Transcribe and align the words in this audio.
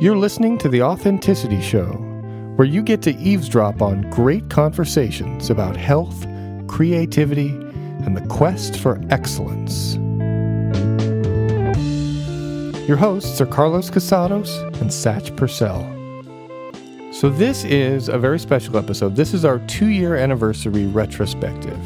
You're 0.00 0.16
listening 0.16 0.56
to 0.60 0.70
The 0.70 0.80
Authenticity 0.80 1.60
Show, 1.60 1.88
where 2.56 2.66
you 2.66 2.82
get 2.82 3.02
to 3.02 3.14
eavesdrop 3.16 3.82
on 3.82 4.08
great 4.08 4.48
conversations 4.48 5.50
about 5.50 5.76
health, 5.76 6.26
creativity, 6.68 7.50
and 7.50 8.16
the 8.16 8.26
quest 8.28 8.78
for 8.78 8.98
excellence. 9.10 9.96
Your 12.88 12.96
hosts 12.96 13.42
are 13.42 13.46
Carlos 13.46 13.90
Casados 13.90 14.62
and 14.80 14.88
Satch 14.88 15.36
Purcell. 15.36 15.82
So, 17.12 17.28
this 17.28 17.64
is 17.64 18.08
a 18.08 18.16
very 18.16 18.38
special 18.38 18.78
episode. 18.78 19.16
This 19.16 19.34
is 19.34 19.44
our 19.44 19.58
two 19.66 19.88
year 19.88 20.16
anniversary 20.16 20.86
retrospective. 20.86 21.78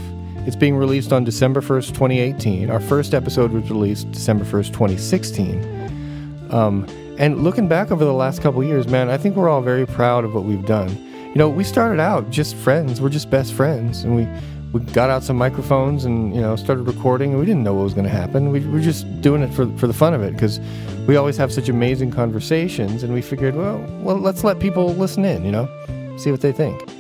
It's 0.47 0.55
being 0.55 0.77
released 0.77 1.13
on 1.13 1.25
December 1.25 1.61
1st, 1.61 1.89
2018. 1.89 2.71
Our 2.71 2.79
first 2.79 3.13
episode 3.13 3.51
was 3.51 3.69
released 3.69 4.13
December 4.13 4.45
1st, 4.45 4.69
2016. 4.69 6.51
Um, 6.53 6.87
and 7.19 7.45
looking 7.45 7.69
back 7.69 7.91
over 7.91 8.05
the 8.05 8.13
last 8.13 8.43
couple 8.43 8.63
years, 8.65 8.89
man, 8.89 9.09
I 9.09 9.17
think 9.17 9.37
we're 9.37 9.49
all 9.49 9.63
very 9.63 9.87
proud 9.87 10.25
of 10.25 10.35
what 10.35 10.45
we've 10.45 10.65
done. 10.67 10.89
You 10.89 11.37
know, 11.37 11.49
we 11.49 11.65
started 11.65 12.01
out 12.01 12.31
just 12.31 12.55
friends. 12.57 13.01
We're 13.01 13.09
just 13.09 13.31
best 13.31 13.53
friends, 13.53 14.05
and 14.05 14.15
we 14.17 14.29
we 14.73 14.81
got 14.93 15.09
out 15.09 15.23
some 15.23 15.37
microphones 15.37 16.05
and 16.05 16.35
you 16.35 16.41
know 16.41 16.57
started 16.57 16.83
recording. 16.83 17.31
And 17.31 17.41
we 17.41 17.47
didn't 17.47 17.63
know 17.63 17.75
what 17.75 17.85
was 17.85 17.95
going 17.95 18.05
to 18.07 18.11
happen. 18.11 18.51
We 18.51 18.61
were 18.67 18.81
just 18.81 19.21
doing 19.21 19.43
it 19.43 19.53
for 19.53 19.67
for 19.79 19.87
the 19.87 19.93
fun 19.93 20.15
of 20.15 20.23
it 20.23 20.33
because 20.33 20.61
we 21.07 21.17
always 21.17 21.37
have 21.37 21.53
such 21.53 21.69
amazing 21.69 22.11
conversations, 22.11 23.03
and 23.03 23.13
we 23.13 23.23
figured, 23.23 23.55
well, 23.55 23.79
well, 24.01 24.17
let's 24.17 24.45
let 24.45 24.59
people 24.59 24.95
listen 24.95 25.25
in. 25.25 25.45
You 25.45 25.53
know, 25.53 26.17
see 26.17 26.31
what 26.31 26.41
they 26.41 26.53
think. 26.53 26.94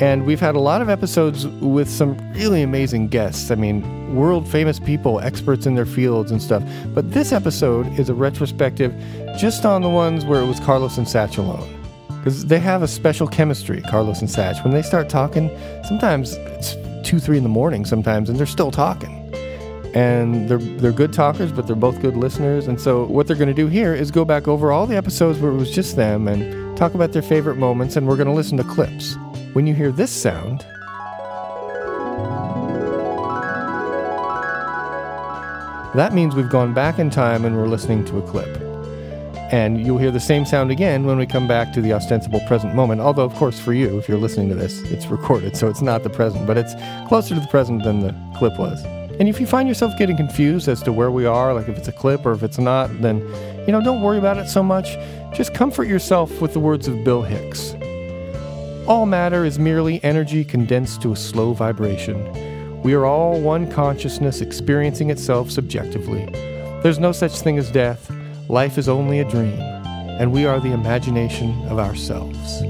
And 0.00 0.24
we've 0.24 0.40
had 0.40 0.54
a 0.54 0.60
lot 0.60 0.80
of 0.80 0.88
episodes 0.88 1.46
with 1.46 1.88
some 1.88 2.16
really 2.32 2.62
amazing 2.62 3.08
guests. 3.08 3.50
I 3.50 3.54
mean, 3.54 4.14
world 4.14 4.48
famous 4.48 4.78
people, 4.78 5.20
experts 5.20 5.66
in 5.66 5.74
their 5.74 5.86
fields 5.86 6.30
and 6.30 6.40
stuff. 6.40 6.62
But 6.94 7.12
this 7.12 7.32
episode 7.32 7.86
is 7.98 8.08
a 8.08 8.14
retrospective 8.14 8.94
just 9.38 9.64
on 9.64 9.82
the 9.82 9.90
ones 9.90 10.24
where 10.24 10.40
it 10.40 10.46
was 10.46 10.58
Carlos 10.60 10.96
and 10.96 11.06
Satch 11.06 11.38
alone. 11.38 11.76
Because 12.18 12.46
they 12.46 12.58
have 12.58 12.82
a 12.82 12.88
special 12.88 13.26
chemistry, 13.26 13.80
Carlos 13.82 14.20
and 14.20 14.28
Satch. 14.28 14.62
When 14.64 14.72
they 14.72 14.82
start 14.82 15.08
talking, 15.08 15.50
sometimes 15.86 16.34
it's 16.34 16.76
two, 17.02 17.18
three 17.18 17.36
in 17.36 17.42
the 17.42 17.48
morning 17.48 17.84
sometimes, 17.84 18.28
and 18.28 18.38
they're 18.38 18.46
still 18.46 18.70
talking. 18.70 19.16
And 19.94 20.48
they're 20.48 20.58
they're 20.58 20.92
good 20.92 21.12
talkers, 21.12 21.50
but 21.50 21.66
they're 21.66 21.76
both 21.76 22.00
good 22.00 22.16
listeners. 22.16 22.68
And 22.68 22.80
so 22.80 23.04
what 23.04 23.26
they're 23.26 23.36
going 23.36 23.48
to 23.48 23.54
do 23.54 23.66
here 23.66 23.94
is 23.94 24.10
go 24.10 24.24
back 24.24 24.48
over 24.48 24.70
all 24.70 24.86
the 24.86 24.96
episodes 24.96 25.38
where 25.38 25.50
it 25.50 25.56
was 25.56 25.70
just 25.70 25.96
them 25.96 26.28
and 26.28 26.76
talk 26.76 26.94
about 26.94 27.12
their 27.12 27.22
favorite 27.22 27.56
moments, 27.56 27.96
and 27.96 28.06
we're 28.06 28.16
going 28.16 28.28
to 28.28 28.34
listen 28.34 28.56
to 28.58 28.64
clips. 28.64 29.16
When 29.52 29.66
you 29.66 29.74
hear 29.74 29.90
this 29.90 30.12
sound, 30.12 30.60
that 35.96 36.12
means 36.14 36.36
we've 36.36 36.48
gone 36.48 36.72
back 36.72 37.00
in 37.00 37.10
time 37.10 37.44
and 37.44 37.56
we're 37.56 37.66
listening 37.66 38.04
to 38.04 38.18
a 38.18 38.22
clip. 38.22 38.48
And 39.52 39.84
you'll 39.84 39.98
hear 39.98 40.12
the 40.12 40.20
same 40.20 40.44
sound 40.44 40.70
again 40.70 41.04
when 41.04 41.18
we 41.18 41.26
come 41.26 41.48
back 41.48 41.72
to 41.72 41.80
the 41.80 41.92
ostensible 41.92 42.38
present 42.46 42.76
moment. 42.76 43.00
Although, 43.00 43.24
of 43.24 43.34
course, 43.34 43.58
for 43.58 43.72
you, 43.72 43.98
if 43.98 44.08
you're 44.08 44.18
listening 44.18 44.48
to 44.50 44.54
this, 44.54 44.82
it's 44.82 45.06
recorded, 45.06 45.56
so 45.56 45.68
it's 45.68 45.82
not 45.82 46.04
the 46.04 46.10
present, 46.10 46.46
but 46.46 46.56
it's 46.56 46.74
closer 47.08 47.34
to 47.34 47.40
the 47.40 47.48
present 47.48 47.82
than 47.82 47.98
the 47.98 48.14
clip 48.38 48.56
was. 48.56 48.84
And 49.18 49.28
if 49.28 49.40
you 49.40 49.48
find 49.48 49.68
yourself 49.68 49.98
getting 49.98 50.16
confused 50.16 50.68
as 50.68 50.80
to 50.84 50.92
where 50.92 51.10
we 51.10 51.26
are, 51.26 51.52
like 51.54 51.68
if 51.68 51.76
it's 51.76 51.88
a 51.88 51.92
clip 51.92 52.24
or 52.24 52.30
if 52.30 52.44
it's 52.44 52.58
not, 52.58 52.88
then, 53.02 53.18
you 53.66 53.72
know, 53.72 53.82
don't 53.82 54.00
worry 54.00 54.18
about 54.18 54.38
it 54.38 54.48
so 54.48 54.62
much. 54.62 54.96
Just 55.34 55.54
comfort 55.54 55.88
yourself 55.88 56.40
with 56.40 56.52
the 56.52 56.60
words 56.60 56.86
of 56.86 57.02
Bill 57.02 57.22
Hicks. 57.22 57.74
All 58.90 59.06
matter 59.06 59.44
is 59.44 59.56
merely 59.56 60.02
energy 60.02 60.44
condensed 60.44 61.00
to 61.02 61.12
a 61.12 61.16
slow 61.16 61.52
vibration. 61.52 62.82
We 62.82 62.92
are 62.94 63.06
all 63.06 63.40
one 63.40 63.70
consciousness 63.70 64.40
experiencing 64.40 65.10
itself 65.10 65.48
subjectively. 65.48 66.24
There's 66.82 66.98
no 66.98 67.12
such 67.12 67.40
thing 67.40 67.56
as 67.56 67.70
death. 67.70 68.10
Life 68.48 68.78
is 68.78 68.88
only 68.88 69.20
a 69.20 69.24
dream, 69.24 69.60
and 69.60 70.32
we 70.32 70.44
are 70.44 70.58
the 70.58 70.72
imagination 70.72 71.54
of 71.68 71.78
ourselves. 71.78 72.62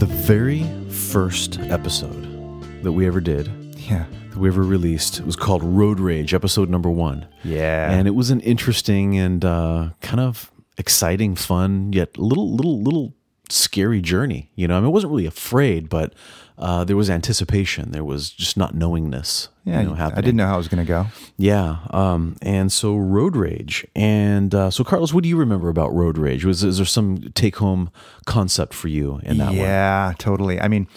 The 0.00 0.08
very 0.26 0.64
first 0.90 1.60
episode 1.60 2.82
that 2.82 2.90
we 2.90 3.06
ever 3.06 3.20
did, 3.20 3.48
Yeah. 3.76 4.06
That 4.30 4.38
we 4.38 4.48
ever 4.48 4.62
released, 4.62 5.20
It 5.20 5.26
was 5.26 5.36
called 5.36 5.62
Road 5.62 6.00
Rage, 6.00 6.34
episode 6.34 6.68
number 6.68 6.90
one. 6.90 7.26
Yeah. 7.44 7.90
And 7.90 8.06
it 8.06 8.12
was 8.12 8.30
an 8.30 8.40
interesting 8.40 9.18
and 9.18 9.44
uh, 9.44 9.90
kind 10.00 10.20
of 10.20 10.50
exciting, 10.76 11.34
fun, 11.34 11.92
yet 11.92 12.16
little, 12.18 12.54
little, 12.54 12.80
little 12.82 13.14
scary 13.50 14.00
journey. 14.00 14.50
You 14.54 14.68
know, 14.68 14.76
I 14.76 14.80
mean, 14.80 14.86
I 14.86 14.90
wasn't 14.90 15.10
really 15.12 15.26
afraid, 15.26 15.88
but 15.88 16.14
uh, 16.58 16.84
there 16.84 16.96
was 16.96 17.08
anticipation. 17.08 17.92
There 17.92 18.04
was 18.04 18.30
just 18.30 18.56
not 18.56 18.74
knowingness. 18.74 19.48
yeah, 19.64 19.80
you 19.80 19.88
know, 19.88 19.94
I 19.94 20.20
didn't 20.20 20.36
know 20.36 20.46
how 20.46 20.54
it 20.54 20.58
was 20.58 20.68
going 20.68 20.84
to 20.84 20.88
go. 20.88 21.06
Yeah, 21.36 21.78
um, 21.90 22.36
and 22.42 22.72
so 22.72 22.96
road 22.96 23.36
rage, 23.36 23.86
and 23.94 24.54
uh, 24.54 24.70
so 24.70 24.82
Carlos, 24.82 25.12
what 25.14 25.22
do 25.22 25.28
you 25.28 25.36
remember 25.36 25.68
about 25.68 25.94
road 25.94 26.18
rage? 26.18 26.44
Was 26.44 26.64
is 26.64 26.78
there 26.78 26.86
some 26.86 27.30
take 27.34 27.56
home 27.56 27.90
concept 28.26 28.74
for 28.74 28.88
you 28.88 29.20
in 29.22 29.38
that 29.38 29.48
one? 29.48 29.56
yeah, 29.56 30.12
totally. 30.18 30.60
I 30.60 30.66
mean, 30.66 30.88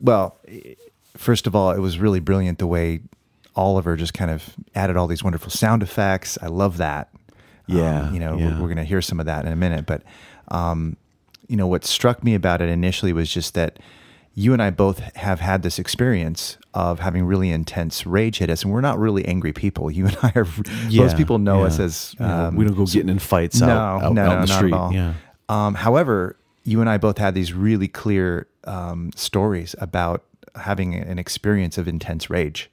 well, 0.00 0.38
first 1.16 1.46
of 1.46 1.54
all, 1.54 1.70
it 1.70 1.80
was 1.80 1.98
really 1.98 2.20
brilliant 2.20 2.58
the 2.58 2.66
way 2.66 3.00
Oliver 3.56 3.96
just 3.96 4.14
kind 4.14 4.30
of 4.30 4.54
added 4.74 4.96
all 4.96 5.06
these 5.06 5.22
wonderful 5.22 5.50
sound 5.50 5.82
effects. 5.82 6.36
I 6.42 6.46
love 6.48 6.76
that. 6.78 7.08
Um, 7.12 7.76
Yeah, 7.78 8.12
you 8.12 8.18
know, 8.20 8.36
yeah. 8.36 8.46
we're, 8.46 8.62
we're 8.62 8.68
going 8.68 8.76
to 8.78 8.84
hear 8.84 9.00
some 9.00 9.20
of 9.20 9.26
that 9.26 9.46
in 9.46 9.52
a 9.52 9.56
minute. 9.56 9.86
But, 9.86 10.02
um, 10.48 10.96
you 11.48 11.56
know, 11.56 11.66
what 11.66 11.84
struck 11.84 12.22
me 12.24 12.34
about 12.34 12.60
it 12.60 12.68
initially 12.68 13.12
was 13.12 13.32
just 13.32 13.54
that 13.54 13.78
you 14.34 14.52
and 14.52 14.60
I 14.60 14.70
both 14.70 14.98
have 15.16 15.38
had 15.38 15.62
this 15.62 15.78
experience 15.78 16.58
of 16.74 16.98
having 16.98 17.24
really 17.24 17.50
intense 17.50 18.04
rage 18.04 18.38
hit 18.38 18.50
us, 18.50 18.64
and 18.64 18.72
we're 18.72 18.80
not 18.80 18.98
really 18.98 19.24
angry 19.26 19.52
people. 19.52 19.90
You 19.92 20.06
and 20.06 20.16
I 20.22 20.32
are. 20.34 20.46
Yeah, 20.88 21.02
most 21.02 21.16
people 21.16 21.38
know 21.38 21.60
yeah. 21.60 21.66
us 21.66 21.78
as 21.78 22.16
um, 22.18 22.56
we 22.56 22.64
don't 22.64 22.74
go 22.74 22.84
getting 22.84 23.08
in 23.08 23.20
fights 23.20 23.62
out, 23.62 23.68
no, 23.68 24.06
out, 24.06 24.12
no, 24.12 24.22
out 24.22 24.28
no, 24.28 24.40
the 24.40 24.46
not 24.46 24.48
street. 24.48 24.72
at 24.72 24.78
all. 24.78 24.92
Yeah, 24.92 25.14
Um, 25.48 25.74
however, 25.74 26.36
you 26.64 26.80
and 26.80 26.90
I 26.90 26.98
both 26.98 27.18
had 27.18 27.34
these 27.34 27.52
really 27.52 27.86
clear 27.86 28.48
um, 28.64 29.12
stories 29.14 29.76
about 29.78 30.24
having 30.56 30.94
an 30.94 31.18
experience 31.18 31.78
of 31.78 31.86
intense 31.88 32.28
rage. 32.30 32.70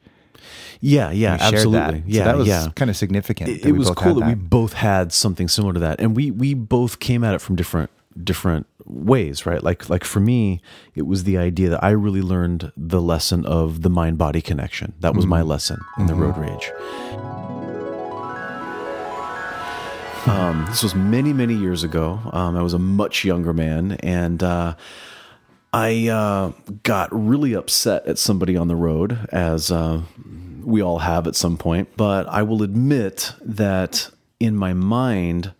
yeah, 0.80 1.12
yeah, 1.12 1.38
absolutely. 1.40 2.00
That. 2.02 2.08
Yeah, 2.10 2.24
so 2.24 2.26
that 2.26 2.38
was 2.38 2.48
yeah. 2.48 2.68
kind 2.76 2.90
of 2.90 2.98
significant. 2.98 3.50
It, 3.50 3.66
it 3.66 3.72
was 3.74 3.90
cool 3.92 4.16
had 4.16 4.24
that. 4.24 4.28
we 4.28 4.36
both 4.36 4.74
had 4.74 5.14
something 5.14 5.48
similar 5.48 5.74
to 5.74 5.80
that, 5.82 6.00
and 6.02 6.16
we 6.16 6.32
we 6.32 6.54
both 6.54 7.00
came 7.00 7.24
at 7.24 7.34
it 7.36 7.42
from 7.42 7.56
different 7.56 7.90
different 8.24 8.66
ways, 8.86 9.46
right? 9.46 9.64
Like 9.64 9.90
like 9.90 10.04
for 10.04 10.20
me, 10.20 10.62
it 10.96 11.04
was 11.04 11.24
the 11.24 11.38
idea 11.38 11.70
that 11.70 11.84
I 11.84 11.92
really 11.92 12.22
learned 12.22 12.72
the 12.76 13.02
lesson 13.02 13.46
of 13.46 13.82
the 13.84 13.90
mind 13.90 14.18
body 14.18 14.42
connection. 14.42 14.94
That 15.00 15.14
was 15.16 15.24
Mm-hmm. 15.26 15.30
my 15.30 15.42
lesson 15.44 15.80
in 16.00 16.08
the 16.08 16.16
road 16.16 16.38
rage. 16.38 16.72
Um, 20.28 20.66
this 20.70 20.84
was 20.84 20.94
many, 20.94 21.34
many 21.34 21.56
years 21.56 21.84
ago. 21.84 22.20
Um, 22.32 22.56
I 22.56 22.62
was 22.62 22.76
a 22.76 22.80
much 22.80 23.26
younger 23.26 23.54
man, 23.54 23.94
and 24.02 24.44
uh, 24.44 24.76
I 25.74 26.10
uh, 26.10 26.52
got 26.84 27.10
really 27.12 27.54
upset 27.54 28.06
at 28.06 28.18
somebody 28.18 28.58
on 28.58 28.68
the 28.68 28.76
road, 28.76 29.28
as 29.32 29.72
uh, 29.72 30.02
we 30.64 30.82
all 30.82 31.00
have 31.00 31.28
at 31.28 31.36
some 31.36 31.58
point. 31.58 31.90
But 31.96 32.28
I 32.28 32.44
will 32.44 32.62
admit 32.62 33.34
that 33.42 34.10
in 34.40 34.56
my 34.56 34.74
mind, 34.74 35.54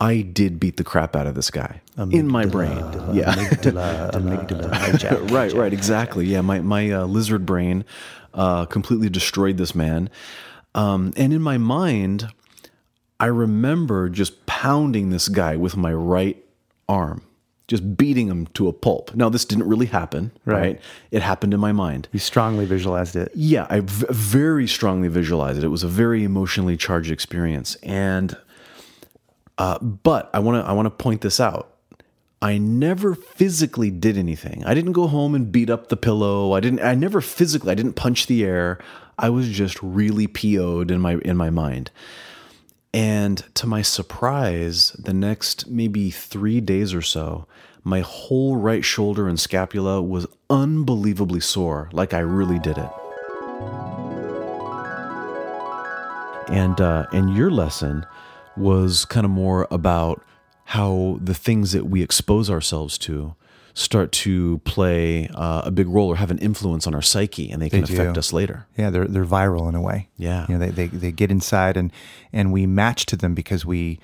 I 0.00 0.20
did 0.20 0.60
beat 0.60 0.76
the 0.76 0.84
crap 0.84 1.16
out 1.16 1.26
of 1.26 1.34
this 1.34 1.50
guy 1.50 1.80
in 1.96 2.28
my 2.28 2.46
brain. 2.46 2.84
Yeah, 3.12 3.34
right, 5.32 5.52
right, 5.52 5.72
exactly. 5.72 6.26
Yeah, 6.26 6.42
my 6.42 6.60
my 6.60 6.90
uh, 6.90 7.06
lizard 7.06 7.46
brain 7.46 7.84
uh, 8.34 8.66
completely 8.66 9.08
destroyed 9.08 9.56
this 9.56 9.74
man, 9.74 10.10
um, 10.74 11.12
and 11.16 11.32
in 11.32 11.42
my 11.42 11.58
mind, 11.58 12.28
I 13.18 13.26
remember 13.26 14.08
just 14.10 14.44
pounding 14.46 15.10
this 15.10 15.28
guy 15.28 15.56
with 15.56 15.76
my 15.76 15.92
right 15.92 16.44
arm, 16.88 17.22
just 17.68 17.96
beating 17.96 18.28
him 18.28 18.46
to 18.54 18.68
a 18.68 18.72
pulp. 18.72 19.14
Now, 19.14 19.28
this 19.28 19.44
didn't 19.44 19.68
really 19.68 19.86
happen, 19.86 20.30
right? 20.44 20.60
Right. 20.60 20.80
It 21.10 21.22
happened 21.22 21.52
in 21.52 21.60
my 21.60 21.72
mind. 21.72 22.08
You 22.12 22.20
strongly 22.20 22.64
visualized 22.64 23.16
it. 23.16 23.32
Yeah, 23.34 23.66
I 23.68 23.80
v- 23.80 24.06
very 24.10 24.68
strongly 24.68 25.08
visualized 25.08 25.58
it. 25.58 25.64
It 25.64 25.68
was 25.68 25.82
a 25.82 25.88
very 25.88 26.22
emotionally 26.22 26.76
charged 26.76 27.10
experience, 27.10 27.74
and 27.82 28.36
uh, 29.58 29.78
but 29.80 30.30
I 30.32 30.38
want 30.38 30.64
to 30.64 30.68
I 30.68 30.72
want 30.72 30.86
to 30.86 30.90
point 30.90 31.22
this 31.22 31.40
out. 31.40 31.72
I 32.42 32.58
never 32.58 33.14
physically 33.14 33.90
did 33.90 34.16
anything. 34.18 34.62
I 34.64 34.74
didn't 34.74 34.92
go 34.92 35.06
home 35.06 35.34
and 35.34 35.50
beat 35.50 35.70
up 35.70 35.88
the 35.88 35.96
pillow. 35.96 36.52
I 36.52 36.60
didn't. 36.60 36.80
I 36.80 36.94
never 36.94 37.20
physically. 37.20 37.72
I 37.72 37.74
didn't 37.74 37.94
punch 37.94 38.26
the 38.26 38.44
air. 38.44 38.78
I 39.18 39.30
was 39.30 39.48
just 39.48 39.82
really 39.82 40.26
PO'd 40.26 40.90
in 40.90 41.00
my 41.00 41.16
in 41.16 41.36
my 41.36 41.50
mind. 41.50 41.90
And 42.92 43.44
to 43.54 43.66
my 43.66 43.82
surprise, 43.82 44.92
the 44.92 45.12
next 45.12 45.68
maybe 45.68 46.10
three 46.10 46.60
days 46.60 46.94
or 46.94 47.02
so, 47.02 47.46
my 47.86 48.00
whole 48.00 48.56
right 48.56 48.84
shoulder 48.84 49.28
and 49.28 49.38
scapula 49.38 50.02
was 50.02 50.26
unbelievably 50.50 51.38
sore, 51.38 51.88
like 51.92 52.12
I 52.12 52.18
really 52.18 52.58
did 52.58 52.76
it. 52.76 52.90
And 56.48 56.80
uh, 56.80 57.06
and 57.12 57.36
your 57.36 57.48
lesson 57.48 58.04
was 58.56 59.04
kind 59.04 59.24
of 59.24 59.30
more 59.30 59.68
about 59.70 60.20
how 60.64 61.20
the 61.22 61.32
things 61.32 61.70
that 61.70 61.86
we 61.86 62.02
expose 62.02 62.50
ourselves 62.50 62.98
to 62.98 63.36
start 63.72 64.10
to 64.10 64.58
play 64.64 65.28
uh, 65.34 65.62
a 65.64 65.70
big 65.70 65.86
role 65.86 66.08
or 66.08 66.16
have 66.16 66.32
an 66.32 66.38
influence 66.38 66.88
on 66.88 66.94
our 66.94 67.02
psyche, 67.02 67.52
and 67.52 67.62
they 67.62 67.70
can 67.70 67.84
They 67.84 67.94
affect 67.94 68.18
us 68.18 68.32
later. 68.32 68.66
Yeah, 68.76 68.90
they're 68.90 69.06
they're 69.06 69.24
viral 69.24 69.68
in 69.68 69.76
a 69.76 69.80
way. 69.80 70.08
Yeah. 70.16 70.46
you 70.48 70.58
know, 70.58 70.66
they 70.66 70.70
they, 70.72 70.86
they 70.88 71.12
get 71.12 71.30
inside 71.30 71.76
and 71.76 71.92
and 72.32 72.52
we 72.52 72.66
match 72.66 73.06
to 73.06 73.16
them 73.16 73.34
because 73.34 73.64
we 73.64 74.00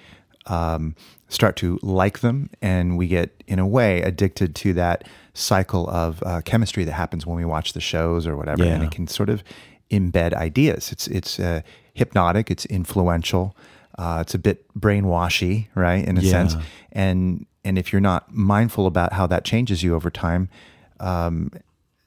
um, 0.47 0.95
start 1.33 1.57
to 1.57 1.79
like 1.83 2.19
them, 2.21 2.49
and 2.61 2.97
we 2.99 3.07
get 3.09 3.43
in 3.47 3.59
a 3.59 3.67
way 3.67 4.03
addicted 4.03 4.55
to 4.57 4.73
that 4.75 5.05
cycle 5.35 5.89
of 5.89 6.23
uh, 6.27 6.41
chemistry 6.45 6.85
that 6.85 6.93
happens 6.93 7.27
when 7.27 7.37
we 7.37 7.45
watch 7.45 7.73
the 7.73 7.81
shows 7.81 8.27
or 8.27 8.37
whatever, 8.37 8.65
and 8.75 8.83
it 8.85 8.91
can 8.91 9.07
sort 9.07 9.31
of 9.31 9.43
embed 9.91 10.33
ideas. 10.35 10.93
It's 10.93 11.07
it's 11.09 11.41
uh, 11.41 11.61
hypnotic. 11.95 12.51
It's 12.51 12.67
influential. 12.67 13.57
Uh, 13.99 14.19
it's 14.23 14.35
a 14.35 14.39
bit 14.39 14.65
brainwashy, 14.79 15.69
right, 15.75 16.05
in 16.07 16.17
a 16.19 16.21
Yeah. 16.21 16.31
sense. 16.31 16.57
And 16.93 17.47
and 17.65 17.79
if 17.79 17.93
you're 17.93 18.01
not 18.13 18.23
mindful 18.35 18.87
about 18.87 19.13
how 19.13 19.27
that 19.29 19.45
changes 19.45 19.83
you 19.83 19.95
over 19.95 20.11
time, 20.11 20.49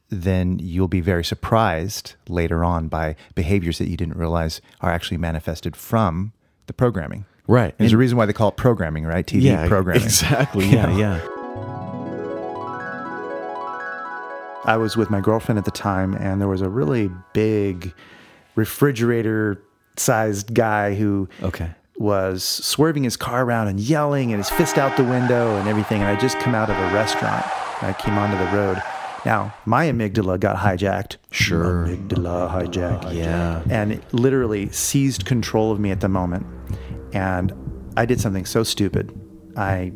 then 0.09 0.59
you'll 0.61 0.87
be 0.87 1.01
very 1.01 1.23
surprised 1.23 2.13
later 2.27 2.63
on 2.63 2.87
by 2.87 3.15
behaviors 3.33 3.77
that 3.79 3.87
you 3.87 3.97
didn't 3.97 4.17
realize 4.17 4.61
are 4.81 4.91
actually 4.91 5.17
manifested 5.17 5.75
from 5.75 6.31
the 6.67 6.73
programming. 6.73 7.25
Right. 7.47 7.77
There's 7.77 7.91
And- 7.91 7.95
a 7.95 7.99
reason 7.99 8.17
why 8.17 8.25
they 8.25 8.33
call 8.33 8.49
it 8.49 8.57
programming, 8.57 9.05
right? 9.05 9.25
TV 9.25 9.41
yeah, 9.43 9.67
programming. 9.67 10.03
Exactly. 10.03 10.65
Yeah, 10.69 10.95
yeah. 10.97 11.19
I 14.67 14.77
was 14.77 14.97
with 14.97 15.11
my 15.11 15.21
girlfriend 15.21 15.59
at 15.59 15.65
the 15.65 15.71
time, 15.71 16.15
and 16.15 16.41
there 16.41 16.47
was 16.47 16.61
a 16.61 16.69
really 16.69 17.11
big 17.33 17.93
refrigerator 18.55 19.61
sized 19.95 20.53
guy 20.55 20.95
who 20.95 21.29
Okay. 21.43 21.69
was 21.97 22.43
swerving 22.43 23.03
his 23.03 23.15
car 23.15 23.43
around 23.45 23.67
and 23.67 23.79
yelling 23.79 24.31
and 24.33 24.39
his 24.39 24.49
fist 24.49 24.79
out 24.79 24.97
the 24.97 25.03
window 25.03 25.55
and 25.57 25.67
everything. 25.67 26.01
And 26.01 26.09
I 26.09 26.19
just 26.19 26.39
come 26.39 26.55
out 26.55 26.69
of 26.71 26.77
a 26.77 26.93
restaurant 26.95 27.45
and 27.81 27.91
I 27.91 27.93
came 27.93 28.17
onto 28.17 28.37
the 28.37 28.51
road. 28.57 28.81
Now, 29.23 29.53
my 29.65 29.85
amygdala 29.87 30.39
got 30.39 30.57
hijacked. 30.57 31.17
Sure. 31.31 31.85
Amygdala 31.87 32.49
hijacked. 32.51 33.13
Yeah. 33.13 33.61
And 33.69 33.91
it 33.93 34.13
literally 34.13 34.69
seized 34.69 35.25
control 35.25 35.71
of 35.71 35.79
me 35.79 35.91
at 35.91 36.01
the 36.01 36.09
moment. 36.09 36.45
And 37.15 37.53
I 37.97 38.05
did 38.05 38.19
something 38.19 38.45
so 38.45 38.63
stupid. 38.63 39.17
I 39.55 39.93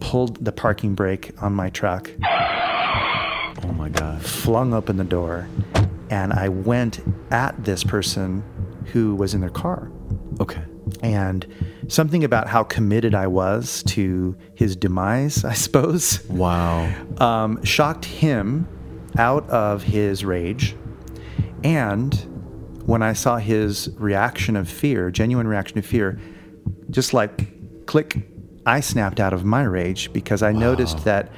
pulled 0.00 0.44
the 0.44 0.52
parking 0.52 0.94
brake 0.94 1.32
on 1.42 1.52
my 1.52 1.68
truck 1.70 2.10
Oh 2.22 3.72
my 3.76 3.88
gosh. 3.88 4.22
flung 4.22 4.72
open 4.72 4.96
the 4.96 5.04
door, 5.04 5.46
and 6.10 6.32
I 6.32 6.48
went 6.48 7.00
at 7.30 7.64
this 7.64 7.84
person 7.84 8.42
who 8.92 9.14
was 9.14 9.34
in 9.34 9.40
their 9.40 9.50
car. 9.50 9.90
Okay. 10.40 10.62
And 11.02 11.46
something 11.88 12.24
about 12.24 12.48
how 12.48 12.62
committed 12.64 13.14
I 13.14 13.26
was 13.26 13.82
to 13.88 14.36
his 14.54 14.74
demise, 14.76 15.44
I 15.52 15.52
suppose, 15.54 16.24
Wow. 16.28 16.92
um, 17.18 17.62
shocked 17.64 18.04
him 18.04 18.66
out 19.18 19.48
of 19.50 19.82
his 19.82 20.24
rage. 20.24 20.74
And 21.64 22.14
when 22.86 23.02
I 23.02 23.12
saw 23.12 23.36
his 23.36 23.90
reaction 23.96 24.56
of 24.56 24.68
fear, 24.68 25.10
genuine 25.10 25.46
reaction 25.46 25.78
of 25.78 25.86
fear, 25.86 26.18
just 26.92 27.12
like 27.12 27.86
click, 27.86 28.16
I 28.64 28.78
snapped 28.80 29.18
out 29.18 29.32
of 29.32 29.44
my 29.44 29.62
rage 29.64 30.12
because 30.12 30.42
I 30.42 30.52
noticed 30.52 31.04
that 31.04 31.28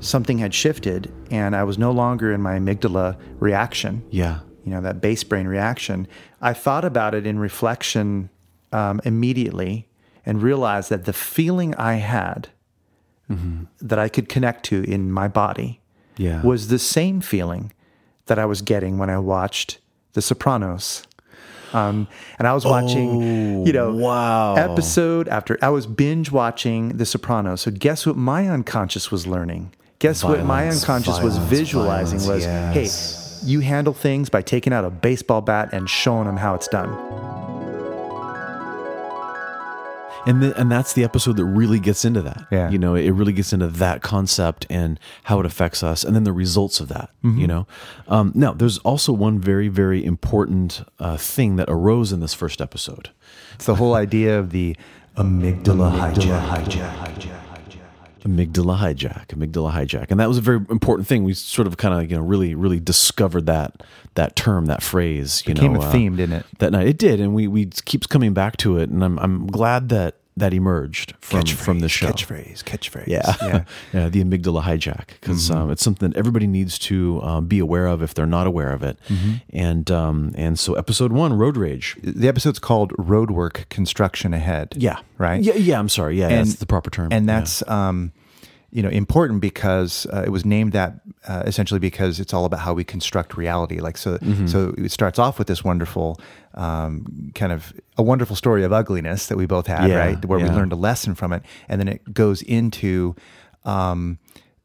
something 0.00 0.38
had 0.38 0.54
shifted 0.54 1.12
and 1.30 1.56
I 1.56 1.64
was 1.64 1.76
no 1.78 1.90
longer 1.90 2.32
in 2.32 2.40
my 2.40 2.56
amygdala 2.58 3.16
reaction 3.40 4.02
Yeah. 4.10 4.40
you 4.64 4.70
know, 4.72 4.80
that 4.82 5.00
base 5.00 5.24
brain 5.24 5.46
reaction. 5.48 6.06
I 6.40 6.52
thought 6.52 6.84
about 6.84 7.14
it 7.14 7.26
in 7.26 7.38
reflection 7.38 8.30
um, 8.72 9.00
immediately 9.04 9.88
and 10.24 10.40
realized 10.42 10.90
that 10.90 11.04
the 11.06 11.12
feeling 11.12 11.74
I 11.74 11.94
had 11.94 12.48
that 13.80 13.98
I 13.98 14.08
could 14.08 14.28
connect 14.28 14.64
to 14.66 14.82
in 14.84 15.12
my 15.12 15.28
body 15.28 15.80
Yeah. 16.16 16.42
was 16.42 16.66
the 16.68 16.78
same 16.80 17.20
feeling 17.20 17.72
that 18.26 18.38
I 18.38 18.44
was 18.44 18.60
getting 18.62 18.98
when 18.98 19.08
I 19.10 19.18
watched 19.18 19.78
The 20.14 20.22
Sopranos. 20.22 21.04
Um, 21.72 22.08
and 22.38 22.48
I 22.48 22.54
was 22.54 22.64
watching, 22.64 23.66
you 23.66 23.72
know, 23.72 23.94
wow. 23.94 24.54
episode 24.54 25.28
after 25.28 25.58
I 25.62 25.68
was 25.68 25.86
binge 25.86 26.30
watching 26.30 26.96
The 26.96 27.06
Sopranos. 27.06 27.62
So 27.62 27.70
guess 27.70 28.06
what 28.06 28.16
my 28.16 28.48
unconscious 28.48 29.10
was 29.10 29.26
learning? 29.26 29.72
Guess 29.98 30.24
what 30.24 30.38
my 30.44 30.62
Violence, 30.62 30.82
unconscious 30.82 31.20
was 31.20 31.36
visualizing 31.36 32.20
violence, 32.20 32.74
was, 32.74 33.42
hey, 33.42 33.48
you 33.48 33.60
handle 33.60 33.92
things 33.92 34.30
by 34.30 34.42
taking 34.42 34.72
out 34.72 34.84
a 34.84 34.90
baseball 34.90 35.42
bat 35.42 35.70
and 35.72 35.88
showing 35.88 36.26
them 36.26 36.38
how 36.38 36.54
it's 36.54 36.68
done. 36.68 36.88
And 40.26 40.42
the, 40.42 40.58
and 40.60 40.70
that's 40.70 40.92
the 40.92 41.04
episode 41.04 41.36
that 41.36 41.44
really 41.44 41.80
gets 41.80 42.04
into 42.04 42.22
that. 42.22 42.46
Yeah. 42.50 42.70
you 42.70 42.78
know, 42.78 42.94
it 42.94 43.10
really 43.10 43.32
gets 43.32 43.52
into 43.52 43.68
that 43.68 44.02
concept 44.02 44.66
and 44.70 44.98
how 45.24 45.40
it 45.40 45.46
affects 45.46 45.82
us, 45.82 46.04
and 46.04 46.14
then 46.14 46.24
the 46.24 46.32
results 46.32 46.80
of 46.80 46.88
that. 46.88 47.10
Mm-hmm. 47.24 47.38
You 47.38 47.46
know, 47.46 47.66
um, 48.08 48.32
now 48.34 48.52
there's 48.52 48.78
also 48.78 49.12
one 49.12 49.38
very 49.38 49.68
very 49.68 50.04
important 50.04 50.82
uh, 50.98 51.16
thing 51.16 51.56
that 51.56 51.68
arose 51.68 52.12
in 52.12 52.20
this 52.20 52.34
first 52.34 52.60
episode. 52.60 53.10
It's 53.54 53.66
the 53.66 53.76
whole 53.76 53.94
idea 53.94 54.38
of 54.38 54.50
the 54.50 54.76
amygdala, 55.16 56.14
hijack. 56.14 57.46
Amygdala 58.24 58.78
hijack, 58.78 59.28
amygdala 59.28 59.72
hijack, 59.72 60.10
and 60.10 60.20
that 60.20 60.28
was 60.28 60.36
a 60.36 60.42
very 60.42 60.58
important 60.70 61.08
thing. 61.08 61.24
We 61.24 61.34
sort 61.34 61.66
of 61.66 61.76
kind 61.76 61.94
of 61.94 62.10
you 62.10 62.16
know 62.16 62.22
really 62.22 62.54
really 62.54 62.80
discovered 62.80 63.46
that 63.46 63.82
that 64.14 64.36
term, 64.36 64.66
that 64.66 64.82
phrase. 64.82 65.42
You 65.46 65.54
Became 65.54 65.72
know, 65.72 65.80
a 65.80 65.86
uh, 65.86 65.92
didn't 65.92 66.32
it? 66.32 66.46
That 66.58 66.72
night 66.72 66.86
it 66.86 66.98
did, 66.98 67.20
and 67.20 67.34
we 67.34 67.48
we 67.48 67.66
keeps 67.66 68.06
coming 68.06 68.34
back 68.34 68.56
to 68.58 68.76
it, 68.76 68.90
and 68.90 69.02
I'm 69.02 69.18
I'm 69.18 69.46
glad 69.46 69.88
that 69.88 70.19
that 70.40 70.52
emerged 70.52 71.14
from 71.20 71.46
from 71.46 71.78
the 71.80 71.88
show. 71.88 72.08
Catchphrase, 72.08 72.64
catchphrase. 72.64 73.06
Yeah, 73.06 73.34
yeah. 73.42 73.64
yeah, 73.94 74.08
the 74.08 74.22
amygdala 74.24 74.62
hijack 74.62 75.06
because 75.20 75.50
um, 75.50 75.70
it's 75.70 75.82
something 75.82 76.10
that 76.10 76.18
everybody 76.18 76.46
needs 76.46 76.78
to 76.80 77.20
um, 77.22 77.46
be 77.46 77.58
aware 77.58 77.86
of 77.86 78.02
if 78.02 78.14
they're 78.14 78.26
not 78.26 78.46
aware 78.46 78.72
of 78.72 78.82
it. 78.82 78.98
And 79.52 79.90
um, 79.90 80.32
and 80.36 80.58
so 80.58 80.74
episode 80.74 81.12
one, 81.12 81.32
road 81.34 81.56
rage. 81.56 81.96
The 82.02 82.28
episode's 82.28 82.58
called 82.58 82.92
Roadwork 82.98 83.68
Construction 83.68 84.34
Ahead. 84.34 84.74
Yeah, 84.76 84.98
Right? 85.18 85.42
Yeah, 85.42 85.54
yeah. 85.54 85.78
I'm 85.78 85.88
sorry. 85.88 86.18
Yeah, 86.18 86.28
And- 86.28 86.48
that's 86.48 86.58
the 86.58 86.66
proper 86.66 86.90
term. 86.90 87.08
and 87.12 87.26
Yeah. 87.26 87.38
that's 87.40 87.62
um, 87.68 88.12
you 88.72 88.82
know 88.84 88.88
important 88.88 89.40
because 89.40 90.06
uh, 90.12 90.22
it 90.24 90.30
was 90.30 90.44
named 90.44 90.72
that 90.72 91.00
uh, 91.26 91.42
essentially 91.46 91.80
because 91.80 92.20
it's 92.20 92.32
all 92.32 92.44
about 92.44 92.60
how 92.60 92.72
we 92.72 92.84
construct 92.84 93.36
reality. 93.36 93.80
Like 93.80 93.98
so, 93.98 94.18
Mm-hmm. 94.18 94.46
so 94.46 94.74
it 94.78 94.90
starts 94.92 95.18
off 95.18 95.38
with 95.38 95.48
this 95.48 95.64
wonderful 95.64 96.20
um, 96.54 97.30
kind 97.34 97.52
of 97.52 97.72
a 97.96 98.02
wonderful 98.02 98.34
story 98.36 98.64
of 98.64 98.72
ugliness 98.72 99.26
that 99.28 99.36
we 99.36 99.46
both 99.46 99.66
had, 99.66 99.88
Yeah, 99.88 99.98
right? 99.98 100.24
Where 100.24 100.38
we 100.38 100.48
learned 100.48 100.72
a 100.72 100.76
lesson 100.76 101.14
from 101.14 101.32
it, 101.32 101.42
and 101.68 101.80
then 101.80 101.88
it 101.88 102.12
goes 102.12 102.42
into 102.42 103.14
um, 103.64 104.18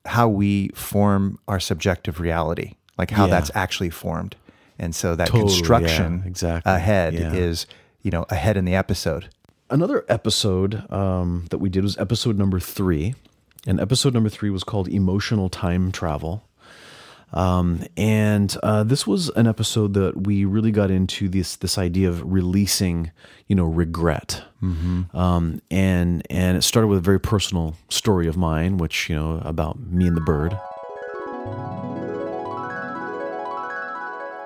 how 0.05 0.27
we 0.27 0.69
form 0.69 1.39
our 1.47 1.59
subjective 1.59 2.19
reality, 2.19 2.73
like 2.97 3.11
how 3.11 3.25
Yeah. 3.25 3.31
that's 3.31 3.51
actually 3.55 3.89
formed. 3.89 4.35
And 4.79 4.93
so 4.95 5.15
that 5.15 5.27
Totally, 5.27 5.43
yeah, 5.51 5.57
construction 5.57 6.23
exactly, 6.25 6.71
ahead 6.71 7.13
yeah. 7.13 7.33
is 7.33 7.65
you 8.01 8.11
know 8.11 8.25
ahead 8.29 8.57
in 8.57 8.65
the 8.65 8.75
episode. 8.75 9.29
another 9.69 10.05
episode 10.09 10.91
um, 10.91 11.45
that 11.49 11.57
we 11.59 11.69
did 11.69 11.83
was 11.83 11.97
episode 11.97 12.37
number 12.37 12.59
three, 12.59 13.15
and 13.65 13.79
episode 13.79 14.13
number 14.13 14.29
three 14.29 14.49
was 14.49 14.63
called 14.63 14.87
"Emotional 14.89 15.49
Time 15.49 15.91
Travel." 15.91 16.43
Um, 17.33 17.85
and 17.97 18.55
uh, 18.63 18.83
this 18.83 19.05
was 19.05 19.29
an 19.29 19.47
episode 19.47 19.93
that 19.95 20.25
we 20.25 20.45
really 20.45 20.71
got 20.71 20.89
into 20.89 21.27
this 21.27 21.57
this 21.57 21.77
idea 21.77 22.07
of 22.09 22.21
releasing, 22.31 23.11
you 23.47 23.55
know, 23.55 23.65
regret. 23.65 24.43
Um, 25.13 25.61
and 25.69 26.25
and 26.29 26.57
it 26.57 26.61
started 26.63 26.87
with 26.87 26.99
a 26.99 27.01
very 27.01 27.19
personal 27.19 27.75
story 27.89 28.27
of 28.27 28.37
mine, 28.37 28.77
which 28.77 29.09
you 29.09 29.15
know 29.15 29.41
about 29.43 29.79
me 29.79 30.07
and 30.07 30.15
the 30.15 30.21
bird. 30.21 30.53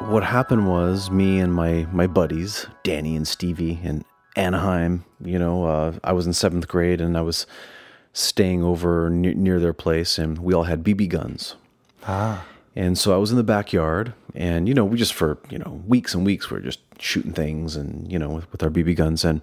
What 0.10 0.24
happened 0.24 0.68
was 0.68 1.12
me 1.12 1.40
and 1.40 1.54
my 1.54 1.86
my 1.92 2.08
buddies, 2.08 2.66
Danny 2.84 3.16
and 3.16 3.28
Stevie 3.28 3.80
in 3.84 4.04
Anaheim. 4.36 5.06
You 5.24 5.38
know, 5.38 5.66
uh, 5.66 6.00
I 6.04 6.14
was 6.14 6.26
in 6.26 6.34
seventh 6.34 6.68
grade 6.68 7.02
and 7.02 7.18
I 7.18 7.22
was 7.22 7.46
staying 8.14 8.64
over 8.64 9.10
near, 9.10 9.34
near 9.36 9.60
their 9.60 9.74
place, 9.74 10.18
and 10.18 10.40
we 10.40 10.54
all 10.54 10.64
had 10.64 10.84
BB 10.84 11.10
guns. 11.10 11.56
And 12.76 12.98
so 12.98 13.14
I 13.14 13.18
was 13.18 13.32
in 13.32 13.38
the 13.38 13.44
backyard, 13.44 14.14
and 14.36 14.68
you 14.68 14.74
know, 14.74 14.86
we 14.86 14.98
just 14.98 15.14
for 15.14 15.38
you 15.50 15.58
know 15.58 15.82
weeks 15.88 16.14
and 16.14 16.26
weeks 16.26 16.50
we 16.50 16.58
were 16.58 16.64
just 16.64 16.80
shooting 17.00 17.34
things, 17.34 17.76
and 17.76 18.12
you 18.12 18.20
know, 18.20 18.30
with, 18.30 18.52
with 18.52 18.64
our 18.64 18.70
BB 18.70 18.96
guns. 18.96 19.26
And 19.26 19.42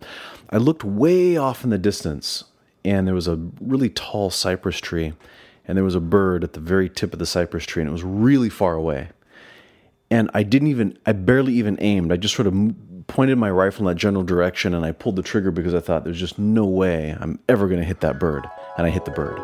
I 0.51 0.59
looked 0.59 0.85
way 0.85 1.37
off 1.37 1.65
in 1.65 1.71
the 1.71 1.79
distance, 1.79 2.45
and 2.85 3.07
there 3.07 3.15
was 3.15 3.29
a 3.29 3.37
really 3.61 3.91
tall 3.91 4.31
cypress 4.31 4.79
tree, 4.79 5.13
and 5.67 5.77
there 5.77 5.85
was 5.85 5.95
a 5.95 6.01
bird 6.01 6.45
at 6.45 6.53
the 6.53 6.61
very 6.61 6.89
tip 6.89 7.13
of 7.13 7.19
the 7.19 7.27
cypress 7.27 7.65
tree, 7.65 7.83
and 7.83 7.89
it 7.89 7.93
was 7.93 8.05
really 8.05 8.49
far 8.49 8.75
away. 8.75 9.09
And 10.09 10.31
I 10.35 10.45
didn't 10.45 10.69
even, 10.69 10.97
I 11.05 11.13
barely 11.13 11.55
even 11.55 11.77
aimed. 11.81 12.13
I 12.13 12.17
just 12.17 12.37
sort 12.37 12.47
of 12.47 12.55
pointed 13.09 13.39
my 13.39 13.51
rifle 13.51 13.89
in 13.89 13.95
that 13.95 14.01
general 14.01 14.23
direction, 14.23 14.73
and 14.73 14.85
I 14.85 14.93
pulled 14.93 15.17
the 15.17 15.23
trigger 15.23 15.51
because 15.51 15.75
I 15.75 15.81
thought 15.81 16.05
there's 16.05 16.21
just 16.21 16.39
no 16.39 16.65
way 16.65 17.17
I'm 17.21 17.41
ever 17.49 17.67
going 17.67 17.81
to 17.81 17.87
hit 17.87 18.01
that 18.01 18.21
bird, 18.21 18.47
and 18.79 18.87
I 18.87 18.91
hit 18.91 19.05
the 19.05 19.11
bird. 19.11 19.41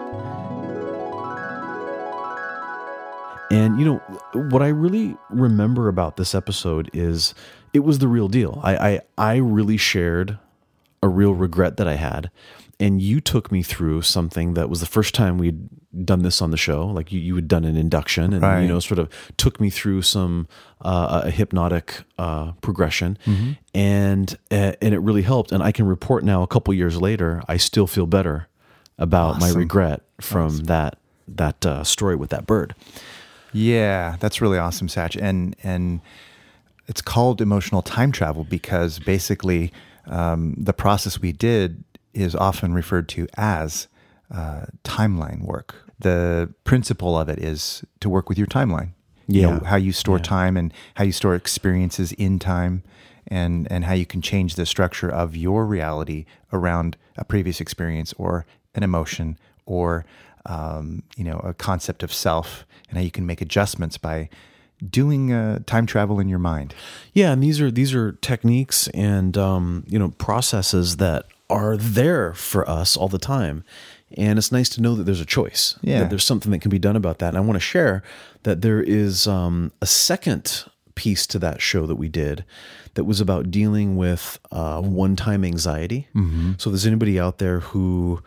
And 3.53 3.79
you 3.79 3.85
know 3.85 3.97
what 4.51 4.63
I 4.63 4.69
really 4.69 5.17
remember 5.31 5.89
about 5.89 6.17
this 6.17 6.35
episode 6.35 6.91
is 6.95 7.35
it 7.73 7.81
was 7.81 7.99
the 7.99 8.09
real 8.09 8.29
deal. 8.29 8.61
I 8.63 8.77
I, 8.77 9.01
I 9.19 9.37
really 9.37 9.77
shared 9.77 10.39
a 11.03 11.09
real 11.09 11.35
regret 11.35 11.77
that 11.77 11.87
I 11.89 11.95
had, 11.95 12.31
and 12.81 13.01
you 13.03 13.21
took 13.21 13.53
me 13.53 13.63
through 13.63 14.03
something 14.03 14.55
that 14.55 14.71
was 14.71 14.81
the 14.81 14.87
first 14.87 15.15
time 15.15 15.37
we'd 15.37 15.69
done 16.07 16.23
this 16.23 16.41
on 16.41 16.51
the 16.51 16.57
show. 16.57 16.87
Like 16.87 17.13
you, 17.13 17.21
you 17.21 17.35
had 17.37 17.47
done 17.49 17.65
an 17.65 17.77
induction, 17.77 18.33
and 18.33 18.43
Right. 18.43 18.63
you 18.63 18.69
know, 18.69 18.79
sort 18.81 18.99
of 18.99 19.11
took 19.37 19.61
me 19.61 19.69
through 19.69 20.01
some 20.03 20.47
uh, 20.81 21.23
a 21.25 21.31
hypnotic 21.31 22.05
uh, 22.19 22.53
progression, 22.63 23.19
and 23.75 24.35
uh, 24.51 24.73
and 24.81 24.95
it 24.95 25.01
really 25.01 25.23
helped. 25.23 25.53
And 25.53 25.63
I 25.63 25.73
can 25.73 25.87
report 25.87 26.25
now, 26.25 26.43
a 26.43 26.47
couple 26.47 26.73
years 26.73 27.01
later, 27.01 27.43
I 27.49 27.59
still 27.59 27.87
feel 27.87 28.07
better 28.07 28.49
about 28.99 29.41
my 29.41 29.51
regret 29.51 30.03
from 30.21 30.57
that 30.61 30.99
that 31.29 31.67
uh, 31.67 31.85
story 31.85 32.17
with 32.17 32.31
that 32.31 32.47
bird. 32.47 32.75
Yeah, 33.53 34.17
that's 34.21 34.41
really 34.41 34.59
awesome, 34.59 34.89
Satch. 34.89 35.21
And 35.21 35.55
and 35.63 36.01
it's 36.87 37.03
called 37.03 37.41
emotional 37.41 37.83
time 37.83 38.13
travel 38.13 38.45
because 38.45 38.99
basically 38.99 39.73
um, 40.07 40.55
the 40.59 40.73
process 40.73 41.21
we 41.21 41.33
did 41.33 41.85
is 42.13 42.35
often 42.35 42.75
referred 42.75 43.09
to 43.11 43.27
as 43.37 43.89
uh, 44.35 44.67
timeline 44.85 45.43
work. 45.43 45.75
The 46.01 46.53
principle 46.65 47.17
of 47.17 47.29
it 47.29 47.39
is 47.39 47.85
to 48.01 48.09
work 48.09 48.29
with 48.29 48.37
your 48.39 48.47
timeline. 48.49 48.91
You 49.29 49.43
know, 49.43 49.61
Yeah. 49.63 49.69
how 49.69 49.77
you 49.77 49.93
store 49.93 50.19
time 50.19 50.57
and 50.57 50.75
how 50.95 51.05
you 51.05 51.13
store 51.13 51.35
experiences 51.37 52.13
in 52.13 52.39
time 52.39 52.83
and 53.29 53.71
and 53.71 53.85
how 53.85 53.95
you 53.95 54.05
can 54.05 54.21
change 54.21 54.57
the 54.57 54.67
structure 54.67 55.09
of 55.09 55.37
your 55.37 55.65
reality 55.65 56.25
around 56.53 56.97
a 57.17 57.25
previous 57.25 57.61
experience 57.61 58.13
or 58.19 58.45
an 58.75 58.83
emotion 58.83 59.39
or 59.65 60.05
um, 60.47 61.03
you 61.17 61.25
know 61.25 61.39
a 61.39 61.55
concept 61.55 62.03
of 62.03 62.13
self 62.13 62.65
and 62.89 62.99
how 62.99 63.05
you 63.05 63.11
can 63.11 63.27
make 63.27 63.41
adjustments 63.41 63.99
by 63.99 64.29
doing 64.91 65.33
uh, 65.33 65.61
time 65.67 65.87
travel 65.87 66.19
in 66.19 66.29
your 66.29 66.39
mind. 66.39 66.75
Yeah, 67.13 67.33
and 67.33 67.43
these 67.43 67.61
are 67.61 67.71
these 67.71 67.95
are 67.95 68.13
techniques 68.13 68.89
and 68.89 69.37
um, 69.39 69.85
you 69.87 69.99
know 69.99 70.11
processes 70.19 70.97
that 70.97 71.27
are 71.49 71.77
there 71.77 72.33
for 72.35 72.69
us 72.69 72.97
all 72.97 73.09
the 73.09 73.19
time, 73.19 73.63
and 74.17 74.39
it's 74.39 74.51
nice 74.51 74.69
to 74.71 74.81
know 74.81 74.95
that 74.95 75.05
there's 75.05 75.21
a 75.21 75.27
choice. 75.27 75.79
Yeah. 75.83 76.01
that 76.01 76.11
there's 76.11 76.25
something 76.25 76.51
that 76.53 76.61
can 76.61 76.71
be 76.71 76.79
done 76.79 76.97
about 76.97 77.19
that. 77.19 77.29
And 77.29 77.37
I 77.37 77.41
want 77.41 77.57
to 77.57 77.61
share 77.61 78.03
that 78.43 78.63
there 78.63 78.83
is 78.83 79.27
um, 79.27 79.71
a 79.81 79.87
second 79.87 80.65
piece 80.95 81.27
to 81.27 81.39
that 81.39 81.61
show 81.61 81.87
that 81.87 81.97
we 81.97 82.09
did 82.09 82.45
that 82.95 83.05
was 83.05 83.21
about 83.21 83.51
dealing 83.51 83.97
with 83.97 84.39
uh, 84.51 84.81
one-time 84.81 85.45
anxiety. 85.45 86.09
So, 86.59 86.69
if 86.69 86.73
there's 86.73 86.87
anybody 86.87 87.19
out 87.21 87.39
there 87.39 87.61
who 87.61 88.23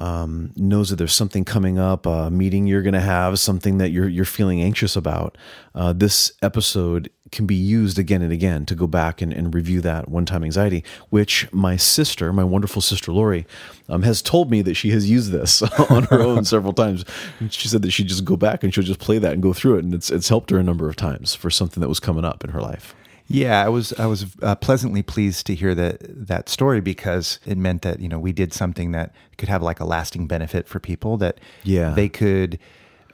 um, 0.00 0.50
knows 0.56 0.88
that 0.88 0.96
there's 0.96 1.14
something 1.14 1.44
coming 1.44 1.78
up, 1.78 2.06
a 2.06 2.30
meeting 2.30 2.66
you're 2.66 2.80
going 2.80 2.94
to 2.94 3.00
have, 3.00 3.38
something 3.38 3.76
that 3.78 3.90
you're 3.90 4.08
you're 4.08 4.24
feeling 4.24 4.62
anxious 4.62 4.96
about, 4.96 5.36
uh, 5.74 5.92
this 5.92 6.32
episode 6.40 7.10
can 7.30 7.46
be 7.46 7.54
used 7.54 7.98
again 7.98 8.22
and 8.22 8.32
again 8.32 8.64
to 8.64 8.74
go 8.74 8.86
back 8.86 9.20
and, 9.20 9.30
and 9.30 9.54
review 9.54 9.82
that 9.82 10.08
one-time 10.08 10.42
anxiety. 10.42 10.82
Which 11.10 11.52
my 11.52 11.76
sister, 11.76 12.32
my 12.32 12.44
wonderful 12.44 12.80
sister 12.80 13.12
Lori, 13.12 13.46
um, 13.90 14.02
has 14.02 14.22
told 14.22 14.50
me 14.50 14.62
that 14.62 14.74
she 14.74 14.90
has 14.90 15.08
used 15.08 15.32
this 15.32 15.60
on 15.90 16.04
her 16.04 16.22
own 16.22 16.44
several 16.46 16.72
times. 16.72 17.04
And 17.38 17.52
she 17.52 17.68
said 17.68 17.82
that 17.82 17.90
she'd 17.90 18.08
just 18.08 18.24
go 18.24 18.36
back 18.36 18.64
and 18.64 18.72
she'll 18.72 18.82
just 18.82 19.00
play 19.00 19.18
that 19.18 19.34
and 19.34 19.42
go 19.42 19.52
through 19.52 19.76
it, 19.76 19.84
and 19.84 19.92
it's 19.92 20.10
it's 20.10 20.30
helped 20.30 20.48
her 20.48 20.58
a 20.58 20.62
number 20.62 20.88
of 20.88 20.96
times 20.96 21.34
for 21.34 21.50
something 21.50 21.82
that 21.82 21.88
was 21.88 22.00
coming 22.00 22.24
up 22.24 22.42
in 22.42 22.50
her 22.50 22.62
life. 22.62 22.94
Yeah, 23.32 23.64
I 23.64 23.68
was 23.68 23.92
I 23.98 24.06
was 24.06 24.26
uh, 24.42 24.56
pleasantly 24.56 25.02
pleased 25.02 25.46
to 25.46 25.54
hear 25.54 25.72
that 25.76 25.98
that 26.26 26.48
story 26.48 26.80
because 26.80 27.38
it 27.46 27.56
meant 27.56 27.82
that 27.82 28.00
you 28.00 28.08
know 28.08 28.18
we 28.18 28.32
did 28.32 28.52
something 28.52 28.90
that 28.92 29.14
could 29.38 29.48
have 29.48 29.62
like 29.62 29.78
a 29.78 29.84
lasting 29.84 30.26
benefit 30.26 30.66
for 30.66 30.80
people 30.80 31.16
that 31.18 31.38
Yeah. 31.62 31.90
they 31.94 32.08
could 32.08 32.58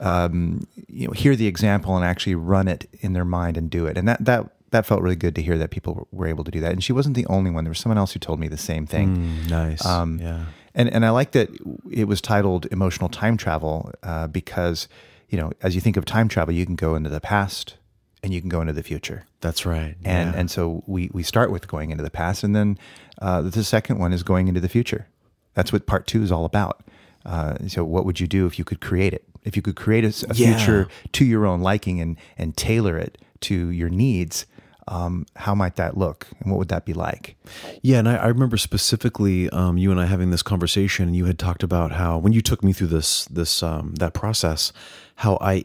um, 0.01 0.67
you 0.87 1.07
know 1.07 1.13
hear 1.13 1.35
the 1.35 1.45
example 1.47 1.95
and 1.95 2.03
actually 2.03 2.35
run 2.35 2.67
it 2.67 2.89
in 3.01 3.13
their 3.13 3.25
mind 3.25 3.57
and 3.57 3.69
do 3.69 3.85
it 3.85 3.97
and 3.97 4.07
that 4.07 4.23
that 4.25 4.49
that 4.71 4.85
felt 4.85 5.01
really 5.01 5.15
good 5.15 5.35
to 5.35 5.41
hear 5.41 5.57
that 5.57 5.69
people 5.69 6.07
were 6.11 6.27
able 6.27 6.43
to 6.43 6.51
do 6.51 6.59
that 6.59 6.71
and 6.71 6.83
she 6.83 6.93
wasn't 6.93 7.15
the 7.15 7.25
only 7.27 7.49
one 7.51 7.63
there 7.63 7.71
was 7.71 7.79
someone 7.79 7.97
else 7.97 8.13
who 8.13 8.19
told 8.19 8.39
me 8.39 8.47
the 8.47 8.57
same 8.57 8.85
thing 8.85 9.47
nice. 9.47 9.85
um, 9.85 10.19
yeah. 10.19 10.45
and 10.75 10.89
and 10.89 11.05
I 11.05 11.09
like 11.11 11.31
that 11.31 11.49
it 11.91 12.05
was 12.07 12.21
titled 12.21 12.65
emotional 12.71 13.09
time 13.09 13.37
travel 13.37 13.91
uh, 14.03 14.27
because 14.27 14.87
you 15.29 15.37
know 15.39 15.51
as 15.61 15.73
you 15.75 15.81
think 15.81 15.95
of 15.97 16.05
time 16.05 16.27
travel 16.27 16.53
you 16.53 16.65
can 16.65 16.75
go 16.75 16.95
into 16.95 17.09
the 17.09 17.21
past 17.21 17.75
and 18.23 18.33
you 18.33 18.41
can 18.41 18.49
go 18.49 18.61
into 18.61 18.73
the 18.73 18.83
future 18.83 19.25
That's 19.41 19.65
right. 19.65 19.95
and 20.03 20.33
yeah. 20.33 20.39
and 20.39 20.49
so 20.51 20.83
we 20.87 21.09
we 21.13 21.23
start 21.23 21.51
with 21.51 21.67
going 21.67 21.91
into 21.91 22.03
the 22.03 22.09
past, 22.11 22.43
and 22.43 22.55
then 22.55 22.77
uh, 23.21 23.41
the 23.41 23.63
second 23.63 23.99
one 23.99 24.13
is 24.13 24.23
going 24.23 24.47
into 24.47 24.59
the 24.59 24.69
future. 24.69 25.07
That's 25.53 25.71
what 25.73 25.85
part 25.87 26.05
two 26.07 26.21
is 26.23 26.31
all 26.31 26.45
about. 26.45 26.83
Uh, 27.25 27.55
so, 27.67 27.83
what 27.83 28.05
would 28.05 28.19
you 28.19 28.27
do 28.27 28.45
if 28.45 28.57
you 28.57 28.63
could 28.65 28.79
create 28.79 29.13
it? 29.13 29.23
If 29.43 29.55
you 29.55 29.61
could 29.61 29.75
create 29.75 30.03
a 30.05 30.13
Yeah. 30.35 30.55
future 30.55 30.87
to 31.13 31.25
your 31.25 31.45
own 31.45 31.61
liking 31.61 31.99
and 32.01 32.17
and 32.37 32.55
tailor 32.55 32.97
it 32.97 33.17
to 33.41 33.69
your 33.71 33.89
needs, 33.89 34.45
um, 34.87 35.25
how 35.35 35.53
might 35.55 35.75
that 35.75 35.97
look, 35.97 36.27
and 36.39 36.51
what 36.51 36.57
would 36.59 36.69
that 36.69 36.85
be 36.85 36.93
like? 36.93 37.35
Yeah, 37.81 37.99
and 37.99 38.07
I, 38.07 38.15
I 38.15 38.27
remember 38.27 38.55
specifically 38.57 39.49
um, 39.49 39.77
you 39.77 39.91
and 39.91 39.99
I 39.99 40.05
having 40.05 40.31
this 40.31 40.43
conversation, 40.43 41.07
and 41.07 41.15
you 41.15 41.25
had 41.25 41.37
talked 41.37 41.63
about 41.63 41.91
how 41.93 42.17
when 42.17 42.33
you 42.33 42.41
took 42.41 42.63
me 42.63 42.71
through 42.73 42.87
this 42.87 43.25
this 43.25 43.61
um, 43.63 43.95
that 43.99 44.13
process, 44.13 44.71
how 45.15 45.37
I 45.41 45.55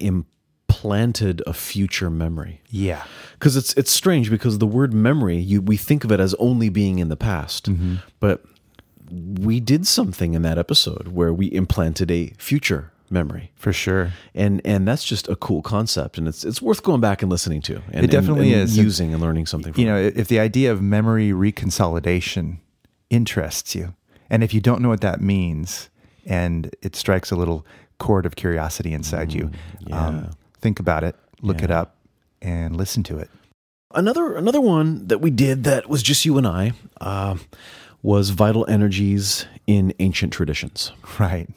implanted 0.82 1.42
a 1.46 1.52
future 1.52 2.10
memory. 2.10 2.60
Yeah, 2.70 3.04
Because 3.34 3.56
it's 3.56 3.72
it's 3.74 3.90
strange 3.90 4.30
because 4.30 4.58
the 4.58 4.66
word 4.66 4.92
memory, 4.92 5.36
you 5.38 5.60
we 5.62 5.76
think 5.76 6.04
of 6.04 6.12
it 6.12 6.20
as 6.20 6.34
only 6.34 6.68
being 6.68 6.98
in 6.98 7.08
the 7.08 7.16
past, 7.16 7.68
but 8.20 8.42
we 9.10 9.60
did 9.60 9.86
something 9.86 10.34
in 10.34 10.42
that 10.42 10.58
episode 10.58 11.08
where 11.08 11.32
we 11.32 11.46
implanted 11.52 12.10
a 12.10 12.32
future 12.38 12.90
memory. 13.10 13.50
for 13.56 13.72
sure. 13.72 14.12
And 14.34 14.60
and 14.64 14.88
that's 14.88 15.04
just 15.04 15.28
a 15.28 15.36
cool 15.36 15.62
concept, 15.62 16.18
and 16.18 16.26
it's 16.26 16.44
it's 16.44 16.60
worth 16.62 16.82
going 16.82 17.00
back 17.00 17.22
and 17.22 17.30
listening 17.30 17.62
to. 17.62 17.82
And, 17.92 18.04
It 18.04 18.10
definitely 18.10 18.52
and, 18.52 18.62
and 18.62 18.70
is. 18.70 18.76
using 18.78 19.12
and 19.12 19.22
learning 19.22 19.46
something. 19.46 19.72
From 19.72 19.80
You 19.80 19.86
know, 19.88 19.98
if 19.98 20.28
the 20.28 20.40
idea 20.40 20.72
of 20.72 20.80
memory 20.82 21.30
reconsolidation 21.30 22.58
interests 23.10 23.74
you, 23.74 23.94
and 24.30 24.42
if 24.42 24.52
you 24.54 24.60
don't 24.60 24.80
know 24.80 24.88
what 24.88 25.02
that 25.02 25.20
means, 25.20 25.90
and 26.26 26.74
it 26.82 26.96
strikes 26.96 27.30
a 27.30 27.36
little 27.36 27.64
chord 27.98 28.26
of 28.26 28.34
curiosity 28.34 28.92
inside 28.92 29.32
you, 29.32 29.50
um, 29.92 30.30
think 30.62 30.81
about 30.81 31.04
it, 31.04 31.14
look 31.42 31.62
it 31.62 31.71
up, 31.71 31.97
and 32.40 32.75
listen 32.76 33.02
to 33.04 33.19
it. 33.19 33.28
Another 33.95 34.35
another 34.37 34.61
one 34.61 35.07
that 35.09 35.19
we 35.19 35.31
did 35.31 35.64
that 35.64 35.88
was 35.90 36.02
just 36.02 36.25
you 36.25 36.38
and 36.38 36.47
I 36.47 36.73
uh, 37.00 37.37
was 38.02 38.31
vital 38.31 38.64
energies 38.69 39.45
in 39.66 39.92
ancient 39.99 40.33
traditions. 40.33 40.92
Right. 41.19 41.49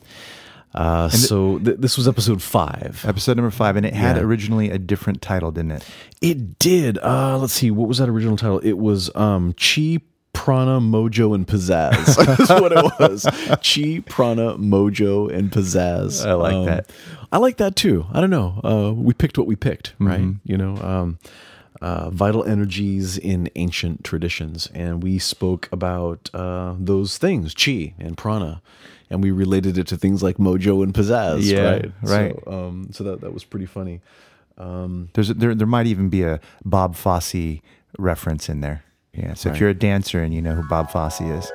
Uh, 0.73 1.07
so 1.07 1.57
th- 1.59 1.77
this 1.79 1.95
was 1.95 2.05
episode 2.05 2.41
five. 2.41 3.05
Episode 3.07 3.37
number 3.37 3.49
five, 3.51 3.77
and 3.77 3.85
it 3.85 3.93
had 3.93 4.17
Yeah. 4.17 4.23
originally 4.23 4.69
a 4.69 4.77
different 4.77 5.21
title, 5.21 5.49
didn't 5.51 5.71
it? 5.71 5.87
It 6.21 6.59
did. 6.59 6.97
Uh, 6.97 7.37
let's 7.37 7.53
see. 7.53 7.71
What 7.71 7.87
was 7.87 7.99
that 7.99 8.09
original 8.09 8.35
title? 8.35 8.59
It 8.59 8.73
was 8.77 9.09
um, 9.15 9.53
Chi, 9.53 9.99
Prana, 10.45 10.79
Mojo, 10.79 11.33
and 11.33 11.47
Pizzazz. 11.47 12.23
That's 12.37 12.49
what 12.51 12.71
it 12.71 12.99
was. 12.99 13.23
Chi, 13.63 14.03
Prana, 14.07 14.55
Mojo, 14.59 15.27
and 15.35 15.49
Pizzazz. 15.49 16.23
I 16.23 16.33
like 16.33 16.67
that. 16.67 16.91
I 17.31 17.39
like 17.39 17.57
that 17.57 17.75
too. 17.75 18.05
I 18.13 18.21
don't 18.21 18.29
know. 18.29 18.61
Uh, 18.63 18.93
we 18.93 19.15
picked 19.15 19.39
what 19.39 19.47
we 19.47 19.55
picked, 19.55 19.95
right? 19.97 20.23
You 20.43 20.55
know, 20.55 20.77
um, 20.77 21.17
uh, 21.81 22.11
vital 22.11 22.43
energies 22.43 23.17
in 23.17 23.49
ancient 23.55 24.03
traditions, 24.03 24.69
and 24.75 25.01
we 25.01 25.17
spoke 25.17 25.67
about 25.71 26.29
uh, 26.31 26.75
those 26.77 27.17
things, 27.17 27.55
Chi 27.55 27.95
and 27.97 28.15
Prana. 28.15 28.61
And 29.09 29.23
we 29.23 29.31
related 29.31 29.79
it 29.79 29.87
to 29.87 29.97
things 29.97 30.21
like 30.21 30.37
mojo 30.37 30.83
and 30.83 30.93
pizzazz, 30.93 31.39
Yeah, 31.41 31.69
right? 31.71 31.91
right. 32.03 32.35
So, 32.45 32.51
um, 32.51 32.89
so 32.91 33.03
that 33.03 33.21
that 33.21 33.33
was 33.33 33.43
pretty 33.43 33.65
funny. 33.65 33.99
There's 34.59 35.31
a, 35.31 35.33
there 35.33 35.55
there 35.55 35.65
might 35.65 35.87
even 35.87 36.09
be 36.09 36.21
a 36.21 36.39
Bob 36.63 36.95
Fosse 36.95 37.61
reference 37.97 38.47
in 38.47 38.61
there. 38.61 38.83
Yeah. 39.15 39.33
So 39.33 39.49
if 39.49 39.59
you're 39.59 39.69
a 39.69 39.73
dancer 39.73 40.21
and 40.21 40.33
you 40.33 40.41
know 40.41 40.55
who 40.55 40.63
Bob 40.63 40.91
Fosse 40.91 41.21
is, 41.21 41.51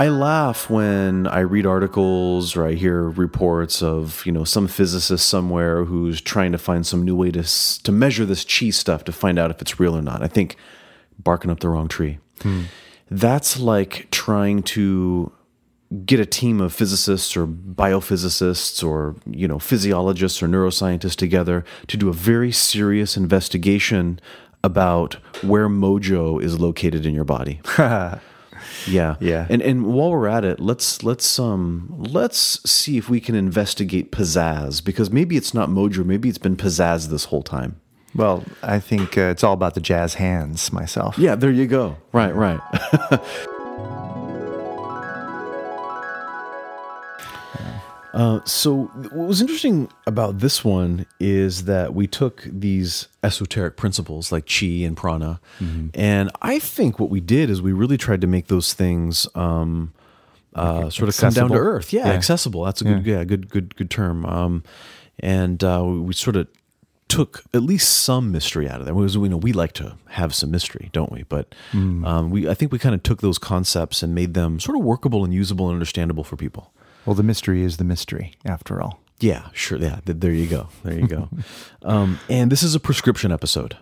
I 0.00 0.08
laugh 0.08 0.70
when 0.70 1.26
I 1.26 1.40
read 1.40 1.66
articles 1.66 2.56
or 2.56 2.66
I 2.66 2.72
hear 2.72 3.10
reports 3.10 3.82
of 3.82 4.24
you 4.24 4.32
know 4.32 4.44
some 4.44 4.66
physicist 4.66 5.28
somewhere 5.28 5.84
who's 5.84 6.22
trying 6.22 6.52
to 6.52 6.58
find 6.58 6.86
some 6.86 7.04
new 7.04 7.14
way 7.14 7.30
to 7.32 7.42
to 7.82 7.92
measure 7.92 8.24
this 8.24 8.44
chi 8.44 8.70
stuff 8.70 9.04
to 9.04 9.12
find 9.12 9.38
out 9.38 9.50
if 9.50 9.60
it's 9.60 9.78
real 9.78 9.94
or 9.94 10.02
not. 10.02 10.22
I 10.22 10.26
think 10.26 10.56
barking 11.18 11.50
up 11.50 11.60
the 11.60 11.68
wrong 11.68 11.86
tree. 11.86 12.18
Hmm. 12.40 12.62
That's 13.10 13.60
like 13.60 14.08
trying 14.10 14.62
to 14.62 15.32
get 16.06 16.20
a 16.20 16.26
team 16.26 16.60
of 16.60 16.72
physicists 16.72 17.36
or 17.36 17.46
biophysicists 17.46 18.86
or 18.86 19.16
you 19.26 19.48
know 19.48 19.58
physiologists 19.58 20.42
or 20.42 20.46
neuroscientists 20.48 21.16
together 21.16 21.64
to 21.88 21.96
do 21.96 22.08
a 22.08 22.12
very 22.12 22.52
serious 22.52 23.16
investigation 23.16 24.20
about 24.62 25.14
where 25.42 25.68
mojo 25.68 26.40
is 26.42 26.60
located 26.60 27.04
in 27.06 27.14
your 27.14 27.24
body. 27.24 27.60
Yeah. 28.86 29.16
Yeah. 29.20 29.46
And 29.50 29.62
and 29.62 29.86
while 29.86 30.10
we're 30.10 30.28
at 30.28 30.44
it, 30.44 30.60
let's 30.60 31.02
let's 31.02 31.38
um 31.38 31.92
let's 31.98 32.60
see 32.70 32.96
if 32.98 33.08
we 33.10 33.20
can 33.20 33.34
investigate 33.34 34.10
pizzazz 34.12 34.82
because 34.84 35.10
maybe 35.10 35.36
it's 35.36 35.52
not 35.52 35.68
mojo, 35.68 36.04
maybe 36.04 36.28
it's 36.28 36.38
been 36.38 36.56
pizzazz 36.56 37.08
this 37.08 37.26
whole 37.26 37.42
time. 37.42 37.80
well, 38.14 38.44
I 38.62 38.78
think 38.80 39.16
uh, 39.18 39.22
it's 39.22 39.42
all 39.44 39.54
about 39.54 39.74
the 39.74 39.80
jazz 39.80 40.14
hands 40.14 40.72
myself. 40.72 41.18
Yeah, 41.18 41.34
there 41.36 41.50
you 41.50 41.66
go. 41.66 41.96
Right, 42.12 42.34
right. 42.34 42.60
Uh, 48.12 48.40
so 48.44 48.84
what 49.12 49.28
was 49.28 49.40
interesting 49.40 49.88
about 50.06 50.38
this 50.40 50.64
one 50.64 51.06
is 51.20 51.64
that 51.64 51.94
we 51.94 52.06
took 52.06 52.42
these 52.44 53.06
esoteric 53.22 53.76
principles 53.76 54.32
like 54.32 54.46
chi 54.48 54.66
and 54.84 54.96
prana, 54.96 55.40
and 55.94 56.30
I 56.42 56.58
think 56.58 56.98
what 56.98 57.10
we 57.10 57.20
did 57.20 57.50
is 57.50 57.62
we 57.62 57.72
really 57.72 57.96
tried 57.98 58.20
to 58.22 58.26
make 58.26 58.48
those 58.48 58.74
things 58.74 59.28
um, 59.34 59.92
uh, 60.54 60.90
sort 60.90 61.08
of 61.08 61.16
come 61.16 61.32
down 61.32 61.48
to 61.50 61.54
earth. 61.54 61.92
Yeah, 61.92 62.06
Yeah. 62.08 62.12
accessible. 62.14 62.64
That's 62.64 62.80
a 62.80 62.84
good, 62.84 63.06
yeah, 63.06 63.22
good, 63.24 63.48
good, 63.48 63.76
good 63.76 63.90
term. 63.90 64.26
Um, 64.26 64.64
and 65.20 65.62
uh, 65.62 65.82
we, 65.86 66.00
we 66.00 66.12
sort 66.12 66.34
of 66.36 66.48
took 67.06 67.42
at 67.54 67.62
least 67.62 67.88
some 68.02 68.30
mystery 68.32 68.68
out 68.68 68.80
of 68.80 68.86
them 68.86 68.96
because 68.96 69.18
we 69.18 69.28
know 69.28 69.36
we 69.36 69.52
like 69.52 69.72
to 69.74 69.96
have 70.10 70.34
some 70.34 70.50
mystery, 70.50 70.90
don't 70.92 71.12
we? 71.12 71.22
But 71.24 71.54
um, 71.72 72.30
we, 72.30 72.48
I 72.48 72.54
think 72.54 72.72
we 72.72 72.78
kind 72.78 72.94
of 72.94 73.02
took 73.02 73.20
those 73.20 73.38
concepts 73.38 74.02
and 74.02 74.14
made 74.14 74.34
them 74.34 74.58
sort 74.60 74.76
of 74.78 74.84
workable 74.84 75.24
and 75.24 75.32
usable 75.34 75.68
and 75.68 75.74
understandable 75.74 76.24
for 76.24 76.36
people. 76.36 76.72
Well, 77.06 77.14
the 77.14 77.22
mystery 77.22 77.62
is 77.62 77.76
the 77.78 77.84
mystery, 77.84 78.34
after 78.44 78.80
all. 78.82 79.00
Yeah, 79.20 79.48
sure. 79.52 79.78
Yeah, 79.78 80.00
there 80.04 80.32
you 80.32 80.46
go. 80.46 80.68
There 80.82 80.98
you 80.98 81.06
go. 81.06 81.28
um, 81.82 82.18
and 82.28 82.50
this 82.50 82.62
is 82.62 82.74
a 82.74 82.80
prescription 82.80 83.32
episode. 83.32 83.76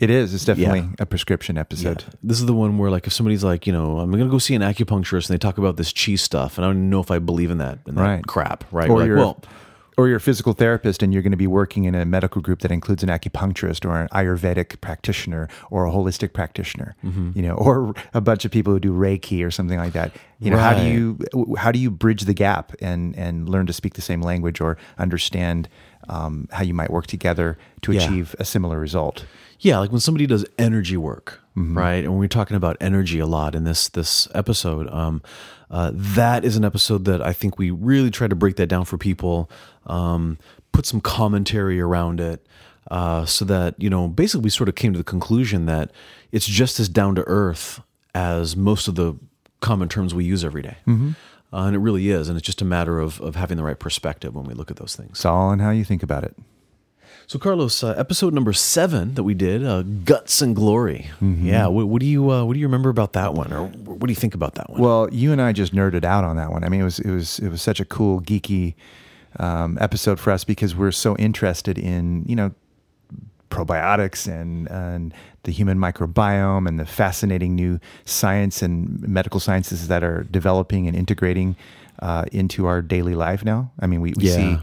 It 0.00 0.10
is. 0.10 0.34
It's 0.34 0.44
definitely 0.44 0.80
Yeah. 0.80 0.88
a 0.98 1.06
prescription 1.06 1.56
episode. 1.56 2.04
This 2.22 2.40
is 2.40 2.46
the 2.46 2.52
one 2.54 2.78
where, 2.78 2.90
like, 2.90 3.06
if 3.06 3.12
somebody's 3.12 3.44
like, 3.44 3.66
you 3.66 3.72
know, 3.72 3.98
I'm 4.00 4.10
going 4.10 4.24
to 4.24 4.28
go 4.30 4.38
see 4.38 4.54
an 4.54 4.62
acupuncturist 4.62 5.28
and 5.28 5.34
they 5.34 5.38
talk 5.38 5.56
about 5.58 5.76
this 5.76 5.92
chi 5.92 6.16
stuff, 6.16 6.58
and 6.58 6.64
I 6.64 6.68
don't 6.68 6.90
know 6.90 7.00
if 7.00 7.10
I 7.10 7.18
believe 7.20 7.50
in 7.50 7.58
that, 7.58 7.78
in 7.86 7.94
that 7.94 8.00
Right. 8.02 8.26
crap, 8.26 8.64
right? 8.72 8.90
Or 8.90 8.98
like, 9.00 9.10
well, 9.10 9.40
or 9.96 10.08
you're 10.08 10.16
a 10.16 10.20
physical 10.20 10.52
therapist 10.52 11.02
and 11.02 11.12
you're 11.12 11.22
going 11.22 11.30
to 11.30 11.36
be 11.36 11.46
working 11.46 11.84
in 11.84 11.94
a 11.94 12.04
medical 12.04 12.42
group 12.42 12.60
that 12.60 12.72
includes 12.72 13.02
an 13.02 13.08
acupuncturist 13.08 13.84
or 13.88 14.00
an 14.00 14.08
Ayurvedic 14.08 14.80
practitioner 14.80 15.48
or 15.70 15.86
a 15.86 15.90
holistic 15.90 16.32
practitioner, 16.32 16.96
Mm-hmm. 17.04 17.30
you 17.34 17.42
know, 17.42 17.54
or 17.54 17.94
a 18.12 18.20
bunch 18.20 18.44
of 18.44 18.50
people 18.50 18.72
who 18.72 18.80
do 18.80 18.92
Reiki 18.92 19.44
or 19.46 19.50
something 19.50 19.78
like 19.78 19.92
that. 19.92 20.12
You 20.40 20.50
know, 20.50 20.58
how 20.58 20.74
do 20.74 20.84
you 20.86 21.18
how 21.56 21.70
do 21.72 21.78
you 21.78 21.90
bridge 21.90 22.22
the 22.22 22.34
gap 22.34 22.72
and 22.82 23.16
and 23.16 23.48
learn 23.48 23.66
to 23.66 23.72
speak 23.72 23.94
the 23.94 24.02
same 24.02 24.20
language 24.20 24.60
or 24.60 24.76
understand 24.98 25.68
um, 26.08 26.48
how 26.52 26.62
you 26.62 26.74
might 26.74 26.90
work 26.90 27.06
together 27.06 27.56
to 27.82 27.92
Yeah. 27.92 28.04
achieve 28.04 28.36
a 28.38 28.44
similar 28.44 28.78
result? 28.78 29.24
Yeah, 29.60 29.78
like 29.78 29.90
when 29.92 30.00
somebody 30.00 30.26
does 30.26 30.44
energy 30.58 30.96
work, 30.96 31.40
Mm-hmm. 31.56 31.78
right? 31.78 32.04
And 32.04 32.18
we're 32.18 32.26
talking 32.28 32.56
about 32.56 32.76
energy 32.80 33.20
a 33.20 33.26
lot 33.26 33.54
in 33.54 33.62
this 33.64 33.88
this 33.88 34.26
episode. 34.34 34.90
Um, 34.92 35.22
uh, 35.70 35.92
that 35.94 36.44
is 36.44 36.56
an 36.56 36.64
episode 36.64 37.04
that 37.06 37.22
I 37.22 37.32
think 37.32 37.58
we 37.58 37.70
really 37.70 38.10
try 38.10 38.28
to 38.28 38.34
break 38.36 38.56
that 38.56 38.66
down 38.66 38.84
for 38.84 38.98
people, 38.98 39.48
um, 39.86 40.38
put 40.72 40.86
some 40.86 41.00
commentary 41.00 41.80
around 41.80 42.20
it, 42.20 42.46
uh, 42.90 43.24
so 43.24 43.44
that 43.44 43.74
you 43.78 43.88
know, 43.90 44.08
basically, 44.08 44.44
we 44.44 44.50
sort 44.50 44.68
of 44.68 44.74
came 44.74 44.92
to 44.92 44.98
the 44.98 45.04
conclusion 45.04 45.66
that 45.66 45.90
it's 46.32 46.46
just 46.46 46.78
as 46.80 46.88
down 46.88 47.14
to 47.14 47.22
earth 47.26 47.80
as 48.14 48.56
most 48.56 48.88
of 48.88 48.94
the 48.94 49.16
common 49.60 49.88
terms 49.88 50.14
we 50.14 50.24
use 50.24 50.44
every 50.44 50.62
day. 50.62 50.76
Mm-hmm. 50.86 51.10
Uh, 51.52 51.66
and 51.66 51.76
it 51.76 51.78
really 51.78 52.10
is, 52.10 52.28
and 52.28 52.36
it's 52.36 52.44
just 52.44 52.60
a 52.60 52.64
matter 52.64 52.98
of 52.98 53.20
of 53.20 53.36
having 53.36 53.56
the 53.56 53.62
right 53.62 53.78
perspective 53.78 54.34
when 54.34 54.44
we 54.44 54.54
look 54.54 54.70
at 54.70 54.76
those 54.76 54.96
things. 54.96 55.12
It's 55.12 55.24
all 55.24 55.52
in 55.52 55.60
how 55.60 55.70
you 55.70 55.84
think 55.84 56.02
about 56.02 56.24
it. 56.24 56.36
So, 57.26 57.38
Carlos, 57.38 57.82
uh, 57.82 57.94
episode 57.96 58.34
number 58.34 58.52
seven 58.52 59.14
that 59.14 59.22
we 59.22 59.32
did, 59.32 59.64
uh, 59.64 59.82
"Guts 59.82 60.42
and 60.42 60.54
Glory." 60.54 61.10
Yeah, 61.22 61.68
what, 61.68 61.86
what 61.86 62.00
do 62.00 62.06
you 62.06 62.30
uh, 62.30 62.44
what 62.44 62.52
do 62.52 62.60
you 62.60 62.66
remember 62.66 62.90
about 62.90 63.14
that 63.14 63.34
one, 63.34 63.52
or 63.52 63.66
what 63.68 64.06
do 64.06 64.12
you 64.12 64.16
think 64.16 64.34
about 64.34 64.56
that 64.56 64.68
one? 64.68 64.80
Well, 64.80 65.08
you 65.10 65.32
and 65.32 65.40
I 65.40 65.52
just 65.52 65.74
nerded 65.74 66.04
out 66.04 66.24
on 66.24 66.36
that 66.36 66.50
one. 66.50 66.64
I 66.64 66.68
mean, 66.68 66.80
it 66.80 66.84
was 66.84 66.98
it 66.98 67.10
was 67.10 67.38
it 67.38 67.48
was 67.48 67.62
such 67.62 67.80
a 67.80 67.84
cool 67.84 68.20
geeky 68.20 68.74
um, 69.40 69.78
episode 69.80 70.18
for 70.20 70.30
us 70.32 70.44
because 70.44 70.74
we're 70.74 70.92
so 70.92 71.16
interested 71.16 71.78
in 71.78 72.24
you 72.26 72.36
know 72.36 72.52
probiotics 73.50 74.26
and 74.26 74.68
and 74.70 75.14
the 75.44 75.52
human 75.52 75.78
microbiome 75.78 76.66
and 76.66 76.80
the 76.80 76.86
fascinating 76.86 77.54
new 77.54 77.78
science 78.04 78.62
and 78.62 79.00
medical 79.06 79.38
sciences 79.38 79.88
that 79.88 80.02
are 80.02 80.24
developing 80.30 80.86
and 80.88 80.96
integrating 80.96 81.54
uh, 82.00 82.24
into 82.32 82.66
our 82.66 82.80
daily 82.82 83.14
life 83.14 83.44
now. 83.44 83.70
I 83.78 83.86
mean, 83.86 84.00
we, 84.00 84.14
we 84.16 84.24
Yeah. 84.24 84.34
see 84.34 84.58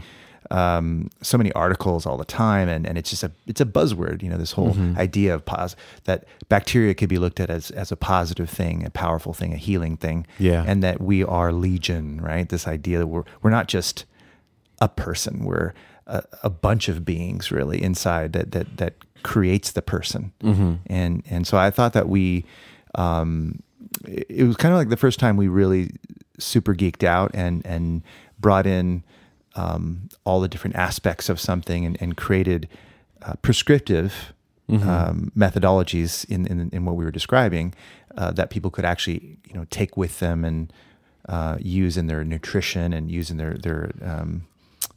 um, 0.50 1.08
so 1.22 1.38
many 1.38 1.50
articles 1.52 2.04
all 2.04 2.18
the 2.18 2.24
time, 2.26 2.68
and, 2.68 2.86
and 2.86 2.98
it's 2.98 3.08
just 3.08 3.22
a 3.22 3.30
it's 3.46 3.60
a 3.60 3.64
buzzword. 3.64 4.22
You 4.22 4.28
know, 4.28 4.36
this 4.36 4.52
whole 4.52 4.72
Mm-hmm. 4.72 4.98
idea 4.98 5.34
of 5.34 5.44
pos- 5.46 5.76
that 6.04 6.24
bacteria 6.48 6.92
could 6.94 7.08
be 7.08 7.16
looked 7.18 7.40
at 7.40 7.48
as 7.48 7.70
as 7.70 7.90
a 7.92 7.96
positive 7.96 8.50
thing, 8.50 8.84
a 8.84 8.90
powerful 8.90 9.32
thing, 9.32 9.54
a 9.54 9.56
healing 9.56 9.96
thing. 9.96 10.26
Yeah. 10.38 10.64
and 10.66 10.82
that 10.82 11.00
we 11.00 11.24
are 11.24 11.52
legion, 11.52 12.20
right? 12.20 12.46
This 12.48 12.66
idea 12.68 12.98
that 12.98 13.06
we're 13.06 13.24
we're 13.40 13.50
not 13.50 13.68
just 13.68 14.04
a 14.82 14.88
person; 14.88 15.44
we're 15.44 15.72
a, 16.06 16.22
a 16.42 16.50
bunch 16.50 16.88
of 16.88 17.04
beings, 17.04 17.50
really, 17.50 17.82
inside 17.82 18.32
that 18.34 18.50
that 18.50 18.76
that 18.76 18.94
creates 19.22 19.72
the 19.72 19.82
person. 19.82 20.32
Mm-hmm. 20.42 20.74
And 20.86 21.22
and 21.30 21.46
so 21.46 21.56
I 21.56 21.70
thought 21.70 21.92
that 21.92 22.08
we. 22.08 22.44
Um, 22.94 23.62
it 24.06 24.46
was 24.46 24.56
kind 24.56 24.72
of 24.72 24.78
like 24.78 24.88
the 24.88 24.96
first 24.96 25.18
time 25.18 25.36
we 25.36 25.48
really 25.48 25.90
super 26.38 26.74
geeked 26.74 27.04
out 27.04 27.30
and 27.34 27.64
and 27.64 28.02
brought 28.38 28.66
in 28.66 29.02
um, 29.54 30.08
all 30.24 30.40
the 30.40 30.48
different 30.48 30.76
aspects 30.76 31.28
of 31.28 31.38
something 31.38 31.84
and, 31.84 32.00
and 32.00 32.16
created 32.16 32.68
uh, 33.22 33.34
prescriptive 33.42 34.32
um, 34.70 35.32
methodologies 35.36 36.28
in, 36.30 36.46
in 36.46 36.70
in 36.72 36.84
what 36.84 36.96
we 36.96 37.04
were 37.04 37.10
describing 37.10 37.74
uh, 38.16 38.30
that 38.32 38.50
people 38.50 38.70
could 38.70 38.84
actually 38.84 39.38
you 39.46 39.54
know 39.54 39.66
take 39.70 39.96
with 39.96 40.18
them 40.18 40.44
and 40.44 40.72
uh, 41.28 41.56
use 41.60 41.96
in 41.96 42.06
their 42.06 42.24
nutrition 42.24 42.92
and 42.92 43.10
use 43.10 43.30
in 43.30 43.36
their 43.36 43.54
their 43.54 43.90
um, 44.02 44.46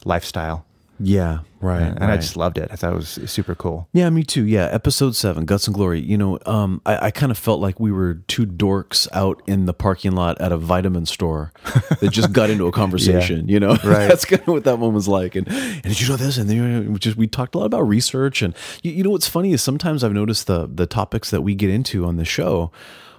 lifestyle. 0.06 0.64
yeah, 0.98 1.40
right. 1.60 1.82
and 1.82 2.02
I 2.02 2.08
right. 2.10 2.20
just 2.20 2.38
loved 2.38 2.56
it. 2.56 2.70
I 2.72 2.76
thought 2.76 2.94
it 2.94 2.96
was 2.96 3.18
super 3.26 3.54
cool. 3.54 3.86
Yeah, 3.92 4.08
me 4.08 4.22
too. 4.22 4.46
Yeah, 4.46 4.64
episode 4.72 5.14
seven, 5.14 5.44
Guts 5.44 5.66
and 5.66 5.74
Glory. 5.74 6.00
You 6.00 6.16
know, 6.16 6.38
um, 6.46 6.80
I, 6.86 7.06
I 7.06 7.10
kind 7.10 7.30
of 7.30 7.36
felt 7.36 7.60
like 7.60 7.78
we 7.78 7.92
were 7.92 8.14
two 8.28 8.46
dorks 8.46 9.06
out 9.12 9.42
in 9.46 9.66
the 9.66 9.74
parking 9.74 10.12
lot 10.12 10.40
at 10.40 10.52
a 10.52 10.56
vitamin 10.56 11.04
store 11.04 11.52
that 12.00 12.08
just 12.12 12.32
got 12.32 12.48
into 12.48 12.66
a 12.66 12.72
conversation. 12.72 13.46
You 13.46 13.60
know, 13.60 13.76
Right. 13.84 14.08
That's 14.08 14.24
kind 14.24 14.40
of 14.40 14.48
what 14.48 14.64
that 14.64 14.78
one 14.78 14.94
was 14.94 15.06
like. 15.06 15.34
And, 15.34 15.46
and 15.48 15.82
did 15.82 16.00
you 16.00 16.08
know 16.08 16.16
this? 16.16 16.38
And 16.38 16.48
then 16.48 16.92
we 16.92 16.98
just 16.98 17.18
we 17.18 17.26
talked 17.26 17.54
a 17.54 17.58
lot 17.58 17.66
about 17.66 17.82
research. 17.82 18.40
And 18.40 18.54
you, 18.82 18.92
you 18.92 19.02
know 19.02 19.10
what's 19.10 19.28
funny 19.28 19.52
is 19.52 19.62
sometimes 19.62 20.02
I've 20.02 20.14
noticed 20.14 20.46
the 20.46 20.66
the 20.66 20.86
topics 20.86 21.30
that 21.30 21.42
we 21.42 21.54
get 21.54 21.68
into 21.68 22.06
on 22.06 22.16
the 22.16 22.24
show 22.24 22.70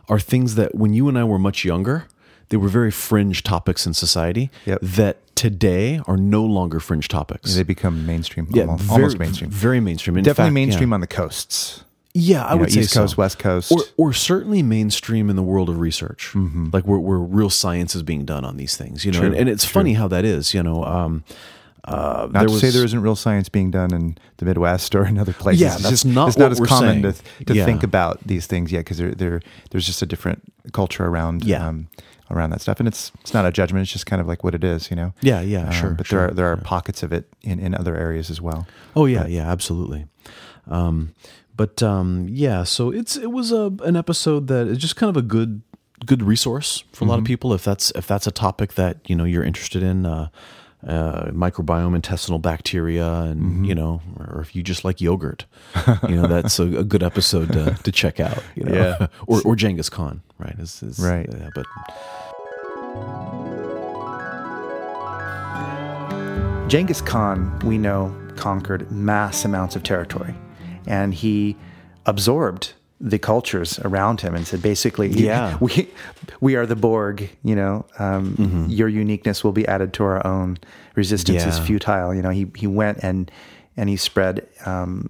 are 0.09 0.19
things 0.19 0.55
that 0.55 0.73
when 0.73 0.93
you 0.93 1.07
and 1.09 1.19
I 1.19 1.25
were 1.25 1.37
much 1.37 1.63
younger, 1.63 2.07
they 2.49 2.57
were 2.57 2.69
very 2.69 2.91
fringe 2.91 3.43
topics 3.43 3.85
in 3.85 3.93
society. 3.93 4.49
Yep. 4.65 4.79
That 4.81 5.17
today 5.37 6.01
are 6.07 6.17
no 6.17 6.43
longer 6.43 6.79
fringe 6.81 7.07
topics. 7.07 7.55
They 7.55 7.63
become 7.63 8.05
mainstream, 8.05 8.47
yeah, 8.51 8.63
almost, 8.63 8.83
very, 8.83 8.95
almost 8.95 9.19
mainstream. 9.19 9.49
Very 9.51 9.79
mainstream. 9.79 10.17
In 10.17 10.23
Definitely 10.23 10.43
fact, 10.49 10.51
yeah. 10.51 10.65
mainstream 10.65 10.93
on 10.93 10.99
the 11.01 11.07
coasts. 11.07 11.83
Yeah, 12.13 12.43
I 12.43 12.49
You 12.49 12.55
know, 12.55 12.61
would 12.61 12.71
say 12.73 12.79
East 12.81 12.93
so. 12.93 13.01
Coast, 13.01 13.17
West 13.17 13.37
Coast. 13.39 13.71
or, 13.71 13.83
or 13.95 14.11
certainly 14.13 14.63
mainstream 14.63 15.29
in 15.29 15.35
the 15.35 15.43
world 15.43 15.69
of 15.69 15.79
research, 15.79 16.31
Mm-hmm. 16.33 16.69
like 16.73 16.85
where, 16.87 16.97
where 16.99 17.19
real 17.19 17.49
science 17.51 17.95
is 17.95 18.01
being 18.03 18.25
done 18.25 18.43
on 18.43 18.57
these 18.57 18.75
things. 18.75 19.05
You 19.05 19.11
know, 19.11 19.19
True, 19.19 19.27
and, 19.27 19.35
and 19.37 19.47
it's 19.49 19.63
funny 19.65 19.93
how 19.93 20.07
that 20.07 20.25
is. 20.25 20.53
You 20.53 20.63
know, 20.63 20.83
um, 20.83 21.23
uh, 21.85 22.27
Not 22.31 22.33
there 22.33 22.47
to 22.47 22.51
was, 22.53 22.59
say 22.61 22.69
there 22.71 22.83
isn't 22.83 23.01
real 23.01 23.15
science 23.15 23.49
being 23.49 23.69
done 23.71 23.93
in 23.93 24.17
the 24.37 24.45
Midwest 24.45 24.95
or 24.95 25.05
in 25.05 25.17
other 25.19 25.31
places. 25.33 25.61
Yeah, 25.61 25.73
It's 25.75 25.83
that's 25.83 25.89
just, 25.91 26.05
not 26.07 26.29
it's 26.29 26.37
not 26.37 26.51
as 26.51 26.59
common 26.59 27.01
saying. 27.03 27.13
to, 27.39 27.45
to 27.45 27.53
Yeah. 27.53 27.65
think 27.65 27.83
about 27.83 28.19
these 28.25 28.47
things 28.47 28.71
yet 28.71 28.79
because 28.79 28.97
there, 28.97 29.11
there, 29.13 29.41
there's 29.69 29.85
just 29.85 30.01
a 30.01 30.05
different 30.07 30.41
culture 30.73 31.05
around 31.05 31.43
Yeah. 31.45 31.67
um, 31.67 31.87
around 32.31 32.49
that 32.51 32.61
stuff, 32.61 32.79
and 32.79 32.87
it's 32.87 33.11
it's 33.21 33.33
not 33.33 33.45
a 33.45 33.51
judgment. 33.51 33.83
It's 33.83 33.91
just 33.91 34.05
kind 34.05 34.21
of 34.21 34.27
like 34.27 34.43
what 34.43 34.53
it 34.55 34.63
is, 34.63 34.89
you 34.89 34.95
know. 34.95 35.13
Yeah, 35.21 35.41
yeah, 35.41 35.67
Um, 35.67 35.71
sure. 35.71 35.89
But 35.91 36.07
sure. 36.07 36.19
there 36.19 36.29
are 36.29 36.33
there 36.33 36.45
are 36.51 36.57
pockets 36.57 37.03
of 37.03 37.11
it 37.13 37.27
in, 37.41 37.59
in 37.59 37.73
other 37.75 37.95
areas 37.95 38.29
as 38.29 38.41
well. 38.41 38.67
Oh 38.95 39.05
yeah, 39.05 39.25
yeah, 39.27 39.49
absolutely. 39.51 40.05
Um, 40.67 41.13
but 41.55 41.81
um, 41.81 42.27
yeah, 42.29 42.63
so 42.63 42.91
it's 42.91 43.15
it 43.17 43.31
was 43.31 43.51
a 43.51 43.71
an 43.83 43.95
episode 43.95 44.47
that 44.47 44.67
is 44.67 44.77
just 44.77 44.95
kind 44.95 45.09
of 45.09 45.17
a 45.17 45.21
good 45.25 45.61
good 46.05 46.21
resource 46.21 46.83
for 46.93 47.05
a 47.05 47.07
lot 47.07 47.15
of 47.15 47.19
Mm-hmm. 47.21 47.25
people 47.27 47.53
if 47.53 47.63
that's 47.63 47.91
if 47.95 48.05
that's 48.05 48.27
a 48.27 48.31
topic 48.31 48.73
that 48.75 48.97
you 49.09 49.15
know 49.15 49.23
you're 49.23 49.43
interested 49.43 49.81
in. 49.83 50.05
Uh, 50.05 50.29
uh, 50.85 51.25
microbiome, 51.31 51.95
intestinal 51.95 52.39
bacteria, 52.39 53.07
and 53.21 53.41
Mm-hmm. 53.41 53.63
you 53.65 53.75
know, 53.75 54.01
or 54.19 54.41
if 54.41 54.55
you 54.55 54.61
just 54.63 54.85
like 54.85 55.01
yogurt, 55.01 55.45
you 56.07 56.15
know, 56.15 56.27
that's 56.27 56.59
a, 56.59 56.63
a 56.79 56.83
good 56.83 57.03
episode 57.03 57.51
to, 57.53 57.75
to 57.83 57.91
check 57.91 58.19
out. 58.19 58.43
You 58.55 58.63
know? 58.65 58.73
Yeah. 58.73 59.07
or 59.27 59.41
or 59.43 59.55
Genghis 59.55 59.89
Khan, 59.89 60.21
right? 60.37 60.55
Is, 60.59 60.83
is, 60.83 60.99
Right. 60.99 61.27
Yeah, 61.31 61.49
but 61.55 61.65
Genghis 66.67 66.99
Khan, 67.01 67.57
we 67.59 67.77
know, 67.77 68.13
conquered 68.35 68.91
mass 68.91 69.45
amounts 69.45 69.75
of 69.77 69.83
territory, 69.83 70.35
and 70.85 71.13
he 71.13 71.55
absorbed 72.05 72.73
the 72.99 73.19
cultures 73.19 73.79
around 73.79 74.21
him 74.21 74.33
and 74.33 74.47
said, 74.47 74.61
basically, 74.61 75.09
Yeah. 75.09 75.57
we 75.61 75.89
we 76.41 76.55
are 76.55 76.65
the 76.65 76.75
Borg. 76.75 77.29
You 77.43 77.55
know, 77.55 77.85
um, 77.99 78.65
your 78.69 78.87
uniqueness 78.87 79.43
will 79.43 79.51
be 79.51 79.67
added 79.67 79.93
to 79.93 80.03
our 80.03 80.25
own. 80.25 80.57
Resistance 80.95 81.43
is 81.49 81.59
futile. 81.59 82.13
You 82.13 82.21
know, 82.21 82.31
he 82.31 82.47
he 82.55 82.67
went 82.67 82.99
and 83.01 83.31
and 83.75 83.89
he 83.89 83.97
spread. 83.97 84.47
Um, 84.65 85.09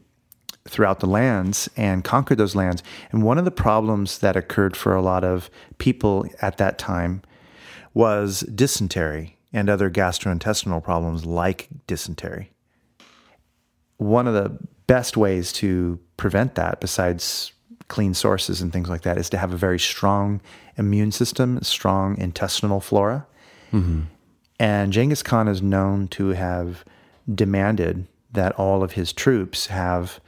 throughout 0.69 1.00
the 1.00 1.08
lands 1.08 1.69
and 1.78 2.04
conquered 2.04 2.38
those 2.38 2.54
lands. 2.54 2.84
And 3.13 3.23
one 3.23 3.38
of 3.38 3.45
the 3.45 3.52
problems 3.52 4.17
that 4.19 4.36
occurred 4.36 4.76
for 4.76 4.93
a 4.93 5.02
lot 5.02 5.23
of 5.23 5.50
people 5.78 6.26
at 6.41 6.58
that 6.58 6.78
time 6.78 7.21
was 7.93 8.41
dysentery 8.41 9.38
and 9.54 9.69
other 9.69 9.89
gastrointestinal 9.89 10.84
problems 10.84 11.26
like 11.26 11.69
dysentery. 11.88 12.52
One 13.95 14.28
of 14.28 14.34
the 14.34 14.58
best 14.88 15.15
ways 15.15 15.54
to 15.54 16.00
prevent 16.17 16.56
that, 16.56 16.82
besides 16.82 17.54
clean 17.88 18.13
sources 18.13 18.62
and 18.62 18.73
things 18.73 18.89
like 18.89 19.02
that, 19.02 19.17
is 19.17 19.30
to 19.30 19.38
have 19.38 19.54
a 19.54 19.58
very 19.58 19.80
strong 19.80 20.41
immune 20.78 21.12
system, 21.12 21.62
strong 21.62 22.17
intestinal 22.17 22.80
flora. 22.80 23.26
Mm-hmm. 23.71 24.02
And 24.60 24.91
Genghis 24.91 25.23
Khan 25.23 25.47
is 25.47 25.62
known 25.62 26.08
to 26.10 26.30
have 26.30 26.84
demanded 27.34 28.08
that 28.32 28.54
all 28.54 28.84
of 28.84 28.93
his 28.93 29.13
troops 29.13 29.67
have 29.67 30.19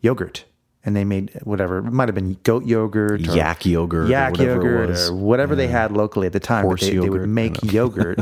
yogurt. 0.00 0.44
And 0.82 0.96
they 0.96 1.04
made 1.04 1.38
whatever, 1.44 1.78
it 1.78 1.90
might 1.90 2.08
have 2.08 2.14
been 2.14 2.38
goat 2.42 2.64
yogurt, 2.64 3.28
or 3.28 3.36
Yak 3.36 3.66
yogurt 3.66 4.08
or 4.08 4.10
yak 4.10 4.30
whatever 4.32 4.50
it 4.50 4.54
yogurt, 4.54 4.88
was. 4.88 5.10
or 5.10 5.14
whatever 5.14 5.54
they 5.54 5.68
had 5.68 5.92
locally 5.92 6.26
at 6.26 6.32
the 6.32 6.40
time. 6.40 6.64
Horse 6.64 6.80
but 6.80 6.90
they, 6.90 6.98
they 6.98 7.10
would 7.10 7.28
make 7.28 7.62
yogurt, 7.70 8.20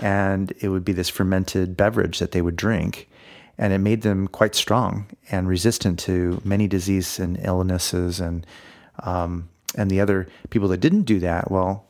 and 0.00 0.50
it 0.60 0.70
would 0.70 0.86
be 0.86 0.92
this 0.92 1.10
fermented 1.10 1.76
beverage 1.76 2.18
that 2.18 2.32
they 2.32 2.40
would 2.40 2.56
drink, 2.56 3.10
and 3.58 3.72
it 3.72 3.78
made 3.78 4.02
them 4.02 4.28
quite 4.28 4.54
strong 4.54 5.06
and 5.30 5.48
resistant 5.48 5.98
to 6.00 6.40
many 6.44 6.68
diseases 6.68 7.18
and 7.18 7.38
illnesses. 7.42 8.20
And 8.20 8.46
um, 9.02 9.48
and 9.76 9.90
the 9.90 10.00
other 10.00 10.26
people 10.50 10.68
that 10.68 10.78
didn't 10.78 11.02
do 11.02 11.18
that, 11.20 11.50
well, 11.50 11.84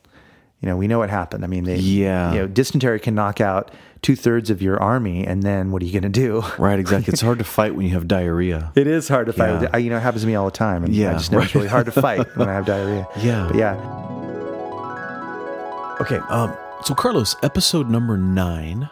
you 0.61 0.67
know, 0.67 0.75
we 0.75 0.87
know 0.87 0.99
what 0.99 1.09
happened. 1.09 1.43
I 1.45 1.47
mean, 1.47 1.63
they, 1.63 1.77
Yeah. 1.77 2.33
you 2.33 2.39
know, 2.39 2.47
dysentery 2.47 2.99
can 2.99 3.15
knock 3.15 3.39
out 3.39 3.71
two 4.01 4.15
thirds 4.15 4.49
of 4.49 4.61
your 4.61 4.81
army, 4.81 5.25
and 5.25 5.41
then 5.43 5.71
what 5.71 5.81
are 5.81 5.85
you 5.85 5.93
going 5.93 6.11
to 6.11 6.19
do? 6.27 6.43
Right, 6.59 6.77
exactly. 6.79 7.11
It's 7.13 7.21
hard 7.21 7.37
to 7.39 7.45
fight 7.45 7.75
when 7.75 7.85
you 7.85 7.93
have 7.93 8.07
diarrhea. 8.07 8.71
It 8.75 8.85
is 8.87 9.07
hard 9.07 9.27
to 9.27 9.33
fight. 9.33 9.61
Yeah. 9.61 9.69
I, 9.73 9.77
you 9.77 9.89
know, 9.89 9.97
it 9.97 10.01
happens 10.01 10.23
to 10.23 10.27
me 10.27 10.35
all 10.35 10.45
the 10.45 10.51
time, 10.51 10.83
and 10.83 10.93
I 10.93 10.97
Yeah, 10.97 11.13
just 11.13 11.31
know 11.31 11.39
it's 11.39 11.47
right. 11.47 11.55
really 11.55 11.67
hard 11.69 11.85
to 11.85 11.91
fight 11.93 12.27
when 12.35 12.49
I 12.49 12.53
have 12.53 12.65
diarrhea. 12.65 13.07
Yeah. 13.17 13.47
but 13.47 13.55
yeah, 13.57 13.75
Okay, 16.01 16.17
um, 16.29 16.55
so 16.85 16.93
Carlos, 16.95 17.35
episode 17.43 17.89
number 17.89 18.17
nine 18.17 18.89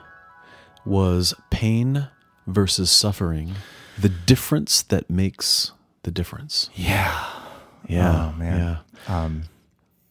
was 0.85 1.33
pain 1.49 2.07
versus 2.47 2.89
suffering, 2.89 3.53
the 3.99 4.09
difference 4.09 4.81
that 4.83 5.09
makes 5.09 5.71
the 6.03 6.11
difference. 6.11 6.69
yeah. 6.75 7.33
Yeah, 7.87 8.31
Oh, 8.33 8.37
man. 8.37 8.79
yeah, 9.07 9.29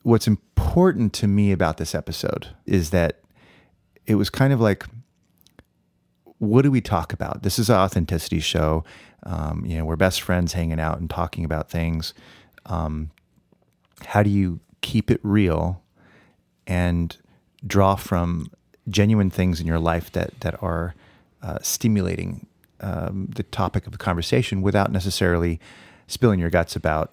What's 0.03 0.27
important 0.27 1.13
to 1.15 1.27
me 1.27 1.51
about 1.53 1.77
this 1.79 1.95
episode 1.95 2.49
is 2.65 2.89
that 2.91 3.21
it 4.07 4.15
was 4.15 4.31
kind 4.31 4.53
of 4.53 4.61
like, 4.61 4.85
what 6.39 6.63
do 6.63 6.71
we 6.71 6.81
talk 6.81 7.13
about? 7.13 7.43
This 7.43 7.59
is 7.59 7.69
an 7.69 7.77
authenticity 7.77 8.41
show. 8.41 8.85
Um, 9.25 9.65
you 9.67 9.77
know, 9.77 9.85
we're 9.85 9.97
best 9.97 10.23
friends 10.23 10.53
hanging 10.53 10.79
out 10.81 11.01
and 11.01 11.11
talking 11.11 11.45
about 11.45 11.69
things. 11.69 12.15
Um, 12.67 13.11
how 14.07 14.23
do 14.23 14.31
you 14.31 14.61
keep 14.81 15.11
it 15.11 15.21
real 15.23 15.83
and 16.67 17.17
draw 17.67 17.97
from 17.97 18.51
genuine 18.89 19.31
things 19.31 19.61
in 19.61 19.67
your 19.67 19.81
life 19.81 20.13
that 20.13 20.39
that 20.41 20.63
are 20.63 20.95
uh, 21.43 21.59
stimulating 21.63 22.47
um, 22.81 23.29
the 23.35 23.43
topic 23.43 23.87
of 23.87 23.93
the 23.93 23.99
conversation 23.99 24.63
without 24.63 24.93
necessarily 24.93 25.61
spilling 26.07 26.39
your 26.41 26.51
guts 26.51 26.77
about 26.77 27.13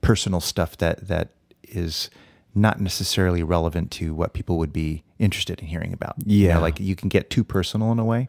personal 0.00 0.40
stuff 0.40 0.76
that 0.78 1.06
that 1.08 1.30
is 1.62 2.10
not 2.54 2.80
necessarily 2.80 3.42
relevant 3.42 3.90
to 3.90 4.14
what 4.14 4.32
people 4.32 4.56
would 4.58 4.72
be 4.72 5.02
interested 5.18 5.60
in 5.60 5.66
hearing 5.66 5.92
about. 5.92 6.14
You 6.24 6.48
know, 6.48 6.54
Yeah. 6.54 6.58
like 6.58 6.80
you 6.80 6.96
can 6.96 7.08
get 7.08 7.28
too 7.30 7.44
personal 7.44 7.92
in 7.92 7.98
a 7.98 8.04
way. 8.04 8.28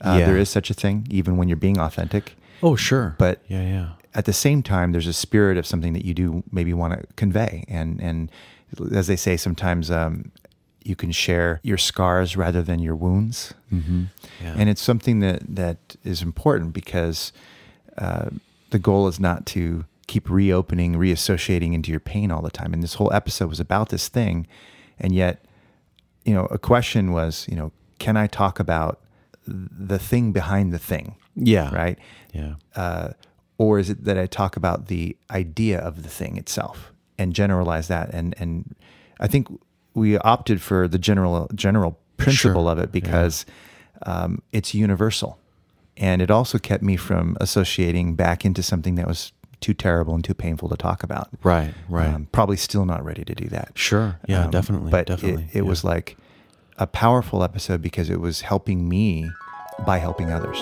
Uh, 0.00 0.16
Yeah. 0.20 0.26
There 0.26 0.36
is 0.38 0.48
such 0.48 0.70
a 0.70 0.74
thing, 0.74 1.06
even 1.10 1.36
when 1.36 1.48
you're 1.48 1.56
being 1.56 1.78
authentic. 1.78 2.36
Oh, 2.62 2.76
sure. 2.76 3.14
But 3.18 3.42
yeah, 3.48 3.62
yeah. 3.62 3.88
at 4.14 4.24
the 4.24 4.32
same 4.32 4.62
time, 4.62 4.92
there's 4.92 5.06
a 5.06 5.12
spirit 5.12 5.56
of 5.58 5.66
something 5.66 5.92
that 5.94 6.04
you 6.04 6.14
do 6.14 6.42
maybe 6.50 6.72
want 6.72 6.94
to 7.00 7.06
convey, 7.16 7.64
and 7.68 8.00
and 8.00 8.30
as 8.94 9.06
they 9.06 9.16
say, 9.16 9.36
sometimes 9.36 9.90
um, 9.90 10.30
you 10.86 10.96
can 10.96 11.12
share 11.12 11.60
your 11.62 11.78
scars 11.78 12.36
rather 12.36 12.62
than 12.62 12.78
your 12.80 12.94
wounds, 12.96 13.54
mm-hmm. 13.72 14.04
Yeah. 14.42 14.54
and 14.58 14.68
it's 14.68 14.82
something 14.82 15.20
that 15.20 15.42
that 15.56 15.96
is 16.04 16.22
important 16.22 16.72
because 16.72 17.32
uh, 17.98 18.28
the 18.70 18.78
goal 18.78 19.08
is 19.08 19.18
not 19.20 19.46
to 19.46 19.84
keep 20.06 20.30
reopening, 20.30 20.94
reassociating 20.94 21.74
into 21.74 21.90
your 21.90 22.00
pain 22.00 22.30
all 22.30 22.42
the 22.42 22.50
time. 22.50 22.72
And 22.72 22.82
this 22.82 22.94
whole 22.94 23.12
episode 23.12 23.48
was 23.48 23.60
about 23.60 23.88
this 23.88 24.08
thing, 24.08 24.46
and 24.98 25.12
yet, 25.14 25.44
you 26.24 26.34
know, 26.34 26.46
a 26.46 26.58
question 26.58 27.12
was, 27.12 27.46
you 27.48 27.56
know, 27.56 27.72
can 27.98 28.16
I 28.16 28.26
talk 28.26 28.60
about 28.60 29.00
the 29.46 29.98
thing 29.98 30.32
behind 30.32 30.72
the 30.72 30.78
thing? 30.78 31.16
Yeah. 31.34 31.74
Right 31.74 31.98
Yeah. 32.32 32.54
uh, 32.74 33.10
or 33.58 33.78
is 33.78 33.90
it 33.90 34.04
that 34.04 34.18
I 34.18 34.26
talk 34.26 34.56
about 34.56 34.86
the 34.88 35.16
idea 35.30 35.78
of 35.78 36.02
the 36.02 36.08
thing 36.08 36.36
itself 36.36 36.92
and 37.18 37.32
generalize 37.34 37.88
that? 37.88 38.10
And 38.14 38.34
and 38.38 38.74
I 39.20 39.26
think 39.28 39.48
we 39.96 40.16
opted 40.18 40.62
for 40.62 40.86
the 40.86 40.98
general 40.98 41.50
general 41.54 41.98
principle 42.16 42.62
Sure. 42.64 42.70
of 42.72 42.78
it 42.78 42.92
because 42.92 43.44
um, 44.02 44.40
it's 44.52 44.74
universal, 44.74 45.38
and 45.96 46.22
it 46.22 46.30
also 46.30 46.58
kept 46.58 46.82
me 46.82 46.96
from 46.96 47.36
associating 47.40 48.14
back 48.14 48.44
into 48.44 48.62
something 48.62 48.94
that 48.96 49.06
was 49.08 49.32
too 49.60 49.72
terrible 49.74 50.14
and 50.14 50.22
too 50.22 50.34
painful 50.34 50.68
to 50.68 50.76
talk 50.76 51.02
about. 51.02 51.28
Right, 51.42 51.72
right. 51.88 52.08
Um, 52.08 52.28
probably 52.30 52.56
still 52.58 52.84
not 52.84 53.02
ready 53.04 53.24
to 53.24 53.34
do 53.34 53.48
that. 53.48 53.72
Sure. 53.74 54.20
Yeah, 54.28 54.44
Um, 54.44 54.50
definitely. 54.50 54.90
But 54.90 55.06
definitely. 55.06 55.44
it, 55.44 55.56
it 55.58 55.62
yeah. 55.62 55.68
was 55.68 55.82
like 55.82 56.16
a 56.78 56.86
powerful 56.86 57.42
episode 57.42 57.80
because 57.80 58.10
it 58.10 58.20
was 58.20 58.42
helping 58.42 58.86
me 58.88 59.30
by 59.86 59.96
helping 59.98 60.30
others. 60.30 60.58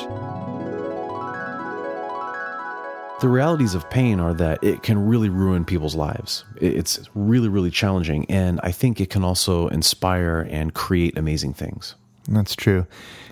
The 3.25 3.31
realities 3.31 3.75
of 3.75 3.89
pain 3.89 4.21
are 4.21 4.35
that 4.35 4.63
it 4.63 4.83
can 4.83 4.99
really 4.99 5.31
ruin 5.31 5.65
people's 5.65 5.95
lives. 5.95 6.45
It's 6.61 7.01
really, 7.15 7.49
really 7.49 7.71
challenging. 7.71 8.27
And 8.29 8.61
I 8.63 8.71
think 8.71 9.01
it 9.01 9.09
can 9.09 9.25
also 9.25 9.69
inspire 9.69 10.47
and 10.51 10.75
create 10.75 11.17
amazing 11.17 11.55
things. 11.55 11.95
That's 12.29 12.55
true. 12.55 12.87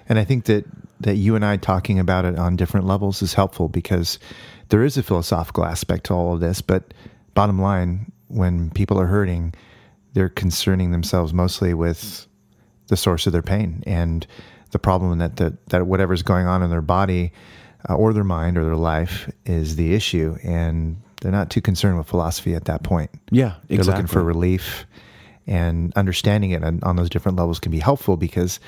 And 0.09 0.19
I 0.19 0.25
think 0.25 0.47
that, 0.47 0.65
that 1.01 1.17
you 1.17 1.37
and 1.37 1.45
I 1.45 1.59
talking 1.59 1.99
about 1.99 2.25
it 2.25 2.39
on 2.39 2.57
different 2.57 2.87
levels 2.87 3.21
is 3.21 3.35
helpful 3.35 3.69
because 3.69 4.19
there 4.71 4.83
is 4.83 4.97
a 4.97 5.03
philosophical 5.03 5.67
aspect 5.67 6.05
to 6.05 6.15
all 6.15 6.33
of 6.33 6.41
this. 6.41 6.63
But 6.63 6.95
bottom 7.35 7.61
line, 7.61 8.11
when 8.29 8.71
people 8.71 8.99
are 8.99 9.09
hurting, 9.09 9.53
they're 10.15 10.31
concerning 10.31 10.93
themselves 10.93 11.35
mostly 11.35 11.75
with 11.75 12.27
the 12.87 12.97
source 12.97 13.27
of 13.27 13.35
their 13.35 13.43
pain 13.43 13.85
and 13.87 14.27
the 14.71 14.79
problem 14.79 15.19
that, 15.19 15.37
that, 15.37 15.67
that 15.67 15.87
whatever's 15.87 16.23
going 16.23 16.47
on 16.47 16.63
in 16.63 16.71
their 16.71 16.81
body 16.81 17.31
uh, 17.89 17.95
or 17.95 18.13
their 18.13 18.25
mind 18.25 18.57
or 18.57 18.65
their 18.65 18.77
life 18.77 19.31
is 19.45 19.77
the 19.77 19.95
issue. 19.95 20.37
And 20.43 21.01
they're 21.21 21.33
not 21.33 21.51
too 21.51 21.61
concerned 21.61 21.99
with 21.99 22.07
philosophy 22.07 22.55
at 22.55 22.65
that 22.67 22.83
point. 22.83 23.11
Yeah, 23.31 23.55
exactly. 23.69 23.77
They're 23.77 23.85
looking 23.87 24.07
for 24.07 24.23
relief 24.23 24.87
and 25.47 25.93
understanding 25.95 26.51
it 26.51 26.63
on, 26.63 26.81
on 26.83 26.97
those 26.97 27.11
different 27.11 27.39
levels 27.39 27.59
can 27.59 27.73
be 27.73 27.79
helpful 27.79 28.17
because 28.17 28.61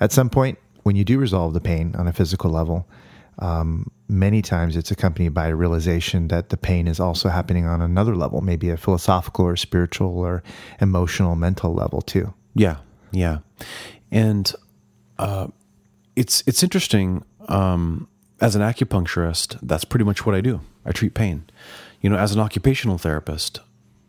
at 0.00 0.12
some 0.12 0.28
point 0.30 0.58
when 0.82 0.96
you 0.96 1.04
do 1.04 1.18
resolve 1.18 1.54
the 1.54 1.60
pain 1.60 1.94
on 1.96 2.06
a 2.06 2.12
physical 2.12 2.50
level, 2.50 2.86
um, 3.38 3.90
many 4.08 4.42
times 4.42 4.76
it's 4.76 4.90
accompanied 4.90 5.30
by 5.30 5.48
a 5.48 5.54
realization 5.54 6.28
that 6.28 6.50
the 6.50 6.56
pain 6.56 6.86
is 6.86 7.00
also 7.00 7.28
happening 7.28 7.66
on 7.66 7.80
another 7.80 8.14
level, 8.14 8.40
maybe 8.40 8.70
a 8.70 8.76
philosophical 8.76 9.44
or 9.46 9.56
spiritual 9.56 10.18
or 10.18 10.42
emotional, 10.80 11.34
mental 11.36 11.74
level 11.74 12.02
too. 12.02 12.32
Yeah, 12.54 12.76
yeah, 13.12 13.38
and 14.10 14.52
uh, 15.18 15.48
it's 16.16 16.42
it's 16.46 16.62
interesting. 16.62 17.24
Um, 17.48 18.08
as 18.40 18.56
an 18.56 18.62
acupuncturist, 18.62 19.58
that's 19.62 19.84
pretty 19.84 20.04
much 20.04 20.24
what 20.24 20.34
I 20.34 20.40
do. 20.40 20.60
I 20.84 20.92
treat 20.92 21.14
pain. 21.14 21.44
You 22.00 22.10
know, 22.10 22.16
as 22.16 22.32
an 22.32 22.40
occupational 22.40 22.98
therapist, 22.98 23.60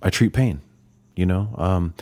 I 0.02 0.10
treat 0.10 0.34
pain. 0.34 0.62
You 1.16 1.26
know, 1.26 1.54
um, 1.58 1.94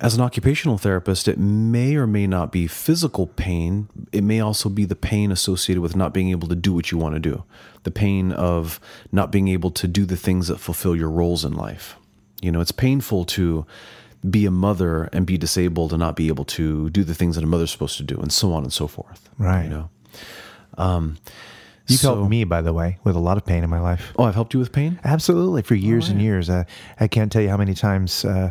as 0.00 0.14
an 0.14 0.20
occupational 0.20 0.78
therapist, 0.78 1.26
it 1.26 1.38
may 1.38 1.96
or 1.96 2.06
may 2.06 2.26
not 2.26 2.52
be 2.52 2.66
physical 2.66 3.26
pain. 3.26 3.88
It 4.12 4.22
may 4.22 4.40
also 4.40 4.68
be 4.68 4.84
the 4.84 4.94
pain 4.94 5.32
associated 5.32 5.80
with 5.80 5.96
not 5.96 6.14
being 6.14 6.30
able 6.30 6.48
to 6.48 6.54
do 6.54 6.72
what 6.72 6.92
you 6.92 6.98
want 6.98 7.14
to 7.14 7.20
do, 7.20 7.44
the 7.82 7.90
pain 7.90 8.30
of 8.30 8.78
not 9.10 9.32
being 9.32 9.48
able 9.48 9.70
to 9.72 9.88
do 9.88 10.04
the 10.04 10.16
things 10.16 10.48
that 10.48 10.58
fulfill 10.58 10.94
your 10.94 11.10
roles 11.10 11.44
in 11.44 11.54
life. 11.54 11.96
You 12.40 12.52
know, 12.52 12.60
it's 12.60 12.72
painful 12.72 13.24
to 13.24 13.66
be 14.28 14.46
a 14.46 14.50
mother 14.50 15.04
and 15.12 15.26
be 15.26 15.38
disabled 15.38 15.92
and 15.92 16.00
not 16.00 16.16
be 16.16 16.28
able 16.28 16.44
to 16.44 16.90
do 16.90 17.02
the 17.02 17.14
things 17.14 17.36
that 17.36 17.44
a 17.44 17.46
mother's 17.46 17.70
supposed 17.70 17.96
to 17.96 18.04
do, 18.04 18.16
and 18.18 18.30
so 18.30 18.52
on 18.52 18.62
and 18.62 18.72
so 18.72 18.86
forth. 18.86 19.28
Right. 19.38 19.64
You 19.64 19.70
know. 19.70 19.90
Um, 20.78 21.16
You've 21.88 22.00
so- 22.00 22.14
helped 22.16 22.30
me, 22.30 22.44
by 22.44 22.62
the 22.62 22.72
way, 22.72 22.98
with 23.04 23.16
a 23.16 23.20
lot 23.20 23.36
of 23.36 23.44
pain 23.44 23.62
in 23.64 23.70
my 23.70 23.80
life. 23.80 24.12
Oh, 24.18 24.24
I've 24.24 24.34
helped 24.34 24.54
you 24.54 24.60
with 24.60 24.72
pain. 24.72 24.98
Absolutely, 25.04 25.62
for 25.62 25.74
years 25.74 26.08
and 26.08 26.20
years. 26.20 26.50
Uh, 26.50 26.64
I 27.00 27.06
can't 27.08 27.30
tell 27.30 27.42
you 27.42 27.48
how 27.48 27.56
many 27.56 27.74
times 27.74 28.24
uh, 28.24 28.50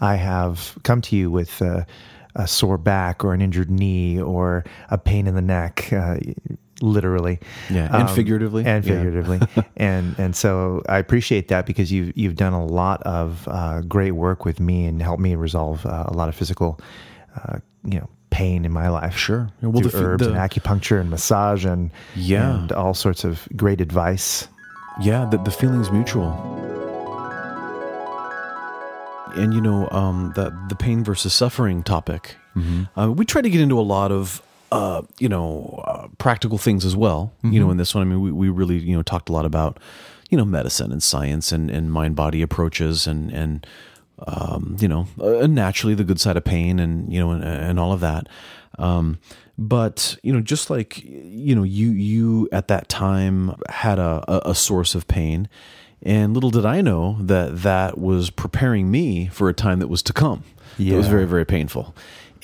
I 0.00 0.14
have 0.16 0.76
come 0.84 1.00
to 1.02 1.16
you 1.16 1.30
with 1.30 1.60
uh, 1.62 1.84
a 2.34 2.46
sore 2.46 2.78
back 2.78 3.24
or 3.24 3.32
an 3.34 3.40
injured 3.40 3.70
knee 3.70 4.20
or 4.20 4.64
a 4.90 4.98
pain 4.98 5.26
in 5.26 5.34
the 5.34 5.42
neck, 5.42 5.90
uh, 5.92 6.18
literally, 6.82 7.38
Yeah, 7.70 7.88
and 7.98 8.10
figuratively. 8.10 8.64
and 8.66 8.84
Yeah. 8.84 8.92
figuratively, 8.94 9.40
and 9.76 10.14
and 10.18 10.36
so 10.36 10.82
I 10.88 10.98
appreciate 10.98 11.48
that 11.48 11.66
because 11.66 11.90
you've 11.90 12.12
you've 12.16 12.36
done 12.36 12.52
a 12.52 12.64
lot 12.64 13.02
of 13.04 13.48
uh, 13.48 13.80
great 13.82 14.12
work 14.12 14.44
with 14.44 14.60
me 14.60 14.84
and 14.84 15.02
helped 15.02 15.22
me 15.22 15.34
resolve 15.34 15.84
uh, 15.86 16.04
a 16.08 16.12
lot 16.14 16.28
of 16.28 16.34
physical, 16.34 16.78
uh, 17.34 17.58
you 17.84 17.98
know. 18.00 18.08
Pain 18.36 18.64
in 18.66 18.72
my 18.72 18.88
life, 18.90 19.16
Sure. 19.16 19.48
Well, 19.62 19.72
through 19.80 19.90
the 19.90 20.04
herbs 20.04 20.24
the- 20.26 20.32
and 20.34 20.38
acupuncture 20.38 21.00
and 21.00 21.08
massage 21.08 21.64
and 21.64 21.90
Yeah. 22.14 22.58
and 22.58 22.72
all 22.72 22.92
sorts 22.94 23.24
of 23.24 23.48
great 23.56 23.80
advice. 23.80 24.48
Yeah, 25.00 25.24
the, 25.30 25.38
the 25.38 25.50
feeling's 25.50 25.90
mutual. 25.90 26.32
And 29.34 29.52
you 29.52 29.60
know, 29.60 29.88
um, 29.90 30.32
the 30.34 30.56
the 30.68 30.74
pain 30.74 31.04
versus 31.04 31.32
suffering 31.34 31.82
topic. 31.82 32.36
Uh, 32.96 33.12
we 33.14 33.26
try 33.26 33.42
to 33.42 33.50
get 33.50 33.60
into 33.60 33.78
a 33.78 33.84
lot 33.84 34.10
of 34.10 34.40
uh, 34.72 35.02
you 35.18 35.28
know 35.28 35.82
uh, 35.86 36.08
practical 36.16 36.56
things 36.58 36.84
as 36.86 36.96
well. 36.96 37.32
You 37.42 37.60
know, 37.60 37.70
in 37.70 37.76
this 37.76 37.94
one, 37.94 38.00
I 38.02 38.04
mean, 38.10 38.20
we, 38.22 38.32
we 38.32 38.48
really 38.48 38.78
you 38.78 38.96
know 38.96 39.02
talked 39.02 39.28
a 39.28 39.32
lot 39.32 39.44
about 39.44 39.78
you 40.30 40.38
know 40.38 40.44
medicine 40.46 40.90
and 40.92 41.02
science 41.02 41.52
and, 41.52 41.70
and 41.70 41.92
mind 41.92 42.16
body 42.16 42.40
approaches 42.40 43.06
and 43.06 43.30
and 43.30 43.66
um, 44.26 44.76
you 44.80 44.88
know, 44.88 45.06
uh, 45.20 45.46
naturally 45.46 45.94
the 45.94 46.04
good 46.04 46.20
side 46.20 46.36
of 46.36 46.44
pain 46.44 46.78
and 46.78 47.12
you 47.12 47.20
know 47.20 47.30
and, 47.30 47.44
and 47.44 47.78
all 47.78 47.92
of 47.92 48.00
that. 48.00 48.28
Um, 48.78 49.18
but 49.58 50.16
you 50.22 50.32
know, 50.32 50.40
just 50.40 50.70
like 50.70 51.02
you 51.04 51.54
know, 51.54 51.62
you 51.62 51.90
you 51.90 52.48
at 52.52 52.68
that 52.68 52.88
time 52.88 53.54
had 53.68 53.98
a, 53.98 54.24
a, 54.28 54.50
a 54.50 54.54
source 54.54 54.94
of 54.94 55.06
pain, 55.06 55.48
and 56.02 56.34
little 56.34 56.50
did 56.50 56.66
I 56.66 56.80
know 56.80 57.18
that 57.20 57.62
that 57.62 57.98
was 57.98 58.30
preparing 58.30 58.90
me 58.90 59.28
for 59.28 59.48
a 59.48 59.54
time 59.54 59.78
that 59.80 59.88
was 59.88 60.02
to 60.04 60.12
come. 60.12 60.44
Yeah. 60.78 60.94
It 60.94 60.96
was 60.98 61.08
very 61.08 61.26
very 61.26 61.46
painful, 61.46 61.94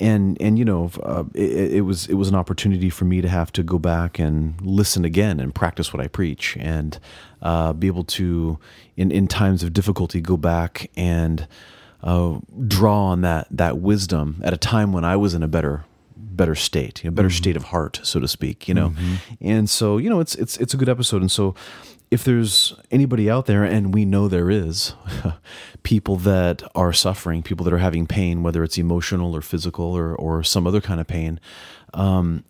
and 0.03 0.37
and 0.41 0.59
you 0.59 0.65
know 0.65 0.91
uh, 1.01 1.23
it, 1.33 1.73
it, 1.73 1.81
was 1.81 2.07
it 2.07 2.15
was 2.15 2.27
an 2.27 2.35
opportunity 2.35 2.89
for 2.89 3.05
me 3.05 3.21
to 3.21 3.29
have 3.29 3.51
to 3.53 3.63
go 3.63 3.79
back 3.79 4.19
and 4.19 4.59
listen 4.61 5.05
again 5.05 5.39
and 5.39 5.55
practice 5.55 5.93
what 5.93 6.01
I 6.01 6.07
preach 6.07 6.57
and 6.59 6.99
uh, 7.41 7.73
be 7.73 7.87
able 7.87 8.03
to 8.03 8.59
in 8.97 9.11
in 9.11 9.27
times 9.27 9.63
of 9.63 9.73
difficulty 9.73 10.19
go 10.19 10.35
back 10.35 10.91
and 10.97 11.47
uh, 12.03 12.39
draw 12.67 13.05
on 13.05 13.21
that 13.21 13.47
that 13.49 13.77
wisdom 13.77 14.41
at 14.43 14.53
a 14.53 14.57
time 14.57 14.91
when 14.91 15.05
I 15.05 15.15
was 15.15 15.33
in 15.33 15.41
a 15.41 15.47
better 15.47 15.85
better 16.17 16.55
state, 16.55 17.03
you 17.03 17.09
know, 17.09 17.13
better 17.13 17.29
mm-hmm. 17.29 17.35
state 17.35 17.55
of 17.55 17.65
heart, 17.65 17.99
so 18.03 18.19
to 18.19 18.27
speak, 18.27 18.67
you 18.67 18.73
know. 18.73 18.89
Mm-hmm. 18.89 19.15
And 19.41 19.69
so, 19.69 19.97
you 19.97 20.09
know, 20.09 20.19
it's 20.19 20.35
it's 20.35 20.57
it's 20.57 20.73
a 20.73 20.77
good 20.77 20.89
episode. 20.89 21.21
And 21.21 21.31
so 21.31 21.55
if 22.13 22.23
there's 22.23 22.75
anybody 22.91 23.27
out 23.27 23.47
there, 23.47 23.63
and 23.63 23.91
we 23.91 24.05
know 24.05 24.27
there 24.27 24.51
is, 24.51 24.93
people 25.83 26.15
that 26.17 26.61
are 26.75 26.93
suffering, 26.93 27.41
people 27.41 27.63
that 27.63 27.73
are 27.73 27.79
having 27.79 28.05
pain, 28.05 28.43
whether 28.43 28.63
it's 28.63 28.77
emotional 28.77 29.35
or 29.35 29.41
physical 29.41 29.85
or 29.85 30.15
or 30.15 30.43
some 30.43 30.67
other 30.67 30.79
kind 30.79 31.01
of 31.01 31.07
pain, 31.07 31.39
um, 31.95 32.43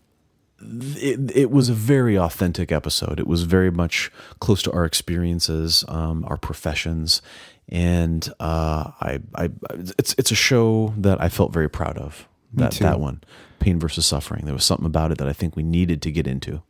it, 0.60 1.32
it, 1.34 1.50
was 1.50 1.70
a 1.70 1.74
very 1.74 2.18
authentic 2.18 2.74
episode. 2.74 3.22
It 3.22 3.28
was 3.28 3.44
very 3.44 3.72
much 3.72 4.12
close 4.40 4.62
to 4.64 4.72
our 4.74 4.84
experiences, 4.84 5.86
um, 5.88 6.26
our 6.28 6.38
professions, 6.38 7.22
and 7.70 8.28
uh, 8.42 8.92
I, 9.00 9.20
I, 9.36 9.50
it's 9.98 10.14
it's 10.18 10.32
a 10.32 10.36
show 10.36 10.94
that 10.98 11.22
I 11.22 11.30
felt 11.30 11.54
very 11.54 11.70
proud 11.70 11.98
of. 11.98 12.28
That 12.56 12.74
that 12.74 13.00
one 13.00 13.24
pain 13.60 13.80
versus 13.80 14.06
suffering. 14.06 14.44
There 14.44 14.54
was 14.54 14.66
something 14.66 14.86
about 14.86 15.14
it 15.14 15.20
that 15.20 15.28
I 15.30 15.34
think 15.34 15.56
we 15.56 15.64
needed 15.64 16.02
to 16.02 16.12
get 16.12 16.28
into. 16.28 16.62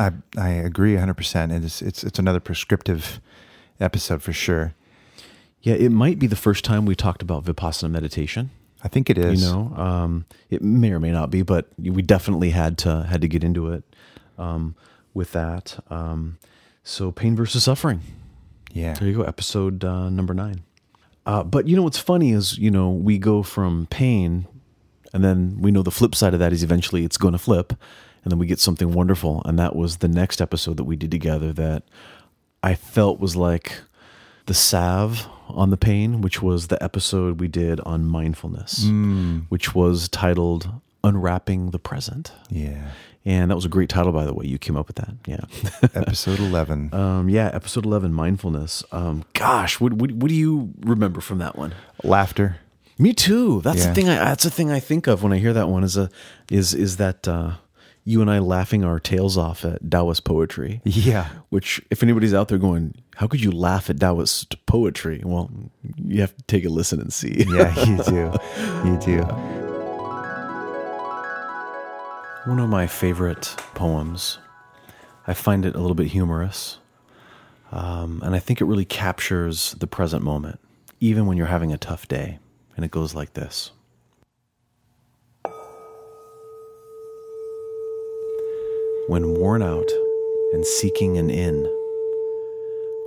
I 0.00 0.12
I 0.36 0.48
agree 0.48 0.94
100%. 0.94 1.64
It's 1.64 1.82
it's 1.82 2.02
it's 2.02 2.18
another 2.18 2.40
prescriptive 2.40 3.20
episode 3.78 4.22
for 4.22 4.32
sure. 4.32 4.74
Yeah, 5.62 5.74
it 5.74 5.90
might 5.90 6.18
be 6.18 6.26
the 6.26 6.36
first 6.36 6.64
time 6.64 6.86
we 6.86 6.94
talked 6.96 7.20
about 7.20 7.44
vipassana 7.44 7.90
meditation. 7.90 8.50
I 8.82 8.88
think 8.88 9.10
it 9.10 9.18
is. 9.18 9.44
You 9.44 9.50
know, 9.50 9.74
um, 9.76 10.24
it 10.48 10.62
may 10.62 10.90
or 10.90 10.98
may 10.98 11.12
not 11.12 11.30
be, 11.30 11.42
but 11.42 11.68
we 11.78 12.00
definitely 12.00 12.50
had 12.50 12.78
to 12.78 13.02
had 13.02 13.20
to 13.20 13.28
get 13.28 13.44
into 13.44 13.70
it 13.70 13.84
um, 14.38 14.74
with 15.12 15.32
that. 15.32 15.78
Um, 15.90 16.38
so, 16.82 17.12
pain 17.12 17.36
versus 17.36 17.64
suffering. 17.64 18.00
Yeah, 18.72 18.94
there 18.94 19.06
you 19.06 19.16
go. 19.16 19.22
Episode 19.22 19.84
uh, 19.84 20.08
number 20.08 20.32
nine. 20.32 20.62
Uh, 21.26 21.42
but 21.42 21.68
you 21.68 21.76
know 21.76 21.82
what's 21.82 21.98
funny 21.98 22.30
is 22.30 22.56
you 22.56 22.70
know 22.70 22.88
we 22.88 23.18
go 23.18 23.42
from 23.42 23.86
pain 23.90 24.48
and 25.12 25.24
then 25.24 25.60
we 25.60 25.70
know 25.70 25.82
the 25.82 25.90
flip 25.90 26.14
side 26.14 26.34
of 26.34 26.40
that 26.40 26.52
is 26.52 26.62
eventually 26.62 27.04
it's 27.04 27.18
going 27.18 27.32
to 27.32 27.38
flip. 27.38 27.74
And 28.22 28.30
then 28.30 28.38
we 28.38 28.46
get 28.46 28.60
something 28.60 28.92
wonderful. 28.92 29.42
And 29.44 29.58
that 29.58 29.74
was 29.74 29.98
the 29.98 30.08
next 30.08 30.40
episode 30.40 30.76
that 30.76 30.84
we 30.84 30.96
did 30.96 31.10
together 31.10 31.52
that 31.54 31.84
I 32.62 32.74
felt 32.74 33.18
was 33.20 33.36
like 33.36 33.80
the 34.46 34.54
salve 34.54 35.26
on 35.48 35.70
the 35.70 35.76
pain, 35.76 36.20
which 36.20 36.42
was 36.42 36.68
the 36.68 36.82
episode 36.82 37.40
we 37.40 37.48
did 37.48 37.80
on 37.80 38.06
mindfulness, 38.06 38.84
mm. 38.84 39.44
which 39.48 39.74
was 39.74 40.08
titled 40.08 40.68
Unwrapping 41.02 41.70
the 41.70 41.78
Present. 41.78 42.32
Yeah. 42.50 42.90
And 43.24 43.50
that 43.50 43.54
was 43.54 43.64
a 43.64 43.68
great 43.68 43.90
title, 43.90 44.12
by 44.12 44.24
the 44.24 44.32
way. 44.32 44.46
You 44.46 44.58
came 44.58 44.76
up 44.76 44.86
with 44.86 44.96
that. 44.96 45.14
Yeah. 45.26 45.44
episode 45.94 46.40
11. 46.40 46.94
Um, 46.94 47.28
yeah, 47.28 47.50
episode 47.52 47.84
11, 47.84 48.12
mindfulness. 48.12 48.82
Um, 48.92 49.24
gosh, 49.34 49.78
what, 49.78 49.92
what, 49.92 50.10
what 50.12 50.28
do 50.28 50.34
you 50.34 50.72
remember 50.80 51.20
from 51.20 51.38
that 51.38 51.56
one? 51.56 51.74
Laughter. 52.02 52.56
Me 52.98 53.14
too. 53.14 53.62
That's 53.62 53.80
yeah. 53.80 53.88
the 53.88 53.94
thing. 53.94 54.08
I, 54.08 54.16
that's 54.16 54.44
the 54.44 54.50
thing 54.50 54.70
I 54.70 54.78
think 54.78 55.06
of 55.06 55.22
when 55.22 55.32
I 55.32 55.38
hear 55.38 55.54
that 55.54 55.68
one. 55.70 55.84
Is 55.84 55.96
a 55.96 56.10
is 56.50 56.74
is 56.74 56.98
that 56.98 57.26
uh, 57.26 57.54
you 58.10 58.20
and 58.20 58.30
I 58.30 58.40
laughing 58.40 58.84
our 58.84 58.98
tails 58.98 59.38
off 59.38 59.64
at 59.64 59.88
Taoist 59.88 60.24
poetry. 60.24 60.80
Yeah. 60.84 61.28
Which, 61.50 61.80
if 61.90 62.02
anybody's 62.02 62.34
out 62.34 62.48
there 62.48 62.58
going, 62.58 62.94
how 63.14 63.28
could 63.28 63.40
you 63.40 63.52
laugh 63.52 63.88
at 63.88 64.00
Taoist 64.00 64.66
poetry? 64.66 65.22
Well, 65.24 65.50
you 66.04 66.20
have 66.20 66.36
to 66.36 66.42
take 66.44 66.64
a 66.64 66.68
listen 66.68 67.00
and 67.00 67.12
see. 67.12 67.44
yeah, 67.48 67.78
you 67.84 68.02
do. 68.02 68.32
You 68.88 68.98
do. 68.98 69.22
One 72.46 72.58
of 72.58 72.68
my 72.68 72.86
favorite 72.86 73.54
poems. 73.74 74.38
I 75.26 75.34
find 75.34 75.64
it 75.64 75.76
a 75.76 75.78
little 75.78 75.94
bit 75.94 76.08
humorous, 76.08 76.78
um, 77.70 78.20
and 78.24 78.34
I 78.34 78.40
think 78.40 78.60
it 78.60 78.64
really 78.64 78.86
captures 78.86 79.74
the 79.78 79.86
present 79.86 80.24
moment, 80.24 80.58
even 80.98 81.26
when 81.26 81.36
you're 81.36 81.46
having 81.46 81.72
a 81.72 81.78
tough 81.78 82.08
day 82.08 82.40
and 82.74 82.84
it 82.84 82.90
goes 82.90 83.14
like 83.14 83.34
this 83.34 83.70
When 89.10 89.34
worn 89.34 89.60
out 89.60 89.90
and 90.52 90.64
seeking 90.64 91.18
an 91.18 91.30
inn, 91.30 91.68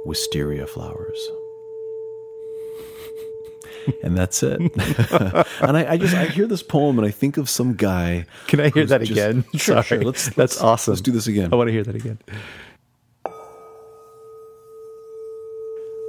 wisteria 0.03 0.67
flowers. 0.67 1.31
and 4.03 4.17
that's 4.17 4.43
it. 4.43 4.59
and 5.61 5.77
I, 5.77 5.91
I, 5.91 5.97
just 5.97 6.13
I 6.13 6.25
hear 6.25 6.45
this 6.45 6.61
poem 6.61 6.99
and 6.99 7.07
I 7.07 7.11
think 7.11 7.37
of 7.37 7.49
some 7.49 7.75
guy. 7.75 8.25
Can 8.47 8.59
I 8.59 8.67
hear 8.67 8.85
that 8.85 8.99
just, 8.99 9.11
again? 9.11 9.45
Sure, 9.53 9.81
Sorry. 9.81 9.83
sure. 9.83 10.01
Let's, 10.01 10.25
that's 10.25 10.37
let's, 10.37 10.61
awesome. 10.61 10.91
Let's 10.91 11.01
do 11.01 11.13
this 11.13 11.27
again. 11.27 11.53
I 11.53 11.55
want 11.55 11.69
to 11.69 11.71
hear 11.71 11.85
that 11.85 11.95
again. 11.95 12.19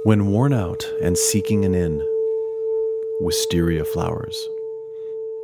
When 0.03 0.27
worn 0.27 0.51
out 0.51 0.83
and 1.01 1.17
seeking 1.17 1.63
an 1.63 1.73
inn, 1.73 2.05
wisteria 3.21 3.85
flowers. 3.85 4.45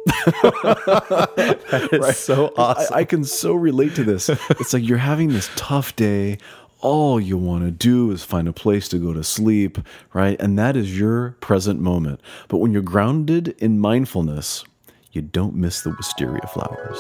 That 0.06 1.90
is 1.92 2.00
right? 2.00 2.16
so 2.16 2.54
awesome. 2.58 2.94
I, 2.94 3.00
I, 3.00 3.06
can 3.06 3.24
so 3.24 3.54
relate 3.54 3.96
to 3.96 4.04
this. 4.04 4.30
It's 4.52 4.74
like 4.74 4.88
you're 4.88 4.98
having 4.98 5.30
this 5.30 5.50
tough 5.56 5.96
day. 5.96 6.38
All 6.80 7.20
you 7.20 7.38
want 7.38 7.64
to 7.64 7.72
do 7.72 8.10
is 8.12 8.24
find 8.24 8.48
a 8.48 8.54
place 8.54 8.88
to 8.90 8.98
go 8.98 9.14
to 9.14 9.24
sleep, 9.24 9.78
right? 10.14 10.40
And 10.42 10.58
that 10.58 10.76
is 10.76 10.98
your 10.98 11.32
present 11.40 11.80
moment. 11.80 12.22
But 12.48 12.58
when 12.58 12.72
you're 12.72 12.82
grounded 12.82 13.50
in 13.60 13.80
mindfulness, 13.80 14.64
you 15.12 15.22
don't 15.22 15.56
miss 15.56 15.82
the 15.82 15.92
wisteria 15.92 16.48
flowers. 16.48 16.98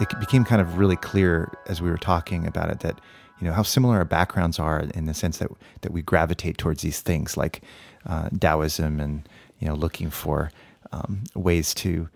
It 0.00 0.20
became 0.20 0.44
kind 0.44 0.60
of 0.60 0.78
really 0.78 0.94
clear 0.94 1.52
as 1.66 1.82
we 1.82 1.90
were 1.90 1.98
talking 1.98 2.46
about 2.46 2.70
it 2.70 2.80
that 2.80 3.00
you 3.40 3.46
know 3.46 3.52
how 3.52 3.62
similar 3.62 3.96
our 3.96 4.04
backgrounds 4.04 4.58
are 4.58 4.80
in 4.94 5.06
the 5.06 5.14
sense 5.14 5.38
that 5.38 5.50
that 5.80 5.92
we 5.92 6.02
gravitate 6.02 6.58
towards 6.58 6.82
these 6.82 7.00
things 7.00 7.36
like 7.36 7.62
uh, 8.06 8.28
Taoism 8.30 9.00
and 9.00 9.28
you 9.58 9.68
know 9.68 9.74
looking 9.74 10.10
for 10.10 10.50
um, 10.92 11.24
ways 11.34 11.74
to 11.74 12.08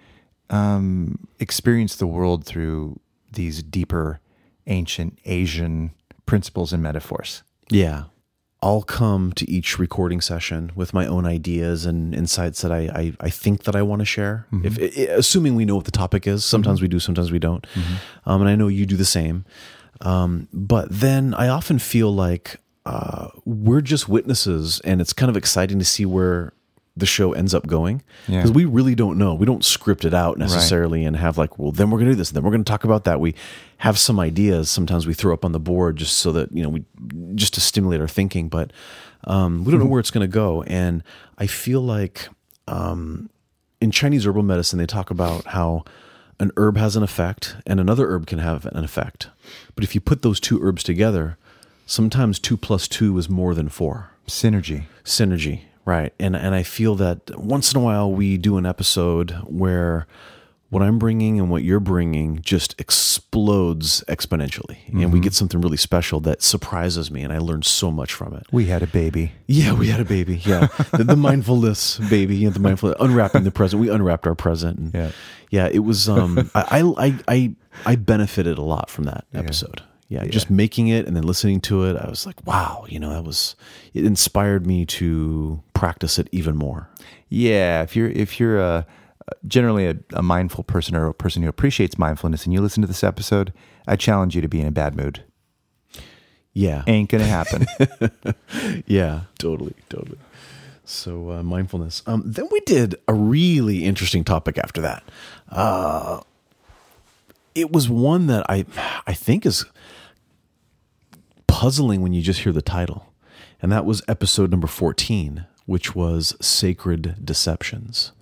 um, 0.51 1.27
experience 1.39 1.97
the 1.97 2.07
world 2.07 2.45
through 2.45 3.01
these 3.33 3.63
deeper 3.63 4.21
ancient 4.67 5.19
Asian 5.25 5.93
principles 6.27 6.73
and 6.73 6.83
metaphors. 6.83 7.43
Yeah. 7.69 8.05
I'll 8.65 8.83
come 8.83 9.33
to 9.33 9.51
each 9.51 9.81
recording 9.81 10.21
session 10.21 10.71
with 10.77 10.95
my 10.95 11.05
own 11.05 11.27
ideas 11.27 11.85
and 11.85 12.15
insights 12.15 12.63
that 12.63 12.71
I 12.71 12.79
I, 12.79 13.13
I 13.19 13.31
think 13.31 13.65
that 13.65 13.75
I 13.75 13.83
want 13.83 14.01
to 14.01 14.07
share. 14.07 14.47
Mm-hmm. 14.53 14.67
If 14.67 15.09
assuming 15.09 15.57
we 15.57 15.65
know 15.65 15.75
what 15.75 15.85
the 15.85 15.91
topic 15.91 16.29
is, 16.29 16.45
sometimes 16.45 16.79
mm-hmm. 16.79 16.85
we 16.85 16.89
do, 16.89 17.01
sometimes 17.01 17.33
we 17.33 17.41
don't. 17.41 17.67
Mm-hmm. 17.75 18.31
Um, 18.31 18.41
and 18.41 18.49
I 18.49 18.55
know 18.55 18.69
you 18.69 18.87
do 18.87 18.97
the 18.97 19.05
same. 19.05 19.45
Um, 20.01 20.49
but 20.53 20.89
then 20.91 21.35
I 21.35 21.49
often 21.49 21.81
feel 21.81 22.15
like 22.15 22.61
uh, 22.87 23.29
we're 23.45 23.81
just 23.81 24.09
witnesses, 24.09 24.81
and 24.85 25.01
it's 25.01 25.13
kind 25.13 25.31
of 25.31 25.37
exciting 25.37 25.81
to 25.81 25.85
see 25.85 26.07
where 26.07 26.53
the 26.97 27.07
show 27.07 27.33
ends 27.33 27.55
up 27.55 27.67
going 27.67 28.03
because 28.27 28.51
yeah. 28.51 28.55
we 28.55 28.65
really 28.65 28.95
don't 28.95 29.17
know. 29.17 29.35
We 29.35 29.47
don't 29.47 29.65
script 29.65 30.05
it 30.05 30.13
out 30.13 30.37
necessarily 30.37 31.01
right. 31.01 31.07
and 31.07 31.17
have 31.17 31.39
like, 31.39 31.59
well, 31.59 31.73
then 31.73 31.91
we're 31.91 31.99
going 31.99 32.09
to 32.09 32.13
do 32.13 32.17
this, 32.17 32.31
then 32.31 32.43
we're 32.43 32.51
going 32.51 32.65
to 32.65 32.71
talk 32.71 32.85
about 32.85 33.05
that. 33.05 33.19
We 33.19 33.35
have 33.79 33.99
some 33.99 34.21
ideas. 34.21 34.71
Sometimes 34.71 35.07
we 35.07 35.15
throw 35.15 35.33
up 35.33 35.45
on 35.45 35.53
the 35.53 35.61
board 35.61 35.97
just 35.97 36.19
so 36.19 36.33
that 36.33 36.53
you 36.53 36.63
know 36.63 36.69
we 36.69 36.85
just 37.35 37.55
to 37.55 37.61
stimulate 37.61 38.01
our 38.01 38.09
thinking, 38.09 38.49
but 38.49 38.73
um, 39.25 39.65
we 39.65 39.71
don't 39.71 39.79
know 39.79 39.85
mm-hmm. 39.85 39.93
where 39.93 40.01
it's 40.01 40.11
going 40.11 40.27
to 40.27 40.33
go. 40.33 40.63
And 40.65 41.03
I 41.39 41.47
feel 41.47 41.81
like 41.81 42.29
um, 42.69 43.31
in 43.81 43.91
Chinese 43.91 44.27
herbal 44.27 44.43
medicine, 44.43 44.79
they 44.79 44.87
talk 44.87 45.11
about 45.11 45.47
how 45.47 45.85
an 46.39 46.51
herb 46.57 46.77
has 46.77 46.97
an 46.97 47.03
effect 47.03 47.57
and 47.67 47.81
another 47.81 48.09
herb 48.09 48.27
can 48.27 48.39
have 48.39 48.67
an 48.67 48.85
effect. 48.85 49.29
But 49.75 49.85
if 49.85 49.95
you 49.95 50.01
put 50.01 50.23
those 50.23 50.41
two 50.41 50.63
herbs 50.63 50.83
together, 50.83 51.39
sometimes 51.87 52.39
two 52.39 52.57
plus 52.57 52.89
two 52.89 53.17
is 53.19 53.29
more 53.29 53.55
than 53.55 53.69
four. 53.69 54.11
Synergy. 54.27 54.85
Synergy, 55.05 55.63
right. 55.85 56.13
And 56.19 56.37
and 56.37 56.55
I 56.55 56.63
feel 56.63 56.95
that 56.97 57.39
once 57.39 57.73
in 57.73 57.81
a 57.81 57.85
while 57.85 58.11
we 58.11 58.37
do 58.37 58.57
an 58.57 58.67
episode 58.67 59.33
where 59.45 60.07
what 60.73 60.83
I'm 60.83 60.99
bringing 60.99 61.39
and 61.39 61.51
what 61.51 61.63
you're 61.65 61.81
bringing 61.81 62.41
just 62.41 62.75
explodes 62.81 64.03
exponentially. 64.09 64.79
Mm-hmm. 64.87 65.03
And 65.03 65.13
we 65.13 65.19
mm-hmm. 65.19 65.25
get 65.25 65.35
something 65.35 65.61
really 65.61 65.77
special 65.77 66.19
that 66.21 66.41
surprises 66.41 67.11
me. 67.11 67.21
And 67.23 67.31
I 67.31 67.37
learned 67.37 67.67
so 67.67 67.91
much 67.91 68.15
from 68.15 68.33
it. 68.33 68.47
We 68.51 68.65
had 68.65 68.83
a 68.83 68.87
baby. 68.87 69.33
Yeah, 69.47 69.75
we 69.75 69.89
had 69.89 70.01
a 70.01 70.07
baby. 70.07 70.39
Yeah. 70.39 70.69
the, 70.93 71.05
the, 71.05 71.15
mindfulness 71.15 71.99
baby, 72.09 72.37
you 72.37 72.47
know, 72.47 72.55
the 72.55 72.61
mindfulness, 72.61 72.97
unwrapping 73.01 73.45
the 73.45 73.51
present. 73.51 73.83
We 73.83 73.91
unwrapped 73.91 74.27
our 74.27 74.35
present. 74.35 74.79
And 74.79 74.95
yeah. 74.95 75.11
Yeah. 75.51 75.69
It 75.71 75.81
was, 75.81 76.09
um, 76.09 76.51
I, 76.55 76.81
I, 76.97 77.19
I, 77.29 77.55
I 77.85 77.97
benefited 77.97 78.57
a 78.57 78.63
lot 78.63 78.89
from 78.89 79.05
that 79.05 79.27
episode. 79.35 79.81
Yeah 79.81 79.87
yeah, 80.13 80.27
just 80.27 80.51
making 80.51 80.89
it 80.89 81.07
and 81.07 81.17
then 81.17 81.23
listening 81.23 81.63
to 81.63 81.85
it, 81.85 81.97
I 81.97 82.07
was 82.07 82.27
like, 82.27 82.47
wow, 82.47 82.85
you 82.87 82.99
know, 82.99 83.15
that 83.15 83.25
was 83.25 83.57
it 83.95 84.05
inspired 84.05 84.67
me 84.67 84.85
to 84.85 85.63
practice 85.83 86.17
it 86.17 86.29
even 86.31 86.57
more. 86.57 86.89
Yeah, 87.29 87.83
if 87.83 87.97
you're 87.97 88.09
if 88.09 88.39
you're 88.39 88.61
a 88.61 88.87
generally 89.49 89.89
a, 89.89 89.97
a 90.13 90.23
mindful 90.23 90.63
person 90.63 90.95
or 90.95 91.09
a 91.09 91.13
person 91.13 91.43
who 91.43 91.49
appreciates 91.49 91.99
mindfulness, 91.99 92.45
and 92.45 92.53
you 92.53 92.61
listen 92.61 92.83
to 92.83 92.87
this 92.87 93.03
episode, 93.03 93.53
I 93.85 93.97
challenge 93.97 94.37
you 94.37 94.43
to 94.43 94.49
be 94.49 94.61
in 94.61 94.69
a 94.69 94.71
bad 94.71 94.95
mood. 94.95 95.25
Yeah, 96.53 96.85
Ain't 96.87 97.11
gonna 97.11 97.25
happen. 97.25 97.67
yeah, 98.87 99.23
totally, 99.41 99.75
totally. 99.89 100.19
So 100.85 101.33
uh, 101.33 101.43
mindfulness. 101.43 102.05
Um, 102.07 102.23
then 102.27 102.47
we 102.53 102.61
did 102.61 102.95
a 103.09 103.15
really 103.15 103.83
interesting 103.85 104.23
topic 104.23 104.59
after 104.59 104.81
that. 104.83 105.03
Uh, 105.49 106.21
it 107.57 107.73
was 107.73 107.91
one 107.91 108.29
that 108.29 108.47
I 108.49 108.67
I 109.05 109.15
think 109.15 109.45
is 109.45 109.65
puzzling 111.49 112.03
when 112.03 112.13
you 112.13 112.23
just 112.23 112.43
hear 112.43 112.53
the 112.53 112.63
title, 112.63 113.13
and 113.61 113.73
that 113.73 113.85
was 113.85 114.01
episode 114.07 114.53
number 114.53 114.69
fourteen, 114.69 115.47
which 115.73 115.95
was 115.95 116.37
sacred 116.39 117.17
deceptions, 117.25 118.13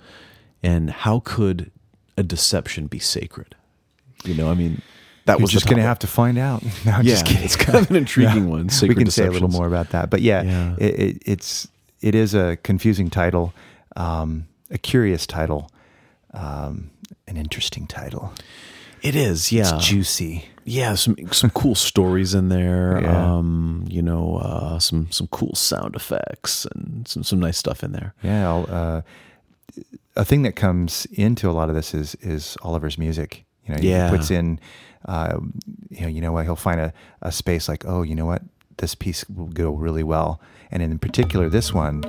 and 0.62 0.88
how 0.88 1.18
could 1.24 1.72
a 2.16 2.22
deception 2.22 2.86
be 2.86 3.00
sacred? 3.00 3.56
You 4.22 4.34
know, 4.34 4.48
I 4.48 4.54
mean, 4.54 4.82
that 5.24 5.32
You're 5.32 5.42
was 5.42 5.50
just 5.50 5.66
gonna 5.66 5.82
have 5.82 5.98
to 5.98 6.06
find 6.06 6.38
out. 6.38 6.62
No, 6.86 6.92
I'm 6.92 7.04
Yeah, 7.04 7.20
it's 7.26 7.56
kind 7.56 7.76
of 7.76 7.90
an 7.90 7.96
intriguing 7.96 8.48
one, 8.48 8.62
we 8.66 8.68
sacred 8.68 8.98
can 8.98 9.10
say 9.10 9.26
a 9.26 9.32
little 9.32 9.48
more 9.48 9.66
about 9.66 9.90
that, 9.90 10.10
but 10.10 10.20
yeah, 10.22 10.42
Yeah. 10.44 10.76
It, 10.78 11.00
it, 11.00 11.22
it's 11.26 11.66
it 12.00 12.14
is 12.14 12.34
a 12.34 12.56
confusing 12.62 13.10
title, 13.10 13.52
um, 13.96 14.46
a 14.70 14.78
curious 14.78 15.26
title, 15.26 15.72
um, 16.32 16.92
an 17.26 17.36
interesting 17.36 17.88
title. 17.88 18.32
It 19.02 19.16
is, 19.16 19.50
yeah. 19.50 19.74
It's 19.74 19.88
juicy. 19.88 20.48
Yeah, 20.70 20.94
some 20.94 21.16
some 21.32 21.50
cool 21.50 21.74
stories 21.74 22.34
in 22.34 22.48
there. 22.48 23.00
Yeah. 23.02 23.34
Um, 23.36 23.84
you 23.88 24.02
know, 24.02 24.36
uh, 24.36 24.78
some 24.78 25.10
some 25.10 25.26
cool 25.28 25.54
sound 25.54 25.94
effects 25.96 26.66
and 26.66 27.06
some 27.08 27.22
some 27.24 27.40
nice 27.40 27.58
stuff 27.58 27.82
in 27.82 27.92
there. 27.92 28.14
Yeah, 28.22 28.48
I'll, 28.48 28.66
uh, 28.70 29.00
a 30.16 30.24
thing 30.24 30.42
that 30.42 30.56
comes 30.56 31.06
into 31.12 31.48
a 31.48 31.52
lot 31.52 31.68
of 31.68 31.74
this 31.74 31.94
is 31.94 32.14
is 32.20 32.56
Oliver's 32.62 32.98
music. 32.98 33.44
You 33.66 33.74
know, 33.74 33.80
Yeah. 33.82 34.10
he 34.10 34.16
puts 34.16 34.30
in, 34.30 34.58
uh, 35.06 35.38
you 35.90 36.00
know, 36.02 36.08
you 36.08 36.20
know 36.20 36.32
what? 36.32 36.44
He'll 36.44 36.56
find 36.56 36.80
a, 36.80 36.92
a 37.22 37.30
space 37.32 37.68
like, 37.68 37.84
oh, 37.86 38.02
you 38.02 38.14
know 38.14 38.26
what? 38.26 38.42
This 38.78 38.94
piece 38.94 39.24
will 39.28 39.46
go 39.52 39.70
really 39.72 40.02
well, 40.02 40.40
and 40.70 40.82
in 40.82 40.98
particular, 40.98 41.48
this 41.48 41.72
one, 41.74 42.02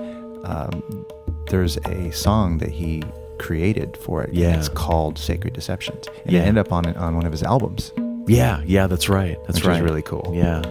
um, 0.46 1.06
there's 1.50 1.78
a 1.86 2.12
song 2.12 2.58
that 2.60 2.70
he 2.72 3.04
created 3.40 3.98
for 3.98 4.24
it. 4.24 4.34
Yeah. 4.34 4.58
it's 4.58 4.70
called 4.70 5.18
"Sacred 5.20 5.54
Deceptions," 5.54 6.08
and 6.26 6.32
Yeah. 6.34 6.42
it 6.42 6.48
ended 6.48 6.66
up 6.66 6.72
on 6.74 6.86
on 6.96 7.16
one 7.16 7.26
of 7.26 7.32
his 7.32 7.44
albums. 7.44 7.92
Yeah, 8.32 8.62
yeah, 8.66 8.88
that's 8.88 9.10
right. 9.10 9.38
That's 9.46 9.60
Which 9.60 9.66
right. 9.66 9.84
really 9.84 10.02
cool. 10.02 10.32
Yeah. 10.34 10.62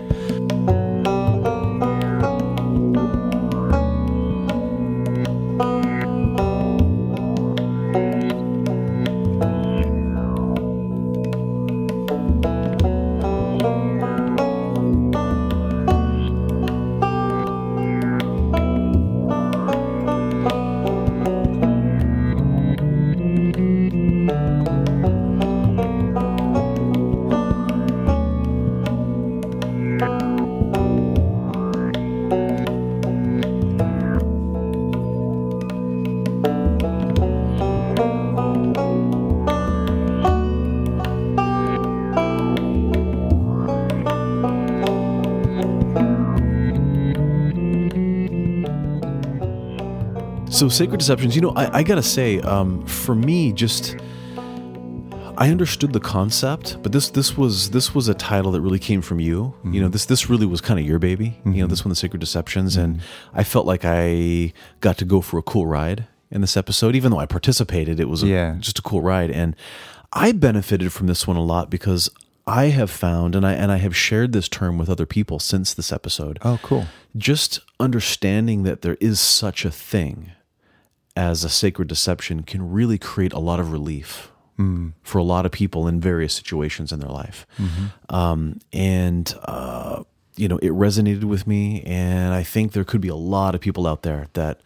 Sacred 50.70 50.98
deceptions, 50.98 51.35
you 51.35 51.42
know, 51.42 51.50
I, 51.50 51.78
I 51.78 51.83
gotta 51.83 52.02
say, 52.02 52.40
um, 52.40 52.85
for 52.87 53.14
me, 53.14 53.52
just 53.52 53.96
I 55.37 55.48
understood 55.48 55.94
the 55.94 56.00
concept, 56.00 56.76
but 56.83 56.92
this 56.92 57.09
this 57.09 57.37
was 57.37 57.70
this 57.70 57.94
was 57.94 58.09
a 58.09 58.14
title 58.14 58.52
that 58.52 58.61
really 58.61 58.78
came 58.78 59.00
from 59.00 59.20
you. 59.20 59.54
You 59.64 59.80
know, 59.80 59.87
mm-hmm. 59.87 59.92
this 59.92 60.04
this 60.04 60.28
really 60.28 60.44
was 60.44 60.61
kind 60.61 60.78
of 60.78 60.85
your 60.85 60.98
baby. 60.98 61.40
You 61.44 61.52
know, 61.52 61.56
mm-hmm. 61.61 61.68
this 61.68 61.83
one, 61.83 61.88
the 61.88 61.96
sacred 61.96 62.20
deceptions, 62.20 62.76
and 62.76 62.96
mm-hmm. 62.96 63.38
I 63.38 63.44
felt 63.44 63.64
like 63.64 63.83
I 63.85 64.52
got 64.80 64.98
to 64.98 65.06
go 65.06 65.22
for 65.22 65.38
a 65.38 65.42
cool 65.42 65.66
ride 65.66 66.06
in 66.30 66.42
this 66.42 66.59
episode, 66.59 66.94
even 66.94 67.11
though 67.11 67.18
I 67.18 67.24
participated. 67.26 67.98
It 67.98 68.09
was 68.09 68.22
a, 68.22 68.26
Yeah. 68.26 68.56
just 68.59 68.78
a 68.78 68.83
cool 68.83 69.00
ride, 69.00 69.30
and 69.30 69.56
I 70.12 70.33
benefited 70.33 70.92
from 70.92 71.06
this 71.06 71.26
one 71.26 71.37
a 71.37 71.42
lot 71.42 71.70
because 71.70 72.11
I 72.46 72.66
have 72.66 72.90
found, 72.90 73.35
and 73.35 73.46
I 73.46 73.54
and 73.54 73.72
I 73.72 73.78
have 73.78 73.96
shared 73.96 74.33
this 74.33 74.46
term 74.48 74.76
with 74.76 74.90
other 74.90 75.06
people 75.06 75.38
since 75.38 75.72
this 75.72 75.90
episode 75.90 76.38
Oh, 76.42 76.59
cool. 76.62 76.87
just 77.16 77.61
understanding 77.78 78.64
that 78.64 78.83
there 78.83 78.98
is 79.00 79.20
such 79.20 79.64
a 79.64 79.70
thing 79.70 80.33
as 81.16 81.44
a 81.44 81.48
sacred 81.48 81.88
deception 81.88 82.42
can 82.42 82.70
really 82.70 82.98
create 82.98 83.32
a 83.32 83.38
lot 83.38 83.60
of 83.60 83.72
relief 83.72 84.30
for 85.02 85.16
a 85.16 85.22
lot 85.24 85.46
of 85.46 85.52
people 85.52 85.88
in 85.88 85.98
various 86.02 86.34
situations 86.34 86.92
in 86.92 87.00
their 87.00 87.08
life. 87.08 87.46
Um, 88.10 88.58
and, 88.74 89.34
uh, 89.44 90.02
you 90.36 90.48
know, 90.48 90.58
it 90.58 90.72
resonated 90.72 91.24
with 91.24 91.46
me. 91.46 91.82
And 91.84 92.34
I 92.34 92.42
think 92.42 92.72
there 92.72 92.84
could 92.84 93.00
be 93.00 93.08
a 93.08 93.14
lot 93.16 93.54
of 93.54 93.62
people 93.62 93.86
out 93.86 94.02
there 94.02 94.26
that 94.34 94.60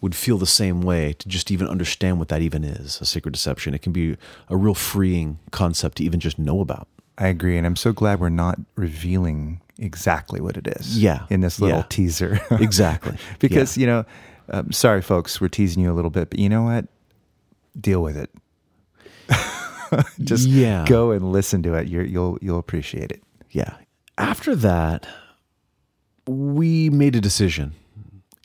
would 0.00 0.14
feel 0.14 0.38
the 0.38 0.46
same 0.46 0.82
way 0.82 1.14
to 1.14 1.28
just 1.28 1.50
even 1.50 1.66
understand 1.66 2.20
what 2.20 2.28
that 2.28 2.42
even 2.42 2.62
is 2.62 3.00
a 3.00 3.04
sacred 3.04 3.32
deception. 3.32 3.74
It 3.74 3.82
can 3.82 3.92
be 3.92 4.16
a 4.48 4.56
real 4.56 4.74
freeing 4.74 5.40
concept 5.50 5.96
to 5.98 6.04
even 6.04 6.20
just 6.20 6.38
know 6.38 6.60
about. 6.60 6.86
I 7.18 7.26
agree, 7.26 7.58
and 7.58 7.66
I'm 7.66 7.76
so 7.76 7.92
glad 7.92 8.18
we're 8.20 8.28
not 8.30 8.58
revealing 8.76 9.60
exactly 9.78 10.40
what 10.40 10.56
it 10.56 10.66
is. 10.68 10.96
Yeah. 10.96 11.26
in 11.28 11.40
this 11.40 11.60
little 11.60 11.78
Yeah. 11.78 11.84
teaser. 11.88 12.40
Exactly. 12.52 13.16
because 13.40 13.76
you 13.76 13.86
know, 13.86 14.04
um, 14.50 14.72
sorry, 14.72 15.02
folks, 15.02 15.40
we're 15.40 15.48
teasing 15.48 15.82
you 15.82 15.92
a 15.92 15.94
little 15.94 16.10
bit, 16.10 16.30
but 16.30 16.38
you 16.38 16.48
know 16.48 16.62
what? 16.64 16.86
Deal 17.80 18.02
with 18.02 18.16
it. 18.16 18.30
Just 20.24 20.46
Yeah. 20.48 20.84
go 20.88 21.10
and 21.10 21.32
listen 21.32 21.62
to 21.64 21.74
it. 21.74 21.88
You're, 21.88 22.04
you'll 22.04 22.38
you'll 22.40 22.58
appreciate 22.58 23.10
it. 23.10 23.22
Yeah. 23.50 23.74
After 24.18 24.54
that, 24.56 25.06
we 26.26 26.90
made 26.90 27.16
a 27.16 27.20
decision 27.20 27.72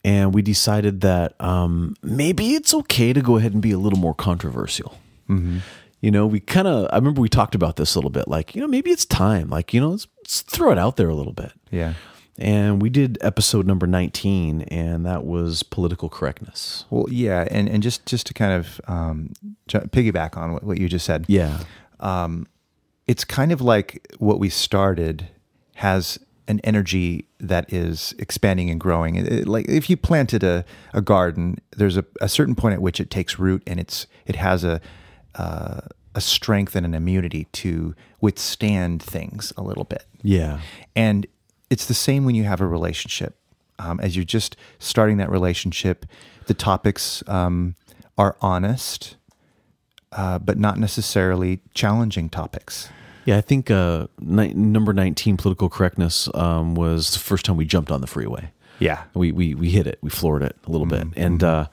and 0.04 0.34
we 0.34 0.42
decided 0.42 1.02
that 1.02 1.40
um, 1.42 1.96
maybe 2.02 2.54
it's 2.56 2.74
okay 2.74 3.14
to 3.14 3.22
go 3.22 3.38
ahead 3.38 3.54
and 3.54 3.62
be 3.62 3.72
a 3.72 3.78
little 3.78 4.00
more 4.00 4.14
controversial. 4.16 4.98
You 6.02 6.12
know, 6.12 6.28
we 6.28 6.40
kind 6.40 6.68
of, 6.68 6.88
I 6.94 6.98
remember 6.98 7.20
we 7.20 7.30
talked 7.30 7.56
about 7.56 7.78
this 7.78 7.96
a 7.96 7.98
little 7.98 8.12
bit 8.12 8.28
like, 8.28 8.54
you 8.54 8.62
know, 8.62 8.68
maybe 8.68 8.92
it's 8.92 9.06
time. 9.06 9.50
Like, 9.50 9.74
you 9.74 9.82
know, 9.82 9.90
let's, 9.90 10.08
let's 10.20 10.42
throw 10.44 10.72
it 10.72 10.78
out 10.78 10.98
there 10.98 11.10
a 11.10 11.16
little 11.16 11.34
bit. 11.34 11.52
Yeah. 11.72 11.96
And 12.38 12.82
we 12.82 12.90
did 12.90 13.18
episode 13.22 13.66
number 13.66 13.88
19, 13.88 14.64
and 14.64 15.06
that 15.06 15.24
was 15.26 15.64
political 15.64 16.10
correctness. 16.10 16.84
Well, 16.90 17.06
yeah, 17.10 17.48
and 17.50 17.70
and 17.70 17.82
just 17.82 18.06
just 18.06 18.28
to 18.28 18.34
kind 18.34 18.52
of 18.54 18.82
um, 18.90 19.32
piggyback 19.70 20.36
on 20.36 20.52
what, 20.54 20.64
what 20.64 20.78
you 20.78 20.90
just 20.90 21.06
said. 21.06 21.26
Yeah. 21.30 21.60
it's 23.08 23.24
kind 23.24 23.52
of 23.52 23.62
like 23.62 24.06
what 24.20 24.40
we 24.40 24.50
started 24.50 25.30
has 25.76 26.18
an 26.48 26.60
energy 26.64 27.28
that 27.40 27.72
is 27.72 28.14
expanding 28.20 28.70
and 28.70 28.80
growing. 28.80 29.16
It- 29.16 29.32
it- 29.32 29.48
like 29.48 29.68
if 29.70 29.90
you 29.90 29.96
planted 29.98 30.44
a, 30.44 30.66
a 30.94 31.02
garden, 31.02 31.58
there's 31.78 31.98
a, 31.98 32.06
a 32.22 32.28
certain 32.30 32.56
point 32.56 32.74
at 32.74 32.82
which 32.82 33.00
it 33.00 33.10
takes 33.10 33.40
root 33.40 33.64
and 33.68 33.80
it's 33.80 34.08
it 34.26 34.36
has 34.36 34.64
a 34.64 34.82
uh, 35.36 35.82
a 36.14 36.22
strength 36.22 36.76
and 36.76 36.86
an 36.86 36.94
immunity 36.94 37.46
to 37.52 37.94
withstand 38.22 39.02
things 39.04 39.52
a 39.58 39.62
little 39.64 39.84
bit. 39.84 40.06
Yeah. 40.22 40.60
And 40.96 41.28
it's 41.70 41.86
the 41.86 41.94
same 41.94 42.26
when 42.26 42.36
you 42.36 42.44
have 42.44 42.62
a 42.62 42.68
relationship. 42.68 43.38
Um, 43.78 44.00
as 44.00 44.16
you're 44.16 44.24
just 44.24 44.56
starting 44.80 45.18
that 45.18 45.30
relationship, 45.30 46.06
the 46.46 46.54
topics 46.54 47.24
um, 47.28 47.76
are 48.18 48.38
honest, 48.42 49.18
uh, 50.14 50.40
but 50.40 50.58
not 50.58 50.80
necessarily 50.80 51.60
challenging 51.74 52.30
topics. 52.30 52.90
Yeah, 53.26 53.38
I 53.38 53.42
think 53.42 53.72
uh, 53.72 54.08
ni- 54.20 54.54
number 54.54 54.94
19, 54.94 55.36
political 55.38 55.68
correctness, 55.68 56.30
um, 56.36 56.76
was 56.76 57.12
the 57.12 57.20
first 57.20 57.44
time 57.44 57.58
we 57.58 57.66
jumped 57.66 57.92
on 57.92 58.02
the 58.02 58.08
freeway. 58.08 58.52
Yeah. 58.80 59.04
we 59.14 59.32
we 59.32 59.56
we 59.56 59.70
hit 59.70 59.88
it, 59.88 60.00
we 60.02 60.10
floored 60.10 60.44
it 60.44 60.56
a 60.68 60.72
little 60.72 60.88
bit, 60.88 61.08
and 61.16 61.44
uh, 61.44 61.68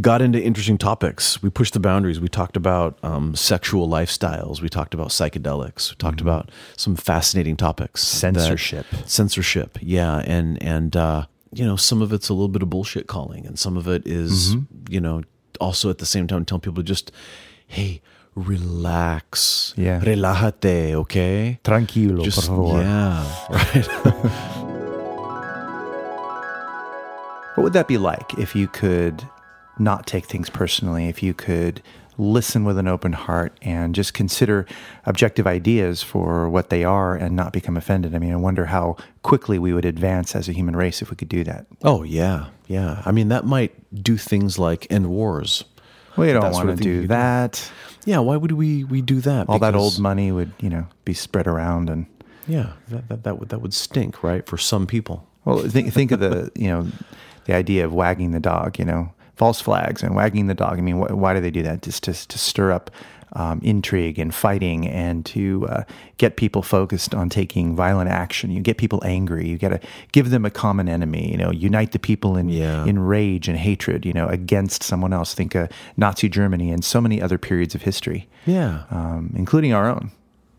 got 0.00 0.20
into 0.22 0.42
interesting 0.42 0.78
topics. 0.78 1.42
We 1.42 1.50
pushed 1.50 1.74
the 1.74 1.80
boundaries. 1.80 2.20
We 2.20 2.28
talked 2.28 2.56
about 2.56 2.98
um, 3.02 3.34
sexual 3.36 3.88
lifestyles. 3.88 4.60
We 4.60 4.68
talked 4.68 4.94
about 4.94 5.08
psychedelics. 5.10 5.90
We 5.90 5.96
talked 5.96 6.20
about 6.20 6.50
some 6.76 6.96
fascinating 6.96 7.56
topics. 7.56 8.02
that- 8.20 8.34
Censorship. 8.34 8.86
censorship, 9.06 9.78
yeah, 9.80 10.22
and 10.26 10.60
and 10.62 10.96
uh, 10.96 11.26
you 11.52 11.64
know 11.64 11.76
some 11.76 12.02
of 12.02 12.12
it's 12.12 12.28
a 12.28 12.34
little 12.34 12.48
bit 12.48 12.62
of 12.62 12.70
bullshit 12.70 13.06
calling, 13.06 13.46
and 13.46 13.58
some 13.58 13.76
of 13.76 13.86
it 13.88 14.06
is, 14.06 14.54
you 14.88 15.00
know 15.00 15.22
also 15.60 15.90
at 15.90 15.98
the 15.98 16.06
same 16.06 16.26
time 16.26 16.44
telling 16.44 16.60
people 16.60 16.76
to 16.76 16.82
just 16.82 17.12
hey 17.66 18.00
relax. 18.34 19.74
Yeah. 19.76 20.00
Relájate, 20.00 20.94
okay? 20.94 21.58
Tranquilo, 21.64 22.24
Just 22.24 22.48
por 22.48 22.72
favor. 22.72 22.82
yeah, 22.82 23.46
right. 23.50 23.88
What 27.60 27.64
would 27.64 27.72
that 27.74 27.88
be 27.88 27.98
like 27.98 28.38
if 28.38 28.56
you 28.56 28.68
could 28.68 29.22
not 29.78 30.06
take 30.06 30.24
things 30.24 30.48
personally, 30.48 31.08
if 31.08 31.22
you 31.22 31.34
could 31.34 31.82
listen 32.16 32.64
with 32.64 32.78
an 32.78 32.88
open 32.88 33.12
heart 33.12 33.54
and 33.60 33.94
just 33.94 34.14
consider 34.14 34.64
objective 35.04 35.46
ideas 35.46 36.02
for 36.02 36.48
what 36.48 36.70
they 36.70 36.84
are 36.84 37.14
and 37.14 37.36
not 37.36 37.52
become 37.52 37.76
offended? 37.76 38.14
I 38.14 38.18
mean, 38.18 38.32
I 38.32 38.36
wonder 38.36 38.64
how 38.64 38.96
quickly 39.22 39.58
we 39.58 39.74
would 39.74 39.84
advance 39.84 40.34
as 40.34 40.48
a 40.48 40.52
human 40.52 40.74
race 40.74 41.02
if 41.02 41.10
we 41.10 41.16
could 41.16 41.28
do 41.28 41.44
that. 41.44 41.66
oh 41.84 42.02
yeah, 42.02 42.46
yeah. 42.66 43.02
I 43.04 43.12
mean, 43.12 43.28
that 43.28 43.44
might 43.44 43.74
do 44.02 44.16
things 44.16 44.58
like 44.58 44.86
end 44.90 45.10
wars. 45.10 45.62
We 46.16 46.32
don't 46.32 46.52
want 46.52 46.70
to 46.70 46.76
do 46.76 47.00
could 47.00 47.02
do. 47.02 47.06
that. 47.08 47.70
Yeah, 48.06 48.20
why 48.20 48.38
would 48.38 48.52
we 48.52 48.84
we 48.84 49.02
do 49.02 49.20
that? 49.20 49.50
All 49.50 49.58
that 49.58 49.74
old 49.74 49.98
money 49.98 50.32
would, 50.32 50.52
you 50.60 50.70
know, 50.70 50.86
be 51.04 51.12
spread 51.12 51.46
around 51.46 51.90
and 51.90 52.06
Yeah, 52.46 52.72
that, 52.88 53.10
that 53.10 53.24
that 53.24 53.38
would 53.38 53.50
that 53.50 53.60
would 53.60 53.74
stink, 53.74 54.22
right? 54.22 54.46
For 54.46 54.56
some 54.56 54.86
people. 54.86 55.26
Well, 55.44 55.58
think 55.58 55.92
think 55.92 56.10
of 56.12 56.20
the 56.20 56.50
you 56.54 56.68
know 56.68 56.86
the 57.44 57.54
idea 57.54 57.84
of 57.84 57.92
wagging 57.92 58.32
the 58.32 58.40
dog. 58.40 58.78
You 58.78 58.84
know, 58.84 59.12
false 59.36 59.60
flags 59.60 60.02
and 60.02 60.14
wagging 60.14 60.46
the 60.46 60.54
dog. 60.54 60.78
I 60.78 60.82
mean, 60.82 61.00
wh- 61.00 61.16
why 61.16 61.34
do 61.34 61.40
they 61.40 61.50
do 61.50 61.62
that? 61.62 61.82
Just 61.82 62.02
to 62.04 62.12
to 62.28 62.38
stir 62.38 62.72
up 62.72 62.90
um, 63.34 63.60
intrigue 63.62 64.18
and 64.18 64.34
fighting, 64.34 64.88
and 64.88 65.24
to 65.26 65.64
uh, 65.68 65.84
get 66.18 66.36
people 66.36 66.62
focused 66.62 67.14
on 67.14 67.28
taking 67.28 67.76
violent 67.76 68.10
action. 68.10 68.50
You 68.50 68.60
get 68.60 68.76
people 68.76 69.00
angry. 69.04 69.48
You 69.48 69.56
got 69.56 69.68
to 69.68 69.80
give 70.10 70.30
them 70.30 70.44
a 70.44 70.50
common 70.50 70.88
enemy. 70.88 71.30
You 71.30 71.36
know, 71.36 71.52
unite 71.52 71.92
the 71.92 72.00
people 72.00 72.36
in 72.36 72.48
Yeah. 72.48 72.84
in 72.86 72.98
rage 72.98 73.46
and 73.48 73.56
hatred. 73.56 74.04
You 74.04 74.12
know, 74.12 74.26
against 74.26 74.82
someone 74.82 75.12
else. 75.12 75.32
Think 75.32 75.54
of 75.54 75.68
Nazi 75.96 76.28
Germany 76.28 76.72
and 76.72 76.84
so 76.84 77.00
many 77.00 77.22
other 77.22 77.38
periods 77.38 77.74
of 77.76 77.82
history 77.82 78.28
Yeah. 78.46 78.82
um, 78.90 79.32
including 79.36 79.72
our 79.72 79.88
own 79.88 80.10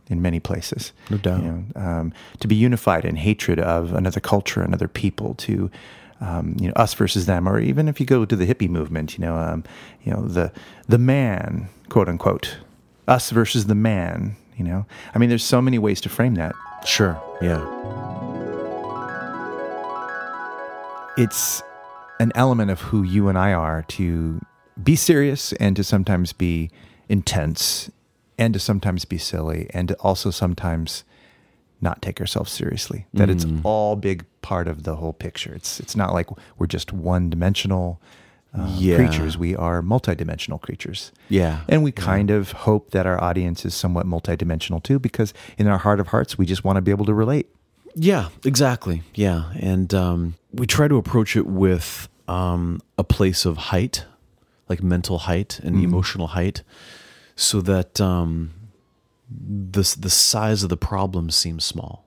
in 0.10 0.22
many 0.22 0.40
places. 0.40 0.94
No 1.10 1.18
doubt. 1.18 1.44
You 1.44 1.52
know, 1.52 1.64
um, 1.76 2.14
to 2.40 2.48
be 2.48 2.56
unified 2.56 3.04
in 3.04 3.18
hatred 3.18 3.60
of 3.60 3.94
another 3.94 4.22
culture, 4.22 4.62
another 4.64 4.88
people, 4.88 5.34
to 5.36 5.70
um, 6.22 6.56
you 6.60 6.68
know 6.68 6.74
us 6.76 6.94
versus 6.94 7.26
them, 7.26 7.48
or 7.48 7.60
even 7.60 7.88
if 7.88 8.00
you 8.00 8.06
go 8.06 8.26
to 8.26 8.36
the 8.36 8.46
hippie 8.46 8.70
movement, 8.70 9.18
you 9.18 9.22
know, 9.26 9.36
um, 9.36 9.64
you 10.04 10.14
know 10.14 10.22
the 10.22 10.52
the 10.88 10.98
man, 10.98 11.68
quote 11.90 12.08
unquote, 12.08 12.58
us 13.08 13.32
versus 13.32 13.66
the 13.66 13.76
man. 13.76 14.36
You 14.58 14.66
know, 14.66 14.86
I 15.14 15.18
mean, 15.18 15.30
there's 15.30 15.44
so 15.44 15.62
many 15.62 15.80
ways 15.80 16.00
to 16.02 16.10
frame 16.10 16.36
that. 16.36 16.54
Sure. 16.86 17.20
Yeah. 17.42 17.66
it's 21.18 21.62
an 22.20 22.32
element 22.36 22.72
of 22.72 22.82
who 22.82 23.04
you 23.04 23.28
and 23.28 23.38
I 23.38 23.54
are 23.54 23.84
to 23.90 24.42
be 24.82 24.96
serious 24.96 25.54
and 25.54 25.76
to 25.76 25.84
sometimes 25.84 26.34
be 26.34 26.70
intense 27.10 27.90
and 28.38 28.54
to 28.54 28.60
sometimes 28.60 29.06
be 29.06 29.18
silly 29.18 29.68
and 29.72 29.90
to 29.90 29.96
also 30.00 30.32
sometimes 30.32 31.04
not 31.82 32.02
take 32.02 32.20
ourselves 32.20 32.52
seriously. 32.52 33.08
That 33.14 33.30
it's 33.30 33.46
all 33.64 33.96
big 33.96 34.26
part 34.42 34.68
of 34.68 34.84
the 34.84 34.96
whole 34.96 35.14
picture. 35.14 35.54
It's 35.54 35.80
it's 35.80 35.96
not 35.96 36.14
like 36.14 36.28
we're 36.58 36.68
just 36.68 36.92
one 36.94 37.30
dimensional 37.30 38.00
uh, 38.58 38.68
Yeah. 38.78 38.96
creatures. 38.98 39.38
We 39.38 39.56
are 39.56 39.82
multidimensional 39.82 40.60
creatures. 40.62 41.12
Yeah. 41.30 41.62
And 41.70 41.84
we 41.84 41.92
kind 41.92 42.30
of 42.30 42.52
hope 42.52 42.92
that 42.92 43.06
our 43.06 43.22
audience 43.24 43.66
is 43.66 43.74
somewhat 43.74 44.06
multidimensional 44.06 44.82
too, 44.84 45.00
because 45.00 45.34
in 45.58 45.68
our 45.68 45.78
heart 45.78 46.00
of 46.00 46.08
hearts, 46.08 46.38
we 46.38 46.46
just 46.46 46.64
want 46.64 46.76
to 46.78 46.82
be 46.82 46.92
able 46.92 47.06
to 47.06 47.14
relate. 47.14 47.48
Yeah, 47.96 48.30
exactly. 48.46 49.04
Yeah, 49.16 49.52
and 49.60 49.94
um, 49.94 50.36
we 50.54 50.66
try 50.66 50.88
to 50.88 50.96
approach 50.98 51.36
it 51.36 51.46
with 51.46 52.08
um, 52.28 52.82
a 52.98 53.04
place 53.04 53.46
of 53.46 53.58
height, 53.58 54.06
like 54.70 54.82
mental 54.82 55.18
height 55.18 55.60
and 55.64 55.76
emotional 55.84 56.28
height, 56.28 56.64
so 57.36 57.60
that 57.62 58.00
um, 58.00 58.52
the 59.30 59.84
the 60.00 60.10
size 60.10 60.64
of 60.64 60.70
the 60.70 60.78
problem 60.78 61.30
seems 61.32 61.66
small. 61.66 62.06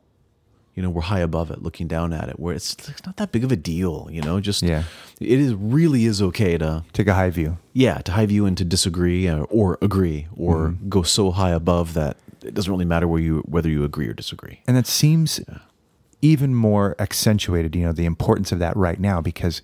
You 0.75 0.83
know, 0.83 0.91
we're 0.91 1.03
high 1.03 1.21
above 1.21 1.51
it, 1.51 1.63
looking 1.63 1.87
down 1.87 2.13
at 2.13 2.29
it, 2.29 2.39
where 2.41 2.55
it's, 2.55 2.73
it's 2.89 3.07
not 3.07 3.17
that 3.19 3.31
big 3.31 3.45
of 3.45 3.53
a 3.53 3.57
deal. 3.57 4.09
You 4.11 4.23
know, 4.23 4.41
just 4.41 4.63
Yeah. 4.63 4.85
it 5.21 5.39
is 5.41 5.55
really 5.55 6.05
is 6.05 6.21
okay 6.21 6.59
to 6.59 6.85
Take 6.93 7.07
a 7.07 7.15
high 7.15 7.31
view. 7.31 7.59
yeah 7.73 7.99
to 7.99 8.13
high 8.13 8.27
view 8.27 8.45
and 8.47 8.57
to 8.59 8.65
disagree 8.65 9.29
or, 9.29 9.45
or 9.45 9.79
agree 9.81 10.27
or 10.37 10.75
go 10.89 11.03
so 11.03 11.31
high 11.31 11.51
above 11.53 11.95
that 11.95 12.17
it 12.43 12.55
doesn't 12.55 12.71
really 12.73 12.85
matter 12.85 13.07
where 13.09 13.21
you 13.21 13.39
whether 13.47 13.69
you 13.71 13.85
agree 13.85 14.09
or 14.09 14.13
disagree. 14.13 14.61
And 14.67 14.77
that 14.77 14.87
seems 14.87 15.41
even 16.21 16.55
more 16.55 16.97
accentuated, 16.99 17.77
you 17.77 17.85
know, 17.85 17.93
the 17.93 18.05
importance 18.07 18.51
of 18.53 18.59
that 18.59 18.77
right 18.77 18.99
now, 18.99 19.21
because 19.21 19.63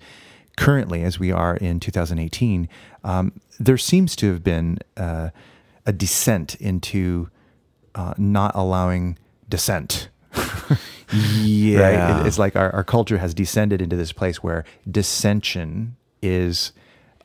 currently, 0.57 1.03
as 1.03 1.19
we 1.19 1.31
are 1.31 1.57
in 1.57 1.79
2018, 1.79 2.69
um, 3.03 3.33
there 3.59 3.77
seems 3.77 4.15
to 4.17 4.31
have 4.31 4.43
been 4.43 4.77
uh, 4.97 5.29
a 5.85 5.91
descent 5.93 6.55
into 6.55 7.29
uh, 7.95 8.13
not 8.17 8.51
allowing 8.55 9.17
dissent. 9.49 10.09
Yeah, 11.13 11.79
Right? 11.79 12.21
It- 12.21 12.27
it's 12.27 12.39
like 12.39 12.55
our, 12.55 12.71
our 12.73 12.83
culture 12.83 13.17
has 13.17 13.33
descended 13.33 13.81
into 13.81 13.95
this 13.95 14.11
place 14.11 14.41
where 14.43 14.63
dissension 14.89 15.95
is 16.21 16.71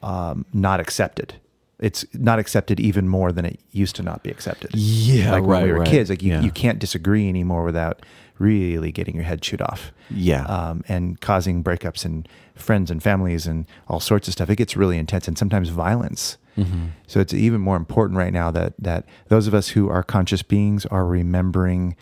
um, 0.03 0.45
not 0.53 0.81
accepted. 0.81 1.35
It's 1.79 2.05
not 2.15 2.39
accepted 2.39 2.81
even 2.81 3.07
more 3.09 3.33
than 3.33 3.45
it 3.45 3.61
used 3.71 3.97
to 3.97 4.03
not 4.03 4.23
be 4.23 4.31
accepted. 4.31 4.71
Yeah, 4.75 5.33
like 5.33 5.43
when 5.43 5.51
right, 5.51 5.65
we 5.67 5.73
were 5.73 5.79
right. 5.81 5.89
kids, 5.89 6.09
like 6.11 6.23
you, 6.23 6.33
Yeah. 6.33 6.41
you 6.41 6.51
can't 6.51 6.79
disagree 6.79 7.29
anymore 7.29 7.65
without 7.65 8.05
really 8.39 8.93
getting 8.93 9.15
your 9.15 9.25
head 9.25 9.43
chewed 9.43 9.61
off. 9.63 9.93
Yeah. 10.11 10.45
Um, 10.47 10.85
and 10.89 11.21
causing 11.21 11.63
breakups 11.63 12.05
and 12.05 12.27
friends 12.55 12.91
and 12.91 13.03
families 13.03 13.47
and 13.47 13.67
all 13.89 14.01
sorts 14.01 14.27
of 14.29 14.33
stuff. 14.33 14.49
It 14.51 14.57
gets 14.57 14.77
really 14.77 14.97
intense 14.99 15.29
and 15.29 15.37
sometimes 15.37 15.69
violence. 15.69 16.39
Mm-hmm. 16.57 16.87
So 17.07 17.21
it's 17.21 17.35
even 17.35 17.61
more 17.61 17.77
important 17.77 18.17
right 18.19 18.33
now 18.33 18.51
that 18.53 18.73
that 18.79 19.05
those 19.29 19.47
of 19.47 19.53
us 19.55 19.69
who 19.69 19.91
are 19.91 20.03
conscious 20.03 20.43
beings 20.43 20.87
are 20.87 21.05
remembering 21.05 21.95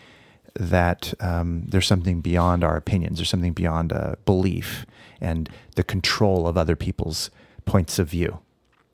that 0.59 1.13
um, 1.19 1.63
there's 1.67 1.87
something 1.87 2.21
beyond 2.21 2.63
our 2.63 2.75
opinions. 2.77 3.17
There's 3.17 3.29
something 3.29 3.53
beyond 3.53 3.91
uh, 3.93 4.15
belief 4.25 4.85
and 5.21 5.49
the 5.75 5.83
control 5.83 6.47
of 6.47 6.57
other 6.57 6.75
people's 6.75 7.29
points 7.65 7.99
of 7.99 8.09
view. 8.09 8.39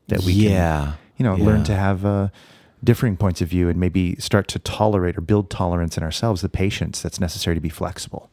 That 0.07 0.23
we 0.23 0.33
Yeah. 0.33 0.81
can, 0.83 0.93
you 1.17 1.23
know, 1.25 1.35
learn 1.35 1.63
to 1.65 1.75
have 1.75 2.05
uh, 2.05 2.29
differing 2.83 3.15
points 3.17 3.41
of 3.41 3.47
view 3.49 3.69
and 3.69 3.79
maybe 3.79 4.15
start 4.17 4.47
to 4.49 4.59
tolerate 4.59 5.17
or 5.17 5.21
build 5.21 5.49
tolerance 5.49 5.97
in 5.97 6.03
ourselves, 6.03 6.41
the 6.41 6.49
patience 6.49 7.01
that's 7.01 7.19
necessary 7.19 7.55
to 7.55 7.61
be 7.61 7.69
flexible. 7.69 8.29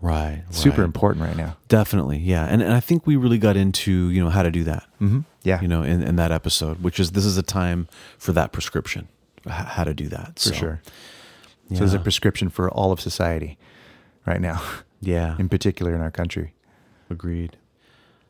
Right. 0.00 0.42
Super 0.48 0.78
right. 0.80 0.86
important 0.86 1.26
right 1.26 1.36
now. 1.36 1.58
Definitely. 1.68 2.18
Yeah. 2.18 2.46
And, 2.46 2.62
and 2.62 2.72
I 2.72 2.80
think 2.80 3.06
we 3.06 3.16
really 3.16 3.36
got 3.38 3.56
into, 3.56 4.08
you 4.08 4.22
know, 4.24 4.30
how 4.30 4.42
to 4.42 4.50
do 4.50 4.64
that, 4.64 4.84
Mm-hmm. 5.00 5.20
Yeah, 5.42 5.60
you 5.62 5.68
know, 5.68 5.82
in, 5.82 6.02
in 6.02 6.16
that 6.16 6.32
episode, 6.32 6.82
which 6.82 7.00
is 7.00 7.12
this 7.12 7.24
is 7.24 7.38
a 7.38 7.42
time 7.42 7.88
for 8.18 8.32
that 8.32 8.52
prescription, 8.52 9.08
how 9.48 9.84
to 9.84 9.94
do 9.94 10.06
that. 10.08 10.34
for 10.38 10.48
So, 10.48 10.52
sure. 10.52 10.82
So 11.70 11.78
there's 11.80 11.94
a 11.94 11.98
prescription 12.00 12.48
for 12.50 12.68
all 12.70 12.90
of 12.92 13.00
society 13.00 13.56
right 14.26 14.40
now, 14.40 14.60
Yeah. 15.00 15.36
in 15.38 15.48
particular 15.48 15.94
in 15.94 16.00
our 16.00 16.10
country. 16.10 16.54
Agreed. 17.08 17.56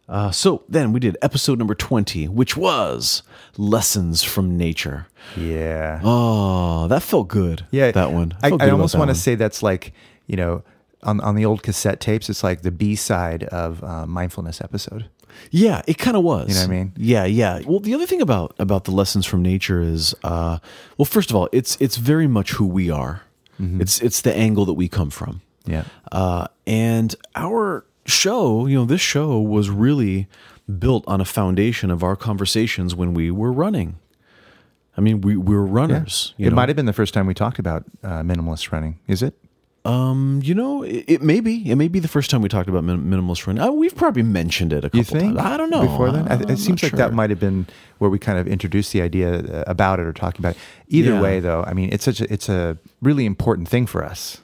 Uh, 0.09 0.30
so 0.30 0.62
then 0.68 0.93
we 0.93 0.99
did 1.01 1.16
episode 1.22 1.59
number 1.59 1.74
20, 1.74 2.26
which 2.28 2.57
was 2.57 3.22
Lessons 3.57 4.22
from 4.22 4.57
Nature. 4.57 5.07
Yeah. 5.36 6.01
Oh, 6.03 6.88
that 6.88 7.03
felt 7.03 7.28
good. 7.28 7.64
yeah. 7.70 7.93
That 7.93 8.12
one. 8.12 8.32
I, 8.43 8.49
felt 8.51 8.62
I 8.62 8.70
almost 8.70 8.97
want 8.97 9.09
to 9.11 9.14
say 9.14 9.36
that's 9.36 9.62
like, 9.62 9.93
you 10.26 10.36
know, 10.36 10.62
on, 11.03 11.20
on 11.20 11.34
the 11.36 11.45
old 11.47 11.62
cassette 11.62 12.01
tapes, 12.01 12.28
it's 12.28 12.43
like 12.43 12.62
the 12.62 12.70
B 12.72 12.95
side 12.97 13.45
of 13.45 13.82
uh, 13.84 14.05
mindfulness 14.07 14.61
episode. 14.61 15.09
Yeah, 15.53 15.80
it 15.86 15.97
kind 15.97 16.16
of 16.16 16.24
was. 16.24 16.49
You 16.49 16.55
know 16.57 16.61
what 16.62 16.66
I 16.66 16.76
mean? 16.76 16.93
Yeah, 16.97 17.24
yeah. 17.24 17.61
Well, 17.64 17.78
the 17.78 17.95
other 17.95 18.05
thing 18.05 18.20
about 18.20 18.53
about 18.59 18.82
the 18.84 18.91
lessons 18.91 19.24
from 19.26 19.43
nature 19.43 19.80
is, 19.80 20.12
uh, 20.24 20.59
well, 20.99 21.07
first 21.07 21.30
of 21.30 21.36
all, 21.36 21.49
it's 21.53 21.76
it's 21.80 21.97
very 21.99 22.26
much 22.26 22.51
who 22.53 22.66
we 22.66 22.91
are. 22.91 23.22
Mm-hmm. 23.61 23.81
It's 23.81 24.01
it's 24.01 24.23
the 24.23 24.35
angle 24.35 24.65
that 24.65 24.73
we 24.75 24.89
come 24.89 25.11
from. 25.11 25.43
Yeah. 25.67 25.85
Uh, 26.11 26.47
and 26.67 27.15
our 27.35 27.85
show, 28.07 28.67
you 28.67 28.77
know, 28.77 28.85
this 28.85 29.01
show 29.01 29.39
was 29.41 29.71
really 29.71 30.27
built 30.79 31.05
on 31.07 31.21
a 31.21 31.25
foundation 31.25 31.91
of 31.91 32.03
our 32.03 32.17
conversations 32.17 32.95
when 32.95 33.15
we 33.15 33.31
were 33.31 33.53
running. 33.53 33.99
I 34.97 35.01
mean, 35.01 35.21
we, 35.21 35.37
we 35.37 35.55
were 35.55 35.65
runners. 35.65 36.35
you 36.37 36.47
it 36.47 36.51
know? 36.51 36.57
might 36.57 36.69
have 36.69 36.77
been 36.77 36.87
the 36.87 36.93
first 36.93 37.15
time 37.15 37.27
we 37.27 37.35
talked 37.35 37.59
about 37.59 37.85
uh, 38.03 38.21
minimalist 38.23 38.73
running. 38.73 38.99
Is 39.07 39.23
it? 39.23 39.35
Um, 39.85 40.41
you 40.45 40.55
know, 40.55 40.83
it, 40.83 41.05
it 41.09 41.22
may 41.22 41.41
be. 41.41 41.70
It 41.70 41.76
may 41.76 41.89
be 41.89 42.01
the 42.01 42.09
first 42.09 42.28
time 42.31 42.43
we 42.43 42.51
talked 42.51 42.68
about 42.68 42.85
min- 42.85 43.03
minimalist 43.05 43.47
running. 43.47 43.62
Uh, 43.62 43.70
we've 43.70 43.97
probably 43.97 44.22
mentioned 44.22 44.74
it 44.74 44.85
a 44.85 44.89
couple 44.91 44.99
You 44.99 45.05
think? 45.05 45.37
times. 45.37 45.39
I 45.39 45.57
don't 45.57 45.70
know. 45.70 45.83
Before 45.83 46.11
then, 46.12 46.28
I, 46.28 46.35
it 46.53 46.59
seems 46.59 46.83
like 46.83 46.93
that 46.93 47.14
might 47.14 47.31
have 47.31 47.41
been 47.41 47.66
where 47.99 48.11
we 48.11 48.18
kind 48.18 48.39
of 48.39 48.47
introduced 48.47 48.93
the 48.93 49.01
idea 49.01 49.39
uh, 49.39 49.64
about 49.66 49.99
it 49.99 50.05
or 50.07 50.12
talking 50.12 50.41
about 50.43 50.57
it. 50.57 50.59
Either 50.89 51.12
Yeah. 51.12 51.20
way, 51.22 51.41
though, 51.41 51.64
I 51.66 51.72
mean, 51.72 51.89
it's 51.93 52.05
such 52.05 52.20
a, 52.20 52.31
it's 52.31 52.49
a 52.51 52.76
really 53.01 53.24
important 53.24 53.68
thing 53.68 53.87
for 53.87 54.05
us. 54.05 54.43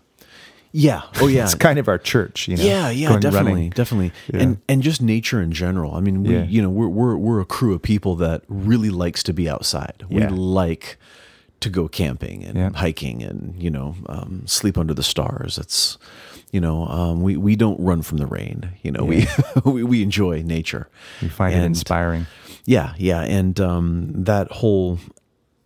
Yeah. 0.72 1.02
Oh, 1.20 1.26
yeah. 1.26 1.42
It's 1.44 1.54
kind 1.54 1.78
of 1.78 1.86
our 1.88 1.98
church, 1.98 2.48
you 2.48 2.56
know. 2.56 2.62
yeah, 2.62 2.88
yeah, 2.90 3.08
going 3.08 3.20
definitely, 3.20 3.52
running. 3.52 3.70
definitely, 3.70 4.12
Yeah. 4.32 4.40
and 4.40 4.58
and 4.68 4.82
just 4.82 5.02
nature 5.02 5.40
in 5.42 5.52
general. 5.52 5.94
I 5.94 6.00
mean, 6.00 6.22
we, 6.24 6.34
Yeah. 6.34 6.44
you 6.44 6.62
know, 6.62 6.70
we're 6.70 6.88
we're 6.88 7.16
we're 7.16 7.40
a 7.40 7.46
crew 7.46 7.74
of 7.74 7.82
people 7.82 8.16
that 8.16 8.42
really 8.48 8.90
likes 8.90 9.22
to 9.24 9.34
be 9.34 9.48
outside. 9.50 10.02
We 10.08 10.26
like 10.26 10.96
to 11.60 11.70
go 11.70 11.88
camping 11.88 12.44
and 12.44 12.56
Yeah. 12.56 12.70
hiking 12.74 13.22
and 13.22 13.54
you 13.62 13.70
know 13.70 13.94
um, 14.08 14.42
sleep 14.46 14.76
under 14.78 14.94
the 14.94 15.02
stars. 15.02 15.58
It's 15.58 15.98
you 16.52 16.60
know 16.60 16.86
um, 16.86 17.22
we 17.22 17.36
we 17.36 17.56
don't 17.56 17.78
run 17.80 18.02
from 18.02 18.18
the 18.18 18.26
rain. 18.26 18.70
You 18.82 18.92
know 18.92 19.04
we, 19.04 19.26
we 19.64 19.82
we 19.84 20.02
enjoy 20.02 20.42
nature. 20.42 20.88
We 21.22 21.28
find 21.28 21.54
it 21.54 21.64
inspiring. 21.64 22.26
Yeah, 22.64 22.94
yeah, 22.98 23.20
and 23.22 23.58
um, 23.60 24.10
that 24.24 24.50
whole 24.50 24.98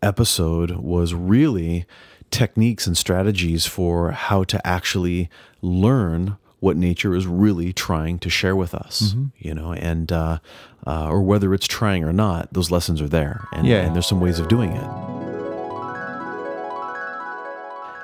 episode 0.02 0.72
was 0.72 1.14
really 1.14 1.86
techniques 2.30 2.86
and 2.86 2.96
strategies 2.96 3.66
for 3.66 4.12
how 4.12 4.44
to 4.44 4.64
actually 4.66 5.28
learn 5.62 6.36
what 6.60 6.76
nature 6.76 7.14
is 7.14 7.26
really 7.26 7.72
trying 7.72 8.18
to 8.18 8.28
share 8.28 8.54
with 8.54 8.74
us, 8.74 9.14
you 9.38 9.54
know, 9.54 9.72
and 9.72 10.12
uh, 10.12 10.38
uh, 10.86 11.08
or 11.08 11.22
whether 11.22 11.54
it's 11.54 11.66
trying 11.66 12.04
or 12.04 12.12
not, 12.12 12.52
those 12.52 12.70
lessons 12.70 13.00
are 13.00 13.08
there, 13.08 13.48
and, 13.52 13.66
Yeah. 13.66 13.80
and 13.86 13.94
there's 13.94 14.06
some 14.06 14.20
ways 14.20 14.38
of 14.38 14.48
doing 14.48 14.70
it. 14.72 15.19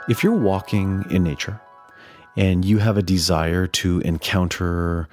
If 0.08 0.22
you're 0.22 0.32
walking 0.32 1.04
in 1.10 1.24
nature 1.24 1.60
and 2.36 2.64
you 2.64 2.78
have 2.78 2.96
a 2.96 3.02
desire 3.02 3.66
to 3.66 3.98
encounter, 4.00 5.08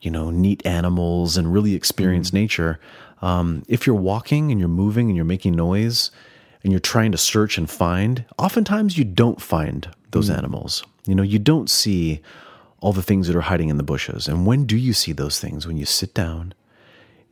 you 0.00 0.10
know, 0.10 0.30
neat 0.30 0.64
animals 0.64 1.36
and 1.36 1.52
really 1.52 1.74
experience 1.74 2.32
nature, 2.32 2.80
um, 3.20 3.64
if 3.68 3.86
you're 3.86 3.94
walking 3.94 4.50
and 4.50 4.58
you're 4.58 4.68
moving 4.68 5.08
and 5.08 5.16
you're 5.16 5.26
making 5.26 5.56
noise 5.56 6.10
and 6.62 6.72
you're 6.72 6.80
trying 6.80 7.12
to 7.12 7.18
search 7.18 7.58
and 7.58 7.68
find, 7.68 8.24
oftentimes 8.38 8.96
you 8.96 9.04
don't 9.04 9.42
find 9.42 9.90
those 10.12 10.30
animals. 10.30 10.84
You 11.06 11.14
know, 11.14 11.22
you 11.22 11.38
don't 11.38 11.68
see 11.68 12.22
all 12.80 12.94
the 12.94 13.02
things 13.02 13.26
that 13.26 13.36
are 13.36 13.42
hiding 13.42 13.68
in 13.68 13.76
the 13.76 13.82
bushes. 13.82 14.26
And 14.26 14.46
when 14.46 14.64
do 14.64 14.76
you 14.76 14.94
see 14.94 15.12
those 15.12 15.38
things? 15.38 15.66
When 15.66 15.76
you 15.76 15.84
sit 15.84 16.14
down 16.14 16.54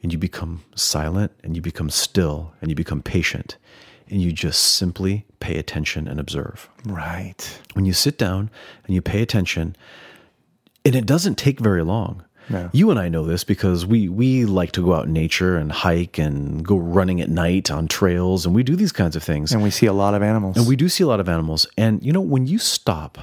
and 0.02 0.12
you 0.12 0.18
become 0.18 0.62
silent 0.74 1.32
and 1.42 1.56
you 1.56 1.62
become 1.62 1.88
still 1.88 2.52
and 2.60 2.70
you 2.70 2.74
become 2.74 3.00
patient 3.00 3.56
and 4.10 4.20
you 4.22 4.32
just 4.32 4.60
simply 4.62 5.24
pay 5.40 5.56
attention 5.58 6.08
and 6.08 6.18
observe 6.20 6.68
Right. 6.84 7.60
when 7.74 7.84
you 7.84 7.92
sit 7.92 8.18
down 8.18 8.50
and 8.86 8.94
you 8.94 9.02
pay 9.02 9.22
attention, 9.22 9.76
and 10.84 10.94
it 10.94 11.06
doesn't 11.06 11.36
take 11.36 11.60
very 11.60 11.82
long. 11.82 12.24
No. 12.50 12.70
You 12.72 12.90
and 12.90 12.98
I 12.98 13.10
know 13.10 13.24
this 13.26 13.44
because 13.44 13.84
we 13.84 14.08
we 14.08 14.46
like 14.46 14.72
to 14.72 14.82
go 14.82 14.94
out 14.94 15.04
in 15.06 15.12
nature 15.12 15.58
and 15.58 15.70
hike 15.70 16.16
and 16.18 16.64
go 16.64 16.78
running 16.78 17.20
at 17.20 17.28
night 17.28 17.70
on 17.70 17.88
trails, 17.88 18.46
and 18.46 18.54
we 18.54 18.62
do 18.62 18.74
these 18.74 18.92
kinds 18.92 19.16
of 19.16 19.22
things. 19.22 19.52
And 19.52 19.62
we 19.62 19.70
see 19.70 19.84
a 19.84 19.92
lot 19.92 20.14
of 20.14 20.22
animals. 20.22 20.56
And 20.56 20.66
we 20.66 20.74
do 20.76 20.88
see 20.88 21.04
a 21.04 21.06
lot 21.06 21.20
of 21.20 21.28
animals. 21.28 21.66
And 21.76 22.02
you 22.02 22.10
know, 22.12 22.22
when 22.22 22.46
you 22.46 22.58
stop 22.58 23.18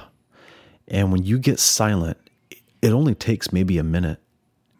and 0.86 1.10
when 1.10 1.24
you 1.24 1.40
get 1.40 1.58
silent, 1.58 2.18
it 2.82 2.92
only 2.92 3.14
takes 3.16 3.52
maybe 3.52 3.78
a 3.78 3.82
minute. 3.82 4.20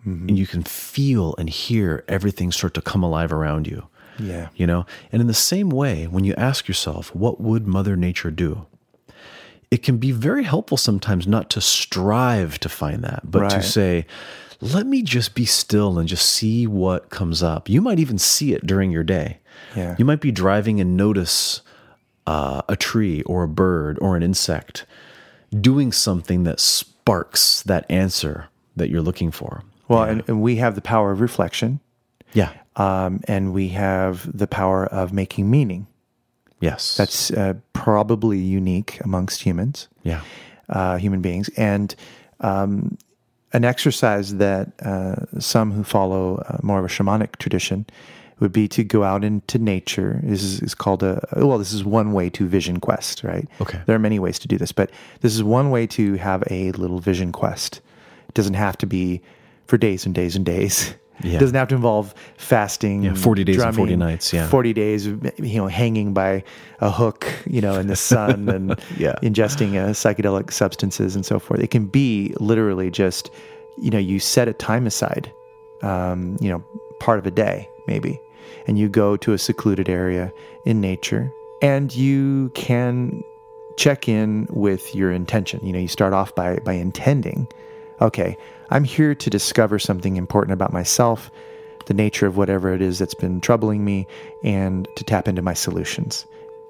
Mm-hmm. 0.07 0.29
And 0.29 0.39
you 0.39 0.47
can 0.47 0.63
feel 0.63 1.35
and 1.39 1.51
hear 1.51 2.05
everything 2.07 2.53
start 2.53 2.75
to 2.75 2.81
come 2.81 3.03
alive 3.03 3.33
around 3.33 3.67
you. 3.67 3.89
Yeah. 4.19 4.49
You 4.55 4.67
know? 4.67 4.87
And 5.13 5.21
in 5.21 5.27
the 5.27 5.35
same 5.35 5.69
way, 5.71 6.07
when 6.07 6.25
you 6.25 6.35
ask 6.35 6.69
yourself, 6.69 7.15
what 7.15 7.41
would 7.41 7.67
Mother 7.67 7.97
Nature 7.97 8.31
do? 8.31 8.67
It 9.71 9.83
can 9.83 9.99
be 9.99 10.13
very 10.13 10.45
helpful 10.45 10.77
sometimes 10.77 11.27
not 11.27 11.51
to 11.51 11.61
strive 11.61 12.59
to 12.61 12.69
find 12.69 13.03
that, 13.03 13.31
but 13.31 13.49
to 13.51 13.63
say, 13.63 14.07
let 14.61 14.87
me 14.87 15.03
just 15.03 15.35
be 15.35 15.45
still 15.45 15.99
and 15.99 16.09
just 16.09 16.29
see 16.29 16.67
what 16.67 17.11
comes 17.11 17.43
up. 17.43 17.69
You 17.69 17.83
might 17.83 17.99
even 17.99 18.17
see 18.17 18.55
it 18.55 18.67
during 18.67 18.91
your 18.91 19.03
day. 19.05 19.39
Yeah. 19.75 19.97
You 19.99 20.05
might 20.05 20.21
be 20.21 20.31
driving 20.31 20.81
and 20.81 20.97
notice 20.97 21.63
uh, 22.27 22.63
a 22.69 22.77
tree 22.77 23.23
or 23.23 23.43
a 23.43 23.49
bird 23.49 23.99
or 24.01 24.17
an 24.17 24.23
insect 24.23 24.87
doing 25.61 25.93
something 25.93 26.45
that 26.45 26.61
sparks 26.61 27.63
that 27.63 27.87
answer 27.91 28.47
that 28.77 28.89
you're 28.89 29.03
looking 29.03 29.31
for. 29.31 29.63
Well, 29.89 30.03
and, 30.05 30.23
and 30.29 30.43
we 30.43 30.57
have 30.57 30.75
the 30.75 30.81
power 30.81 31.11
of 31.13 31.21
reflection, 31.21 31.81
Yeah. 32.33 32.53
Um, 32.77 33.21
and 33.25 33.53
we 33.53 33.69
have 33.69 34.31
the 34.37 34.47
power 34.47 34.87
of 34.87 35.13
making 35.13 35.51
meaning. 35.51 35.87
Yes. 36.61 36.97
That's 36.97 37.31
uh, 37.31 37.55
probably 37.73 38.39
unique 38.39 39.01
amongst 39.05 39.43
humans, 39.43 39.89
yeah. 40.03 40.23
uh, 40.69 40.97
human 40.97 41.21
beings, 41.21 41.51
and 41.57 41.95
um, 42.41 42.97
an 43.53 43.65
exercise 43.65 44.37
that 44.37 44.73
uh, 44.83 45.17
some 45.39 45.73
who 45.73 45.85
follow 45.85 46.37
uh, 46.49 46.59
more 46.63 46.79
of 46.79 46.85
a 46.85 46.89
shamanic 46.89 47.37
tradition 47.37 47.87
would 48.39 48.53
be 48.53 48.69
to 48.69 48.85
go 48.85 49.03
out 49.03 49.25
into 49.25 49.59
nature. 49.59 50.21
This 50.23 50.43
is, 50.43 50.61
is 50.61 50.75
called 50.75 51.03
a 51.03 51.27
well. 51.37 51.59
This 51.59 51.73
is 51.73 51.85
one 51.85 52.13
way 52.13 52.29
to 52.31 52.47
vision 52.47 52.81
quest, 52.81 53.25
right? 53.25 53.49
Okay. 53.61 53.81
There 53.87 53.97
are 53.97 54.01
many 54.01 54.19
ways 54.19 54.39
to 54.41 54.49
do 54.49 54.59
this, 54.59 54.73
but 54.73 54.91
this 55.21 55.35
is 55.35 55.43
one 55.43 55.71
way 55.71 55.87
to 55.89 56.15
have 56.15 56.45
a 56.51 56.73
little 56.73 56.99
vision 56.99 57.33
quest. 57.33 57.81
It 58.29 58.35
doesn't 58.35 58.55
have 58.55 58.77
to 58.79 58.87
be 58.87 59.23
for 59.67 59.79
days 59.79 60.05
and 60.05 60.15
days 60.15 60.37
and 60.37 60.45
days. 60.45 60.95
Yeah. 61.23 61.37
It 61.37 61.41
doesn't 61.41 61.55
have 61.55 61.69
to 61.69 61.75
involve 61.75 62.15
fasting. 62.37 63.03
Yeah, 63.05 63.15
40 63.15 63.45
days 63.45 63.63
and 63.63 63.75
40 63.75 63.97
nights, 63.97 64.33
yeah. 64.33 64.49
40 64.49 64.73
days, 64.73 65.07
you 65.07 65.21
know, 65.39 65.67
hanging 65.67 66.13
by 66.13 66.45
a 66.81 66.91
hook, 66.91 67.27
you 67.47 67.61
know, 67.61 67.79
in 67.79 67.87
the 67.87 67.97
sun 67.97 68.49
and 68.57 68.79
Yeah. 68.99 69.15
ingesting 69.23 69.77
uh, 69.77 69.91
psychedelic 69.91 70.53
substances 70.53 71.15
and 71.17 71.25
so 71.25 71.39
forth. 71.39 71.61
It 71.61 71.71
can 71.71 71.87
be 71.87 72.35
literally 72.39 72.91
just, 72.91 73.31
you 73.79 73.91
know, 73.91 73.99
you 73.99 74.19
set 74.21 74.47
a 74.49 74.53
time 74.53 74.87
aside, 74.87 75.33
um, 75.83 76.37
you 76.41 76.51
know, 76.51 76.63
part 77.01 77.19
of 77.19 77.27
a 77.27 77.31
day 77.31 77.69
maybe, 77.87 78.21
and 78.67 78.79
you 78.79 78.89
go 78.89 79.17
to 79.17 79.33
a 79.33 79.39
secluded 79.39 79.89
area 79.89 80.33
in 80.65 80.81
nature 80.81 81.33
and 81.63 81.95
you 81.95 82.51
can 82.55 83.23
check 83.79 84.09
in 84.09 84.47
with 84.51 84.95
your 84.95 85.13
intention. 85.13 85.65
You 85.65 85.73
know, 85.73 85.79
you 85.79 85.89
start 85.89 86.13
off 86.13 86.35
by 86.35 86.57
by 86.65 86.73
intending, 86.75 87.47
okay, 88.01 88.37
I'm 88.71 88.85
here 88.85 89.15
to 89.15 89.31
discover 89.31 89.79
something 89.79 90.17
important 90.17 90.53
about 90.53 90.73
myself, 90.73 91.31
the 91.87 91.95
nature 91.95 92.27
of 92.27 92.37
whatever 92.37 92.73
it 92.73 92.83
is 92.83 92.99
that's 92.99 93.15
been 93.15 93.41
troubling 93.41 93.85
me, 93.85 94.07
and 94.43 94.89
to 94.97 95.05
tap 95.05 95.29
into 95.29 95.43
my 95.43 95.55
solutions. 95.55 96.27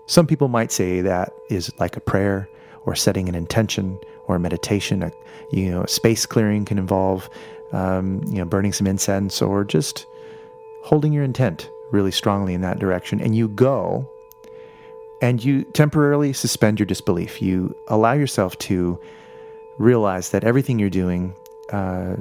Some 0.07 0.27
people 0.27 0.49
might 0.49 0.71
say 0.71 1.01
that 1.01 1.33
is 1.49 1.73
like 1.79 1.97
a 1.97 2.01
prayer 2.01 2.49
or 2.85 2.95
setting 2.95 3.29
an 3.29 3.35
intention 3.35 3.99
or 4.27 4.37
a 4.37 4.41
meditation. 4.41 5.03
A, 5.03 5.11
you 5.51 5.71
know, 5.71 5.85
space 5.87 6.27
clearing 6.27 6.65
can 6.65 6.79
involve, 6.79 7.29
um, 7.73 8.23
you 8.27 8.39
know, 8.39 8.45
burning 8.45 8.73
some 8.73 8.87
incense 8.87 9.43
or 9.43 9.65
just 9.65 10.07
holding 10.83 11.13
your 11.13 11.25
intent 11.25 11.69
really 11.93 12.13
strongly 12.13 12.55
in 12.55 12.61
that 12.61 12.79
direction. 12.79 13.21
And 13.21 13.35
you 13.35 13.49
go 13.49 14.09
and 15.23 15.43
you 15.43 15.65
temporarily 15.65 16.33
suspend 16.33 16.79
your 16.79 16.87
disbelief. 16.87 17.41
You 17.41 17.75
allow 17.89 18.13
yourself 18.13 18.57
to 18.59 19.01
realize 19.79 20.31
that 20.31 20.45
everything 20.45 20.79
you're 20.79 20.91
doing, 20.91 21.35
uh, 21.73 22.17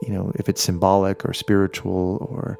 you 0.00 0.12
know, 0.12 0.32
if 0.34 0.48
it's 0.48 0.62
symbolic 0.62 1.24
or 1.24 1.32
spiritual 1.32 2.26
or 2.30 2.58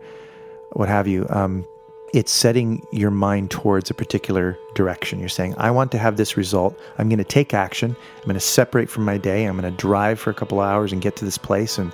what 0.72 0.88
have 0.88 1.06
you, 1.08 1.26
um, 1.30 1.66
it's 2.14 2.30
setting 2.30 2.86
your 2.92 3.10
mind 3.10 3.50
towards 3.50 3.90
a 3.90 3.94
particular 3.94 4.58
direction. 4.74 5.18
You're 5.18 5.28
saying, 5.28 5.54
I 5.56 5.70
want 5.70 5.90
to 5.92 5.98
have 5.98 6.16
this 6.16 6.36
result. 6.36 6.78
I'm 6.98 7.08
going 7.08 7.18
to 7.18 7.24
take 7.24 7.54
action. 7.54 7.96
I'm 8.16 8.24
going 8.24 8.34
to 8.34 8.40
separate 8.40 8.90
from 8.90 9.04
my 9.04 9.16
day. 9.16 9.44
I'm 9.44 9.58
going 9.58 9.70
to 9.70 9.76
drive 9.76 10.20
for 10.20 10.30
a 10.30 10.34
couple 10.34 10.60
hours 10.60 10.92
and 10.92 11.00
get 11.00 11.16
to 11.16 11.24
this 11.24 11.38
place. 11.38 11.78
And 11.78 11.92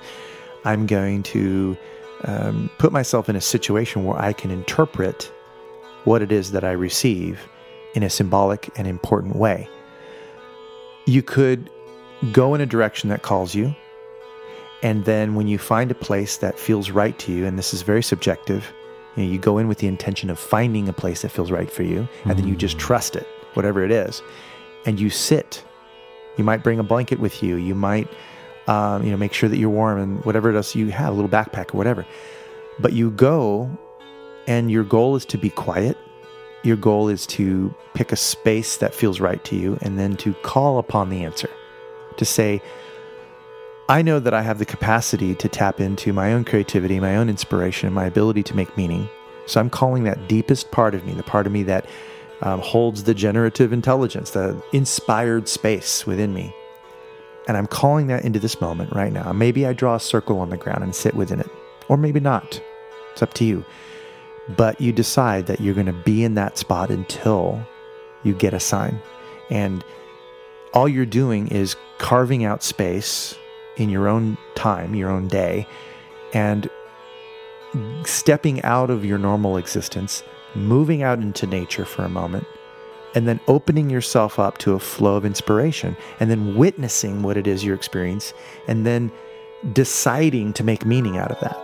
I'm 0.65 0.85
going 0.85 1.23
to 1.23 1.77
um, 2.25 2.69
put 2.77 2.91
myself 2.91 3.29
in 3.29 3.37
a 3.37 3.41
situation 3.41 4.03
where 4.03 4.19
I 4.19 4.33
can 4.33 4.51
interpret 4.51 5.31
what 6.03 6.21
it 6.21 6.31
is 6.31 6.51
that 6.51 6.63
I 6.65 6.71
receive 6.71 7.47
in 7.95 8.03
a 8.03 8.09
symbolic 8.09 8.69
and 8.77 8.87
important 8.87 9.37
way. 9.37 9.69
You 11.05 11.23
could 11.23 11.69
go 12.33 12.53
in 12.53 12.61
a 12.61 12.65
direction 12.65 13.09
that 13.09 13.21
calls 13.21 13.55
you. 13.55 13.73
And 14.81 15.05
then 15.05 15.35
when 15.35 15.47
you 15.47 15.57
find 15.57 15.91
a 15.91 15.95
place 15.95 16.37
that 16.37 16.57
feels 16.57 16.89
right 16.89 17.17
to 17.19 17.31
you, 17.31 17.45
and 17.45 17.57
this 17.57 17.73
is 17.73 17.81
very 17.81 18.01
subjective, 18.01 18.71
you, 19.15 19.23
know, 19.23 19.31
you 19.31 19.37
go 19.37 19.57
in 19.57 19.67
with 19.67 19.79
the 19.79 19.87
intention 19.87 20.29
of 20.29 20.39
finding 20.39 20.87
a 20.87 20.93
place 20.93 21.21
that 21.23 21.29
feels 21.29 21.51
right 21.51 21.69
for 21.69 21.83
you, 21.83 22.07
and 22.25 22.37
then 22.37 22.47
you 22.47 22.55
just 22.55 22.79
trust 22.79 23.15
it, 23.15 23.27
whatever 23.55 23.83
it 23.83 23.91
is, 23.91 24.21
and 24.85 24.99
you 24.99 25.09
sit. 25.09 25.63
You 26.37 26.43
might 26.45 26.63
bring 26.63 26.79
a 26.79 26.83
blanket 26.83 27.19
with 27.19 27.43
you. 27.43 27.57
You 27.57 27.75
might, 27.75 28.07
um, 28.67 29.03
you 29.03 29.11
know, 29.11 29.17
make 29.17 29.33
sure 29.33 29.49
that 29.49 29.57
you're 29.57 29.69
warm 29.69 29.99
and 29.99 30.23
whatever 30.23 30.55
else 30.55 30.75
you 30.75 30.87
have, 30.91 31.11
a 31.11 31.15
little 31.15 31.29
backpack 31.29 31.73
or 31.73 31.77
whatever. 31.77 32.05
But 32.79 32.93
you 32.93 33.11
go, 33.11 33.69
and 34.47 34.71
your 34.71 34.85
goal 34.85 35.17
is 35.17 35.25
to 35.25 35.37
be 35.37 35.49
quiet. 35.49 35.97
Your 36.63 36.77
goal 36.77 37.09
is 37.09 37.27
to 37.27 37.73
pick 37.93 38.13
a 38.13 38.15
space 38.15 38.77
that 38.77 38.93
feels 38.93 39.19
right 39.19 39.43
to 39.45 39.57
you, 39.57 39.77
and 39.81 39.99
then 39.99 40.15
to 40.17 40.33
call 40.35 40.77
upon 40.77 41.09
the 41.09 41.25
answer, 41.25 41.49
to 42.15 42.23
say, 42.23 42.61
I 43.89 44.03
know 44.03 44.19
that 44.19 44.35
I 44.35 44.43
have 44.43 44.59
the 44.59 44.67
capacity 44.67 45.33
to 45.33 45.49
tap 45.49 45.79
into 45.79 46.13
my 46.13 46.31
own 46.31 46.45
creativity, 46.45 46.99
my 46.99 47.15
own 47.15 47.27
inspiration, 47.27 47.91
my 47.91 48.05
ability 48.05 48.43
to 48.43 48.55
make 48.55 48.77
meaning. 48.77 49.09
So 49.47 49.59
I'm 49.59 49.71
calling 49.71 50.03
that 50.03 50.27
deepest 50.27 50.69
part 50.69 50.93
of 50.93 51.07
me, 51.07 51.13
the 51.15 51.23
part 51.23 51.47
of 51.47 51.51
me 51.51 51.63
that 51.63 51.87
um, 52.43 52.59
holds 52.59 53.05
the 53.05 53.15
generative 53.15 53.73
intelligence, 53.73 54.29
the 54.29 54.61
inspired 54.73 55.49
space 55.49 56.05
within 56.05 56.35
me. 56.35 56.53
And 57.47 57.57
I'm 57.57 57.65
calling 57.65 58.05
that 58.07 58.23
into 58.23 58.37
this 58.37 58.61
moment 58.61 58.93
right 58.93 59.11
now. 59.11 59.33
Maybe 59.33 59.65
I 59.65 59.73
draw 59.73 59.95
a 59.95 59.99
circle 59.99 60.37
on 60.39 60.51
the 60.51 60.57
ground 60.57 60.83
and 60.83 60.93
sit 60.93 61.15
within 61.15 61.39
it, 61.39 61.49
or 61.87 61.97
maybe 61.97 62.19
not. 62.19 62.61
It's 63.13 63.23
up 63.23 63.33
to 63.35 63.43
you. 63.43 63.65
But 64.49 64.79
you 64.79 64.91
decide 64.91 65.47
that 65.47 65.61
you're 65.61 65.73
going 65.73 65.87
to 65.87 65.93
be 65.93 66.23
in 66.23 66.35
that 66.35 66.59
spot 66.59 66.91
until 66.91 67.59
you 68.21 68.35
get 68.35 68.53
a 68.53 68.59
sign. 68.59 69.01
And 69.49 69.83
all 70.75 70.87
you're 70.87 71.07
doing 71.07 71.47
is 71.47 71.75
carving 71.97 72.45
out 72.45 72.61
space 72.61 73.35
in 73.79 73.89
your 73.89 74.07
own 74.07 74.37
time, 74.55 74.93
your 74.93 75.09
own 75.09 75.27
day, 75.27 75.65
and 76.33 76.69
stepping 78.05 78.61
out 78.63 78.89
of 78.89 79.05
your 79.05 79.17
normal 79.17 79.57
existence, 79.57 80.23
moving 80.55 81.01
out 81.03 81.19
into 81.19 81.47
nature 81.47 81.85
for 81.85 82.03
a 82.03 82.09
moment, 82.09 82.45
and 83.15 83.27
then 83.27 83.39
opening 83.47 83.89
yourself 83.89 84.37
up 84.39 84.57
to 84.59 84.73
a 84.73 84.79
flow 84.79 85.15
of 85.15 85.25
inspiration, 85.25 85.95
and 86.19 86.29
then 86.29 86.55
witnessing 86.55 87.23
what 87.23 87.37
it 87.37 87.47
is 87.47 87.63
you 87.63 87.73
experience, 87.73 88.33
and 88.67 88.85
then 88.85 89.11
deciding 89.73 90.53
to 90.53 90.63
make 90.63 90.85
meaning 90.85 91.17
out 91.17 91.31
of 91.31 91.39
that. 91.39 91.57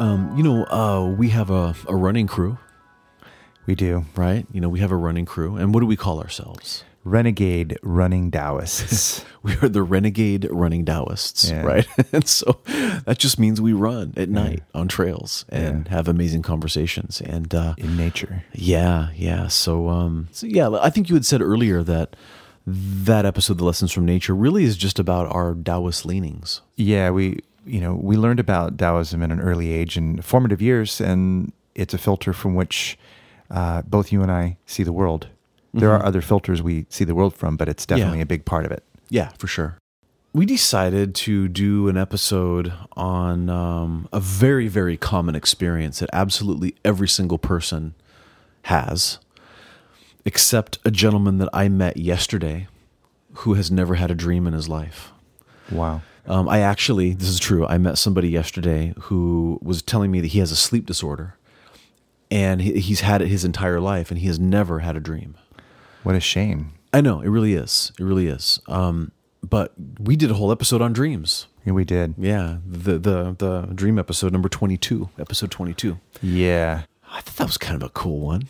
Um, 0.00 0.32
you 0.36 0.42
know, 0.44 0.64
uh, 0.66 1.06
we 1.06 1.30
have 1.30 1.50
a, 1.50 1.74
a 1.88 1.96
running 1.96 2.26
crew, 2.28 2.58
We 3.66 3.74
do. 3.74 4.04
right? 4.14 4.46
You 4.52 4.60
know, 4.60 4.68
we 4.68 4.78
have 4.80 4.92
a 4.92 4.96
running 4.96 5.26
crew, 5.26 5.56
and 5.56 5.74
what 5.74 5.80
do 5.80 5.86
we 5.86 5.96
call 5.96 6.20
ourselves? 6.20 6.84
Renegade 7.10 7.78
running 7.82 8.30
Taoists. 8.30 9.24
We 9.40 9.54
are 9.62 9.68
the 9.68 9.82
renegade 9.84 10.48
running 10.50 10.84
Taoists, 10.84 11.48
Yeah. 11.48 11.62
right? 11.62 11.86
and 12.12 12.26
so 12.28 12.58
that 13.06 13.18
just 13.18 13.38
means 13.38 13.60
we 13.60 13.72
run 13.72 14.12
at 14.16 14.28
night 14.28 14.62
on 14.74 14.88
trails 14.88 15.44
and 15.48 15.86
have 15.88 16.08
amazing 16.08 16.42
conversations. 16.42 17.20
And 17.20 17.54
uh, 17.54 17.74
in 17.78 17.96
nature. 17.96 18.42
yeah, 18.52 19.08
yeah. 19.14 19.46
So, 19.46 19.88
um, 19.88 20.28
so 20.32 20.46
yeah, 20.46 20.68
I 20.82 20.90
think 20.90 21.08
you 21.08 21.14
had 21.14 21.24
said 21.24 21.40
earlier 21.40 21.84
that 21.84 22.16
that 22.66 23.24
episode, 23.24 23.58
"The 23.58 23.64
Lessons 23.64 23.92
from 23.92 24.04
Nature," 24.04 24.34
really 24.34 24.64
is 24.64 24.76
just 24.76 24.98
about 24.98 25.26
our 25.32 25.54
Taoist 25.54 26.04
leanings. 26.04 26.60
Yeah, 26.76 27.10
we 27.10 27.38
you 27.64 27.80
know 27.80 27.94
we 27.94 28.16
learned 28.16 28.40
about 28.40 28.76
Taoism 28.76 29.22
in 29.22 29.30
an 29.30 29.40
early 29.40 29.70
age 29.72 29.96
in 29.96 30.20
formative 30.20 30.60
years, 30.60 31.00
and 31.00 31.52
it's 31.76 31.94
a 31.94 31.98
filter 31.98 32.32
from 32.32 32.54
which 32.56 32.98
uh, 33.50 33.82
both 33.82 34.10
you 34.12 34.20
and 34.20 34.32
I 34.32 34.58
see 34.66 34.82
the 34.82 34.92
world. 34.92 35.28
There 35.74 35.92
are 35.92 36.04
other 36.04 36.20
filters 36.20 36.62
we 36.62 36.86
see 36.88 37.04
the 37.04 37.14
world 37.14 37.34
from, 37.34 37.56
but 37.56 37.68
it's 37.68 37.84
definitely 37.86 38.18
Yeah. 38.18 38.22
a 38.24 38.26
big 38.26 38.44
part 38.44 38.64
of 38.64 38.72
it. 38.72 38.82
Yeah, 39.10 39.30
for 39.38 39.46
sure. 39.46 39.76
We 40.32 40.44
decided 40.46 41.14
to 41.16 41.48
do 41.48 41.88
an 41.88 41.96
episode 41.96 42.72
on 42.96 43.48
um, 43.48 44.08
a 44.12 44.20
very, 44.20 44.68
very 44.68 44.96
common 44.96 45.34
experience 45.34 45.98
that 46.00 46.10
absolutely 46.12 46.74
every 46.84 47.08
single 47.08 47.38
person 47.38 47.94
has, 48.62 49.18
except 50.24 50.78
a 50.84 50.90
gentleman 50.90 51.38
that 51.38 51.48
I 51.52 51.68
met 51.68 51.96
yesterday 51.96 52.68
who 53.34 53.54
has 53.54 53.70
never 53.70 53.94
had 53.94 54.10
a 54.10 54.14
dream 54.14 54.46
in 54.46 54.52
his 54.52 54.68
life. 54.68 55.12
Wow. 55.70 56.02
Um, 56.26 56.48
I 56.48 56.60
actually, 56.60 57.14
this 57.14 57.28
is 57.28 57.40
true, 57.40 57.66
I 57.66 57.78
met 57.78 57.96
somebody 57.96 58.28
yesterday 58.28 58.92
who 59.02 59.58
was 59.62 59.80
telling 59.80 60.10
me 60.10 60.20
that 60.20 60.28
he 60.28 60.40
has 60.40 60.52
a 60.52 60.56
sleep 60.56 60.84
disorder 60.86 61.36
and 62.30 62.60
he, 62.60 62.80
he's 62.80 63.00
had 63.00 63.22
it 63.22 63.28
his 63.28 63.44
entire 63.44 63.80
life 63.80 64.10
and 64.10 64.20
he 64.20 64.26
has 64.26 64.38
never 64.38 64.80
had 64.80 64.94
a 64.96 65.00
dream. 65.00 65.36
What 66.02 66.14
a 66.14 66.20
shame. 66.20 66.72
I 66.92 67.00
know 67.00 67.20
it 67.20 67.28
really 67.28 67.54
is. 67.54 67.92
It 67.98 68.04
really 68.04 68.28
is. 68.28 68.60
Um, 68.66 69.12
but 69.42 69.72
we 69.98 70.16
did 70.16 70.30
a 70.30 70.34
whole 70.34 70.50
episode 70.52 70.82
on 70.82 70.92
dreams. 70.92 71.46
Yeah, 71.64 71.72
we 71.72 71.84
did. 71.84 72.14
Yeah, 72.16 72.58
the 72.66 72.98
the 72.98 73.36
the 73.38 73.68
dream 73.74 73.98
episode 73.98 74.32
number 74.32 74.48
twenty 74.48 74.76
two, 74.76 75.10
episode 75.18 75.50
twenty 75.50 75.74
two. 75.74 75.98
Yeah. 76.22 76.82
I 77.10 77.20
thought 77.20 77.36
that 77.36 77.46
was 77.46 77.58
kind 77.58 77.76
of 77.76 77.82
a 77.82 77.90
cool 77.90 78.20
one. 78.20 78.48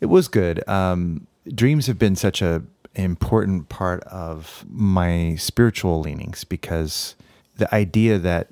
It 0.00 0.06
was 0.06 0.28
good. 0.28 0.66
Um, 0.68 1.26
dreams 1.52 1.86
have 1.86 1.98
been 1.98 2.16
such 2.16 2.42
a 2.42 2.62
important 2.94 3.68
part 3.68 4.02
of 4.04 4.64
my 4.68 5.36
spiritual 5.36 6.00
leanings 6.00 6.44
because 6.44 7.14
the 7.56 7.72
idea 7.74 8.18
that 8.18 8.48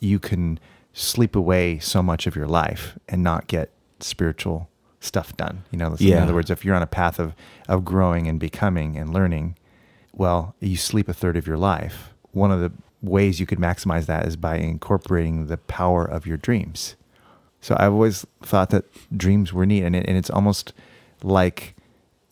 you 0.00 0.18
can 0.18 0.58
sleep 0.92 1.34
away 1.36 1.78
so 1.78 2.02
much 2.02 2.26
of 2.26 2.36
your 2.36 2.46
life 2.46 2.98
and 3.08 3.22
not 3.22 3.46
get 3.46 3.70
spiritual 4.00 4.68
stuff 5.00 5.36
done. 5.36 5.64
You 5.70 5.78
know, 5.78 5.86
in 5.88 5.96
Yeah. 5.98 6.22
other 6.22 6.34
words, 6.34 6.50
if 6.50 6.64
you're 6.64 6.74
on 6.76 6.82
a 6.82 6.86
path 6.86 7.18
of 7.18 7.34
of 7.68 7.84
growing 7.84 8.28
and 8.28 8.38
becoming 8.38 8.96
and 8.96 9.12
learning, 9.12 9.56
well, 10.12 10.54
you 10.60 10.76
sleep 10.76 11.08
a 11.08 11.14
third 11.14 11.36
of 11.36 11.46
your 11.46 11.56
life. 11.56 12.12
One 12.32 12.50
of 12.50 12.60
the 12.60 12.72
ways 13.02 13.40
you 13.40 13.46
could 13.46 13.58
maximize 13.58 14.06
that 14.06 14.26
is 14.26 14.36
by 14.36 14.56
incorporating 14.56 15.46
the 15.46 15.56
power 15.56 16.04
of 16.04 16.26
your 16.26 16.36
dreams. 16.36 16.96
So 17.62 17.74
I've 17.78 17.92
always 17.92 18.26
thought 18.42 18.70
that 18.70 18.84
dreams 19.16 19.52
were 19.52 19.66
neat, 19.66 19.84
and, 19.84 19.94
it, 19.96 20.06
and 20.06 20.16
it's 20.16 20.30
almost 20.30 20.72
like 21.22 21.74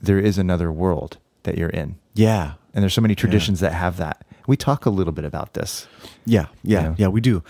there 0.01 0.19
is 0.19 0.39
another 0.39 0.71
world 0.73 1.19
that 1.45 1.57
you're 1.59 1.69
in. 1.71 1.97
Yeah, 2.14 2.53
And 2.75 2.83
there's 2.83 2.95
so 2.95 3.01
many 3.01 3.14
traditions 3.14 3.61
that 3.61 3.73
have 3.73 3.97
that. 3.99 4.25
We 4.47 4.57
talk 4.57 4.87
a 4.87 4.91
little 4.91 5.12
bit 5.12 5.25
about 5.25 5.55
this. 5.55 5.87
yeah, 6.25 6.47
yeah, 6.62 6.83
Yeah. 6.83 6.95
yeah. 6.99 7.09
We 7.09 7.21
do. 7.21 7.43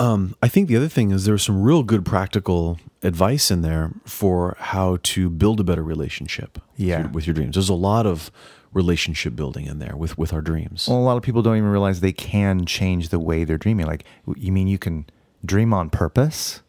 Um, 0.00 0.36
I 0.42 0.48
think 0.48 0.68
the 0.68 0.76
other 0.76 0.88
thing 0.88 1.10
is 1.10 1.24
there's 1.24 1.42
some 1.42 1.60
real 1.62 1.82
good 1.82 2.04
practical 2.04 2.78
advice 3.02 3.50
in 3.50 3.62
there 3.62 3.92
for 4.04 4.56
how 4.58 4.98
to 5.02 5.28
build 5.28 5.58
a 5.60 5.64
better 5.64 5.82
relationship. 5.82 6.58
with 6.76 6.86
Yeah. 6.86 7.00
your- 7.00 7.08
with 7.08 7.26
your 7.26 7.34
dreams. 7.34 7.54
There's 7.56 7.68
a 7.68 7.74
lot 7.74 8.06
of 8.06 8.30
relationship 8.72 9.34
building 9.34 9.66
in 9.66 9.78
there 9.80 9.96
with 9.96 10.16
with 10.16 10.32
our 10.32 10.40
dreams. 10.40 10.86
Well, 10.88 10.98
a 10.98 11.00
lot 11.02 11.16
of 11.16 11.22
people 11.24 11.42
don't 11.42 11.56
even 11.56 11.68
realize 11.70 12.00
they 12.00 12.12
can 12.12 12.64
change 12.66 13.08
the 13.08 13.18
way 13.18 13.42
they're 13.44 13.58
dreaming. 13.58 13.86
Like, 13.86 14.04
you 14.36 14.52
mean 14.52 14.68
you 14.68 14.78
can 14.78 15.06
dream 15.44 15.72
on 15.74 15.90
purpose, 15.90 16.60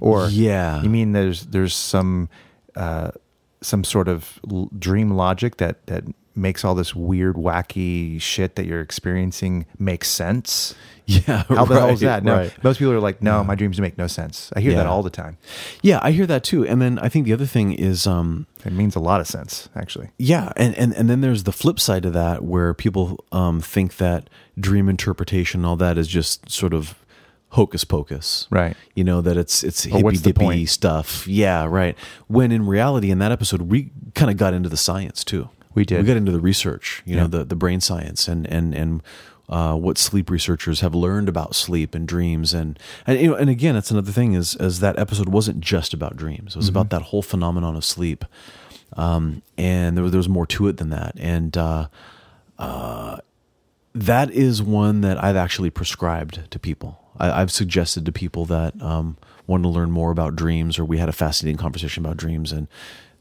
or 0.00 0.28
Yeah. 0.30 0.80
you 0.82 0.88
mean 0.88 1.12
there's 1.12 1.46
there's 1.46 1.74
some 1.74 2.28
uh, 2.76 3.10
some 3.60 3.84
sort 3.84 4.08
of 4.08 4.40
l- 4.50 4.70
dream 4.78 5.10
logic 5.10 5.58
that 5.58 5.86
that 5.88 6.04
makes 6.34 6.64
all 6.64 6.74
this 6.74 6.94
weird, 6.94 7.36
wacky 7.36 8.20
shit 8.20 8.56
that 8.56 8.66
you're 8.66 8.80
experiencing 8.80 9.66
make 9.78 10.04
sense. 10.04 10.74
yeah, 11.06 11.42
How 11.48 11.64
the 11.64 11.74
hell 11.74 11.88
is 11.90 12.00
that? 12.00 12.22
No, 12.22 12.36
right. 12.36 12.64
most 12.64 12.78
people 12.78 12.92
are 12.92 13.00
like, 13.00 13.20
no, 13.22 13.42
my 13.42 13.56
dreams 13.56 13.80
make 13.80 13.98
no 13.98 14.06
sense. 14.06 14.52
I 14.54 14.60
hear 14.60 14.74
that 14.74 14.86
all 14.86 15.02
the 15.02 15.10
time. 15.10 15.36
Yeah, 15.82 15.98
I 16.00 16.12
hear 16.12 16.26
that 16.26 16.44
too. 16.44 16.64
And 16.66 16.80
then 16.80 16.98
I 17.00 17.08
think 17.08 17.26
the 17.26 17.32
other 17.32 17.44
thing 17.44 17.72
is, 17.72 18.06
um, 18.06 18.46
It 18.64 18.72
means 18.72 18.94
a 18.94 19.00
lot 19.00 19.20
of 19.20 19.26
sense, 19.26 19.68
actually. 19.74 20.10
yeah, 20.18 20.52
and, 20.56 20.76
and 20.78 20.92
and 20.94 21.10
then 21.10 21.20
there's 21.20 21.42
the 21.42 21.52
flip 21.52 21.80
side 21.80 22.04
of 22.04 22.12
that 22.12 22.44
where 22.44 22.72
people 22.72 23.24
um, 23.32 23.60
think 23.60 23.96
that 23.96 24.30
dream 24.58 24.88
interpretation, 24.88 25.60
and 25.60 25.66
all 25.66 25.76
that, 25.76 25.98
is 25.98 26.06
just 26.06 26.48
sort 26.48 26.72
of 26.72 26.94
hocus 27.48 27.84
pocus, 27.84 28.46
Right. 28.48 28.76
You 28.94 29.02
know 29.04 29.20
that 29.22 29.36
it's 29.36 29.64
it's 29.64 29.82
hippy 29.82 30.16
dippy 30.16 30.66
stuff. 30.66 31.26
Yeah, 31.26 31.66
right. 31.66 31.98
When 32.28 32.52
in 32.52 32.64
reality, 32.64 33.10
in 33.10 33.18
that 33.18 33.32
episode, 33.32 33.62
we 33.62 33.90
kind 34.14 34.30
of 34.30 34.36
got 34.36 34.54
into 34.54 34.68
the 34.68 34.76
science 34.76 35.24
too. 35.24 35.50
We 35.74 35.84
did. 35.84 36.00
We 36.00 36.06
got 36.06 36.16
into 36.16 36.32
the 36.32 36.40
research. 36.40 37.02
You 37.04 37.16
know, 37.16 37.26
the 37.26 37.44
the 37.44 37.56
brain 37.56 37.80
science 37.80 38.28
and 38.28 38.46
and 38.46 38.74
and. 38.74 39.02
Uh, 39.48 39.74
what 39.74 39.98
sleep 39.98 40.30
researchers 40.30 40.80
have 40.80 40.94
learned 40.94 41.28
about 41.28 41.54
sleep 41.54 41.94
and 41.94 42.08
dreams 42.08 42.54
and 42.54 42.78
and 43.06 43.20
you 43.20 43.28
know 43.28 43.34
and 43.34 43.50
again 43.50 43.74
that's 43.74 43.90
another 43.90 44.12
thing 44.12 44.32
is 44.32 44.54
as 44.54 44.80
that 44.80 44.98
episode 44.98 45.28
wasn't 45.28 45.60
just 45.60 45.92
about 45.92 46.16
dreams 46.16 46.54
it 46.54 46.56
was 46.58 46.68
about 46.68 46.88
that 46.88 47.02
whole 47.02 47.20
phenomenon 47.20 47.76
of 47.76 47.84
sleep 47.84 48.24
um, 48.96 49.42
and 49.58 49.94
there 49.94 50.04
was, 50.04 50.12
there 50.12 50.18
was 50.18 50.28
more 50.28 50.46
to 50.46 50.68
it 50.68 50.78
than 50.78 50.88
that 50.88 51.12
and 51.18 51.58
uh, 51.58 51.86
uh, 52.58 53.18
that 53.94 54.30
is 54.30 54.62
one 54.62 55.02
that 55.02 55.22
I've 55.22 55.36
actually 55.36 55.70
prescribed 55.70 56.50
to 56.50 56.58
people. 56.58 56.98
I, 57.18 57.42
I've 57.42 57.50
suggested 57.50 58.06
to 58.06 58.12
people 58.12 58.46
that 58.46 58.80
um, 58.80 59.16
want 59.46 59.62
to 59.64 59.68
learn 59.68 59.90
more 59.90 60.10
about 60.10 60.36
dreams, 60.36 60.78
or 60.78 60.84
we 60.84 60.98
had 60.98 61.08
a 61.08 61.12
fascinating 61.12 61.58
conversation 61.58 62.04
about 62.04 62.16
dreams, 62.16 62.52
and 62.52 62.68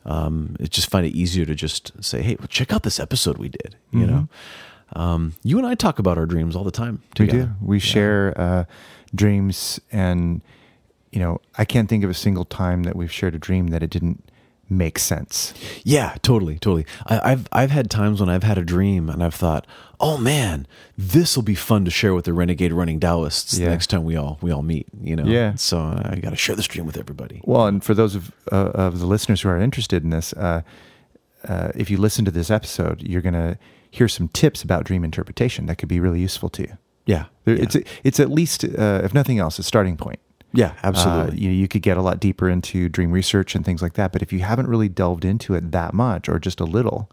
um, 0.06 0.56
it 0.60 0.72
just 0.72 0.90
find 0.90 1.06
it 1.06 1.14
easier 1.14 1.46
to 1.46 1.56
just 1.56 1.92
say, 2.04 2.22
"Hey, 2.22 2.36
well, 2.40 2.48
check 2.48 2.74
out 2.74 2.84
this 2.84 3.00
episode 3.00 3.38
we 3.38 3.50
did." 3.50 3.76
You 3.92 4.08
know, 4.08 4.30
um, 4.94 5.34
you 5.44 5.58
and 5.58 5.68
I 5.68 5.76
talk 5.76 6.00
about 6.00 6.18
our 6.18 6.26
dreams 6.26 6.56
all 6.56 6.64
the 6.64 6.72
time. 6.72 7.02
We 7.20 7.28
Together. 7.28 7.44
do. 7.44 7.66
We 7.66 7.80
share 7.80 8.34
uh, 8.40 8.64
dreams, 9.14 9.80
and 9.92 10.42
you 11.12 11.20
know, 11.20 11.40
I 11.58 11.66
can't 11.66 11.90
think 11.90 12.04
of 12.04 12.10
a 12.10 12.14
single 12.16 12.46
time 12.46 12.84
that 12.84 12.96
we've 12.96 13.12
shared 13.12 13.36
a 13.36 13.40
dream 13.40 13.68
that 13.68 13.84
it 13.84 13.90
didn't 13.90 14.24
make 14.72 14.98
sense. 14.98 15.54
Yeah, 15.84 16.16
totally, 16.24 16.56
totally. 16.58 16.86
I, 17.06 17.32
I've 17.34 17.48
I've 17.52 17.72
had 17.72 17.90
times 17.92 18.20
when 18.20 18.30
I've 18.30 18.44
had 18.44 18.58
a 18.58 18.64
dream 18.64 19.10
and 19.10 19.22
I've 19.24 19.36
thought, 19.36 19.68
oh 20.00 20.18
man, 20.18 20.66
this 20.98 21.36
will 21.36 21.44
be 21.44 21.56
fun 21.56 21.86
to 21.86 21.92
share 21.92 22.14
with 22.14 22.26
the 22.26 22.34
renegade 22.34 22.72
running 22.74 23.00
Taoists 23.00 23.58
Yeah. 23.58 23.66
the 23.66 23.72
next 23.72 23.88
time 23.88 24.04
we 24.04 24.16
all 24.16 24.38
we 24.42 24.50
all 24.52 24.64
meet. 24.64 24.88
You 25.02 25.16
know, 25.18 25.26
Yeah. 25.26 25.56
So 25.56 25.78
I 25.80 26.20
got 26.22 26.30
to 26.32 26.36
share 26.36 26.56
this 26.56 26.68
dream 26.68 26.86
with 26.86 26.98
everybody. 26.98 27.42
Well, 27.44 27.68
and 27.68 27.84
for 27.84 27.94
those 27.94 28.16
of 28.16 28.32
uh, 28.52 28.72
of 28.74 29.00
the 29.00 29.06
listeners 29.06 29.42
who 29.42 29.50
are 29.50 29.60
interested 29.60 30.04
in 30.04 30.10
this, 30.10 30.34
uh, 30.34 30.62
uh, 31.48 31.72
if 31.76 31.90
you 31.92 31.98
listen 31.98 32.24
to 32.26 32.32
this 32.32 32.50
episode, 32.50 33.02
you're 33.04 33.22
going 33.22 33.34
to 33.34 33.58
hear 33.90 34.08
some 34.08 34.30
tips 34.30 34.64
about 34.64 34.86
dream 34.86 35.04
interpretation 35.04 35.66
that 35.66 35.78
could 35.78 35.90
be 35.90 36.00
really 36.00 36.22
useful 36.22 36.50
to 36.50 36.62
you. 36.64 36.78
Yeah, 37.06 37.26
There- 37.46 37.56
yeah. 37.58 37.64
It's 37.64 37.76
it's 38.04 38.20
at 38.20 38.30
least, 38.30 38.64
uh, 38.64 39.02
if 39.04 39.14
nothing 39.14 39.38
else, 39.40 39.60
a 39.60 39.64
starting 39.64 39.98
point. 39.98 40.20
Yeah, 40.54 40.72
Uh, 40.84 40.88
absolutely. 40.88 41.40
you, 41.40 41.50
you 41.52 41.68
could 41.68 41.82
get 41.82 41.98
a 41.98 42.02
lot 42.02 42.20
deeper 42.20 42.50
into 42.50 42.90
dream 42.90 43.12
research 43.12 43.56
and 43.56 43.64
things 43.66 43.82
like 43.82 43.94
that. 43.94 44.12
But 44.12 44.22
if 44.22 44.32
you 44.34 44.40
haven't 44.40 44.68
really 44.68 44.90
delved 44.90 45.24
into 45.26 45.54
it 45.54 45.72
that 45.72 45.94
much 45.94 46.28
or 46.30 46.40
just 46.40 46.60
a 46.60 46.66
little, 46.66 47.10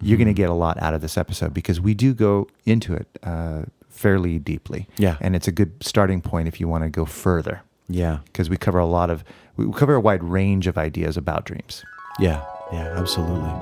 you're 0.00 0.16
Mm-hmm. 0.16 0.24
going 0.24 0.34
to 0.34 0.42
get 0.42 0.50
a 0.50 0.54
lot 0.54 0.80
out 0.82 0.94
of 0.94 1.00
this 1.00 1.16
episode 1.18 1.52
because 1.54 1.80
we 1.80 1.94
do 1.94 2.12
go 2.14 2.48
into 2.64 2.94
it 2.94 3.06
uh, 3.22 3.62
fairly 3.88 4.38
deeply. 4.38 4.88
Yeah. 4.98 5.16
And 5.20 5.34
it's 5.36 5.48
a 5.48 5.52
good 5.52 5.72
starting 5.82 6.20
point 6.20 6.48
if 6.48 6.60
you 6.60 6.68
want 6.68 6.84
to 6.84 6.90
go 6.90 7.04
further 7.04 7.62
yeah, 7.88 8.18
because 8.26 8.50
we 8.50 8.56
cover 8.56 8.78
a 8.78 8.84
lot 8.86 9.10
of, 9.10 9.22
we 9.56 9.70
cover 9.72 9.94
a 9.94 10.00
wide 10.00 10.22
range 10.24 10.66
of 10.66 10.76
ideas 10.76 11.16
about 11.16 11.44
dreams. 11.46 11.84
yeah, 12.20 12.42
yeah, 12.72 12.92
absolutely. 12.98 13.52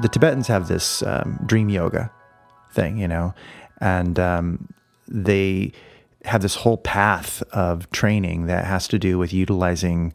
the 0.00 0.08
Tibetans 0.08 0.46
have 0.48 0.68
this 0.68 1.02
um, 1.02 1.38
dream 1.44 1.68
yoga 1.68 2.10
thing, 2.72 2.96
you 2.98 3.06
know, 3.08 3.34
and 3.80 4.18
um, 4.18 4.68
they 5.12 5.72
have 6.24 6.42
this 6.42 6.56
whole 6.56 6.78
path 6.78 7.42
of 7.52 7.90
training 7.90 8.46
that 8.46 8.64
has 8.64 8.88
to 8.88 8.98
do 8.98 9.18
with 9.18 9.32
utilizing 9.32 10.12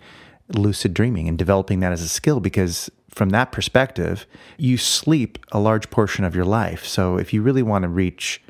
lucid 0.50 0.94
dreaming 0.94 1.28
and 1.28 1.38
developing 1.38 1.82
that 1.82 1.92
as 1.92 2.02
a 2.02 2.08
skill 2.08 2.40
because 2.40 2.90
from 3.10 3.30
that 3.32 3.52
perspective, 3.52 4.26
you 4.58 4.78
sleep 4.78 5.40
a 5.52 5.60
large 5.60 5.90
portion 5.90 6.24
of 6.24 6.36
your 6.36 6.46
life. 6.46 6.86
So 6.86 7.18
if 7.18 7.34
you 7.34 7.42
really 7.42 7.64
want 7.64 7.84
to 7.84 7.90
reach 7.90 8.42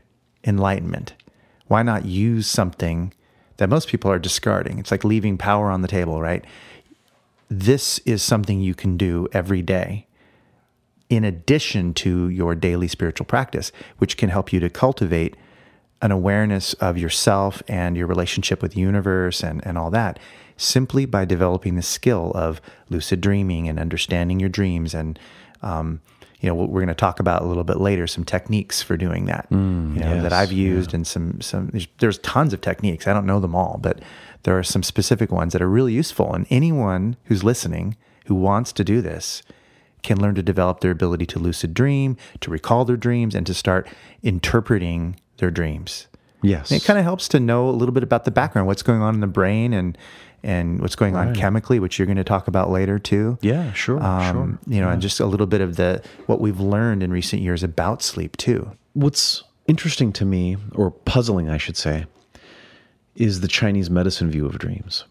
enlightenment, 0.43 1.13
why 1.67 1.83
not 1.83 2.05
use 2.05 2.47
something 2.47 3.13
that 3.57 3.69
most 3.69 3.87
people 3.87 4.11
are 4.11 4.19
discarding? 4.19 4.77
It's 4.77 4.91
like 4.91 5.03
leaving 5.03 5.37
power 5.37 5.69
on 5.69 5.81
the 5.81 5.87
table, 5.87 6.21
right? 6.21 6.43
This 7.49 7.99
is 7.99 8.21
something 8.21 8.59
you 8.59 8.75
can 8.75 8.97
do 8.97 9.27
every 9.31 9.61
day 9.61 10.05
in 11.09 11.23
addition 11.23 11.93
to 11.93 12.27
your 12.29 12.53
daily 12.53 12.87
spiritual 12.87 13.25
practice, 13.25 13.71
which 13.97 14.17
can 14.17 14.29
help 14.29 14.51
you 14.51 14.59
to 14.59 14.69
cultivate 14.69 15.37
an 16.01 16.11
awareness 16.11 16.73
of 16.75 16.97
yourself 16.97 17.63
and 17.67 17.97
your 17.97 18.07
relationship 18.07 18.61
with 18.61 18.73
the 18.73 18.81
universe 18.81 19.41
and, 19.43 19.65
and 19.65 19.77
all 19.77 19.89
that 19.89 20.19
simply 20.57 21.05
by 21.05 21.23
developing 21.25 21.75
the 21.75 21.81
skill 21.81 22.31
of 22.35 22.59
lucid 22.89 23.21
dreaming 23.21 23.67
and 23.67 23.79
understanding 23.79 24.39
your 24.39 24.49
dreams. 24.49 24.93
And 24.93 25.19
um, 25.61 26.01
you 26.39 26.47
know 26.47 26.55
what 26.55 26.69
we're 26.69 26.81
going 26.81 26.87
to 26.89 26.95
talk 26.95 27.19
about 27.19 27.41
a 27.41 27.45
little 27.45 27.63
bit 27.63 27.77
later 27.77 28.05
some 28.05 28.23
techniques 28.23 28.81
for 28.83 28.95
doing 28.95 29.25
that 29.25 29.47
you 29.95 30.01
know 30.01 30.13
yes, 30.13 30.23
that 30.23 30.33
I've 30.33 30.51
used 30.51 30.93
and 30.93 31.05
some 31.07 31.41
some 31.41 31.69
there's, 31.69 31.87
there's 31.97 32.17
tons 32.19 32.53
of 32.53 32.61
techniques. 32.61 33.07
I 33.07 33.13
don't 33.13 33.25
know 33.25 33.39
them 33.39 33.55
all 33.55 33.79
but 33.81 34.01
there 34.43 34.57
are 34.57 34.63
some 34.63 34.83
specific 34.83 35.31
ones 35.31 35.53
that 35.53 35.61
are 35.61 35.69
really 35.69 35.93
useful. 35.93 36.33
And 36.33 36.45
anyone 36.49 37.17
who's 37.25 37.43
listening 37.43 37.97
who 38.25 38.35
wants 38.35 38.71
to 38.73 38.83
do 38.83 39.01
this 39.01 39.41
can 40.03 40.21
learn 40.21 40.35
to 40.35 40.43
develop 40.43 40.81
their 40.81 40.91
ability 40.91 41.25
to 41.25 41.39
lucid 41.39 41.73
dream 41.73 42.17
to 42.41 42.51
recall 42.51 42.85
their 42.85 42.97
dreams 42.97 43.33
and 43.33 43.47
to 43.47 43.53
start 43.53 43.87
interpreting 44.21 45.19
their 45.37 45.51
dreams 45.51 46.07
Yes. 46.43 46.69
and 46.71 46.79
it 46.81 46.85
kind 46.85 46.99
of 46.99 47.03
helps 47.05 47.27
to 47.29 47.39
know 47.39 47.67
a 47.69 47.71
little 47.71 47.93
bit 47.93 48.03
about 48.03 48.25
the 48.25 48.31
background, 48.31 48.67
what's 48.67 48.83
going 48.83 49.01
on 49.01 49.15
in 49.15 49.21
the 49.21 49.27
brain, 49.27 49.73
and 49.73 49.97
and 50.43 50.79
what's 50.81 50.95
going 50.95 51.15
on 51.15 51.33
chemically, 51.33 51.79
which 51.79 51.97
you're 51.97 52.05
going 52.05 52.17
to 52.17 52.23
talk 52.23 52.47
about 52.47 52.69
later 52.69 52.99
too. 52.99 53.39
Yeah, 53.41 53.73
sure, 53.73 54.01
Um, 54.01 54.59
You 54.67 54.79
know, 54.79 54.89
and 54.89 55.01
just 55.01 55.19
a 55.19 55.25
little 55.25 55.47
bit 55.47 55.61
of 55.61 55.77
the 55.77 56.01
what 56.27 56.39
we've 56.39 56.59
learned 56.59 57.01
in 57.01 57.11
recent 57.11 57.41
years 57.41 57.63
about 57.63 58.03
sleep 58.03 58.37
too. 58.37 58.71
What's 58.93 59.43
interesting 59.65 60.13
to 60.13 60.25
me, 60.25 60.55
or 60.75 60.91
puzzling, 60.91 61.49
I 61.49 61.57
should 61.57 61.75
say, 61.75 62.05
is 63.15 63.41
the 63.41 63.47
Chinese 63.47 63.89
medicine 63.89 64.29
view 64.29 64.45
of 64.45 64.57
dreams. 64.59 65.05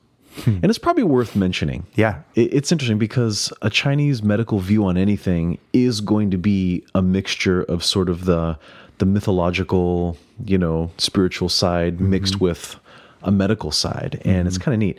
And 0.45 0.67
it's 0.67 0.79
probably 0.79 1.03
worth 1.03 1.35
mentioning. 1.35 1.87
Yeah. 1.95 2.21
It's 2.35 2.71
interesting 2.71 2.99
because 2.99 3.53
a 3.63 3.71
Chinese 3.71 4.23
medical 4.23 4.59
view 4.59 4.85
on 4.85 4.99
anything 4.99 5.57
is 5.73 6.03
going 6.03 6.31
to 6.31 6.37
be 6.39 6.85
a 6.95 7.01
mixture 7.01 7.63
of 7.63 7.83
sort 7.83 8.11
of 8.11 8.27
the 8.27 8.59
the 8.99 9.07
mythological, 9.07 10.17
you 10.45 10.59
know, 10.59 10.91
spiritual 10.99 11.49
side 11.49 11.95
mm-hmm. 11.95 12.11
mixed 12.11 12.41
with 12.41 12.77
a 13.23 13.31
medical 13.31 13.71
side, 13.71 14.21
and 14.25 14.39
mm-hmm. 14.39 14.47
it's 14.47 14.59
kind 14.59 14.75
of 14.75 14.79
neat. 14.79 14.99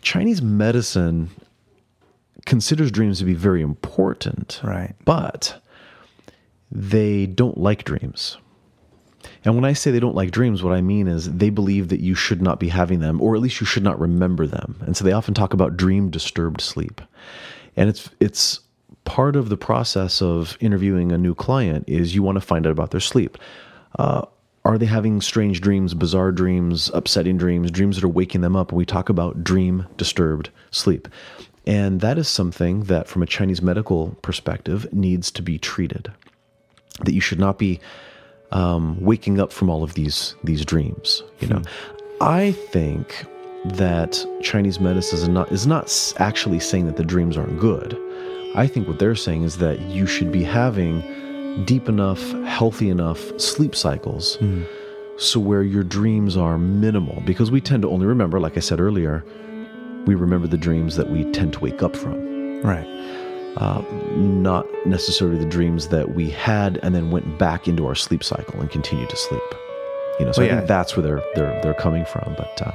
Chinese 0.00 0.42
medicine 0.42 1.30
considers 2.44 2.90
dreams 2.90 3.18
to 3.18 3.24
be 3.24 3.34
very 3.34 3.62
important, 3.62 4.60
Right. 4.62 4.94
But 5.04 5.62
they 6.70 7.26
don't 7.26 7.58
like 7.58 7.84
dreams. 7.84 8.38
And 9.44 9.54
when 9.54 9.64
I 9.64 9.72
say 9.72 9.90
they 9.90 10.00
don't 10.00 10.14
like 10.14 10.30
dreams, 10.30 10.62
what 10.62 10.72
I 10.72 10.80
mean 10.80 11.06
is 11.06 11.30
they 11.30 11.50
believe 11.50 11.88
that 11.88 12.00
you 12.00 12.14
should 12.14 12.42
not 12.42 12.58
be 12.58 12.68
having 12.68 13.00
them, 13.00 13.20
or 13.20 13.34
at 13.34 13.40
least 13.40 13.60
you 13.60 13.66
should 13.66 13.82
not 13.82 14.00
remember 14.00 14.46
them. 14.46 14.76
And 14.86 14.96
so 14.96 15.04
they 15.04 15.12
often 15.12 15.34
talk 15.34 15.52
about 15.52 15.76
dream 15.76 16.10
disturbed 16.10 16.60
sleep. 16.60 17.00
And 17.76 17.88
it's 17.88 18.10
it's 18.20 18.60
part 19.04 19.36
of 19.36 19.48
the 19.48 19.56
process 19.56 20.22
of 20.22 20.56
interviewing 20.60 21.12
a 21.12 21.18
new 21.18 21.34
client 21.34 21.84
is 21.88 22.14
you 22.14 22.22
want 22.22 22.36
to 22.36 22.40
find 22.40 22.66
out 22.66 22.72
about 22.72 22.90
their 22.90 23.00
sleep. 23.00 23.38
Uh, 23.98 24.22
are 24.64 24.78
they 24.78 24.86
having 24.86 25.20
strange 25.20 25.60
dreams, 25.60 25.92
bizarre 25.92 26.30
dreams, 26.30 26.90
upsetting 26.94 27.36
dreams, 27.36 27.70
dreams 27.70 27.96
that 27.96 28.04
are 28.04 28.08
waking 28.08 28.42
them 28.42 28.54
up? 28.54 28.70
And 28.70 28.78
we 28.78 28.86
talk 28.86 29.08
about 29.08 29.42
dream 29.42 29.86
disturbed 29.96 30.50
sleep. 30.70 31.08
And 31.66 32.00
that 32.00 32.18
is 32.18 32.28
something 32.28 32.84
that, 32.84 33.08
from 33.08 33.22
a 33.22 33.26
Chinese 33.26 33.62
medical 33.62 34.16
perspective, 34.22 34.92
needs 34.92 35.30
to 35.32 35.42
be 35.42 35.58
treated. 35.58 36.12
That 37.04 37.12
you 37.12 37.20
should 37.20 37.38
not 37.38 37.58
be 37.58 37.80
um, 38.50 39.00
waking 39.00 39.40
up 39.40 39.52
from 39.52 39.70
all 39.70 39.82
of 39.82 39.94
these 39.94 40.34
these 40.44 40.64
dreams. 40.64 41.22
You 41.40 41.48
know, 41.48 41.62
I 42.20 42.52
think 42.52 43.24
that 43.64 44.24
Chinese 44.42 44.80
medicine 44.80 45.18
is 45.18 45.28
not 45.28 45.52
is 45.52 45.66
not 45.66 46.14
actually 46.18 46.60
saying 46.60 46.86
that 46.86 46.96
the 46.96 47.04
dreams 47.04 47.36
aren't 47.36 47.58
good. 47.58 47.98
I 48.54 48.66
think 48.66 48.86
what 48.88 48.98
they're 48.98 49.14
saying 49.14 49.42
is 49.44 49.58
that 49.58 49.80
you 49.82 50.06
should 50.06 50.30
be 50.30 50.44
having 50.44 51.02
deep 51.64 51.88
enough, 51.88 52.20
healthy 52.44 52.88
enough 52.90 53.20
sleep 53.40 53.74
cycles, 53.74 54.38
so 55.18 55.38
where 55.40 55.62
your 55.62 55.82
dreams 55.84 56.36
are 56.36 56.58
minimal. 56.58 57.22
Because 57.26 57.50
we 57.50 57.60
tend 57.60 57.82
to 57.82 57.90
only 57.90 58.06
remember, 58.06 58.40
like 58.40 58.56
I 58.56 58.60
said 58.60 58.80
earlier, 58.80 59.24
we 60.06 60.14
remember 60.14 60.46
the 60.48 60.56
dreams 60.58 60.96
that 60.96 61.10
we 61.10 61.24
tend 61.32 61.52
to 61.54 61.60
wake 61.60 61.82
up 61.82 61.94
from 61.96 62.14
Right. 62.62 62.86
not 64.16 64.66
necessarily 64.86 65.38
the 65.38 65.44
dreams 65.48 65.88
that 65.88 66.14
we 66.14 66.30
had 66.30 66.78
and 66.82 66.94
then 66.94 67.10
went 67.10 67.38
back 67.38 67.68
into 67.68 67.86
our 67.86 67.94
sleep 67.94 68.22
cycle 68.24 68.60
and 68.60 68.70
continued 68.70 69.10
to 69.10 69.16
sleep. 69.16 69.42
You 70.18 70.26
know, 70.26 70.32
so 70.32 70.42
Well, 70.42 70.50
I 70.52 70.56
think 70.56 70.68
that's 70.68 70.96
where 70.96 71.02
they're 71.02 71.22
they're 71.34 71.60
they're 71.62 71.74
coming 71.74 72.04
from. 72.04 72.34
But 72.36 72.62
uh, 72.62 72.72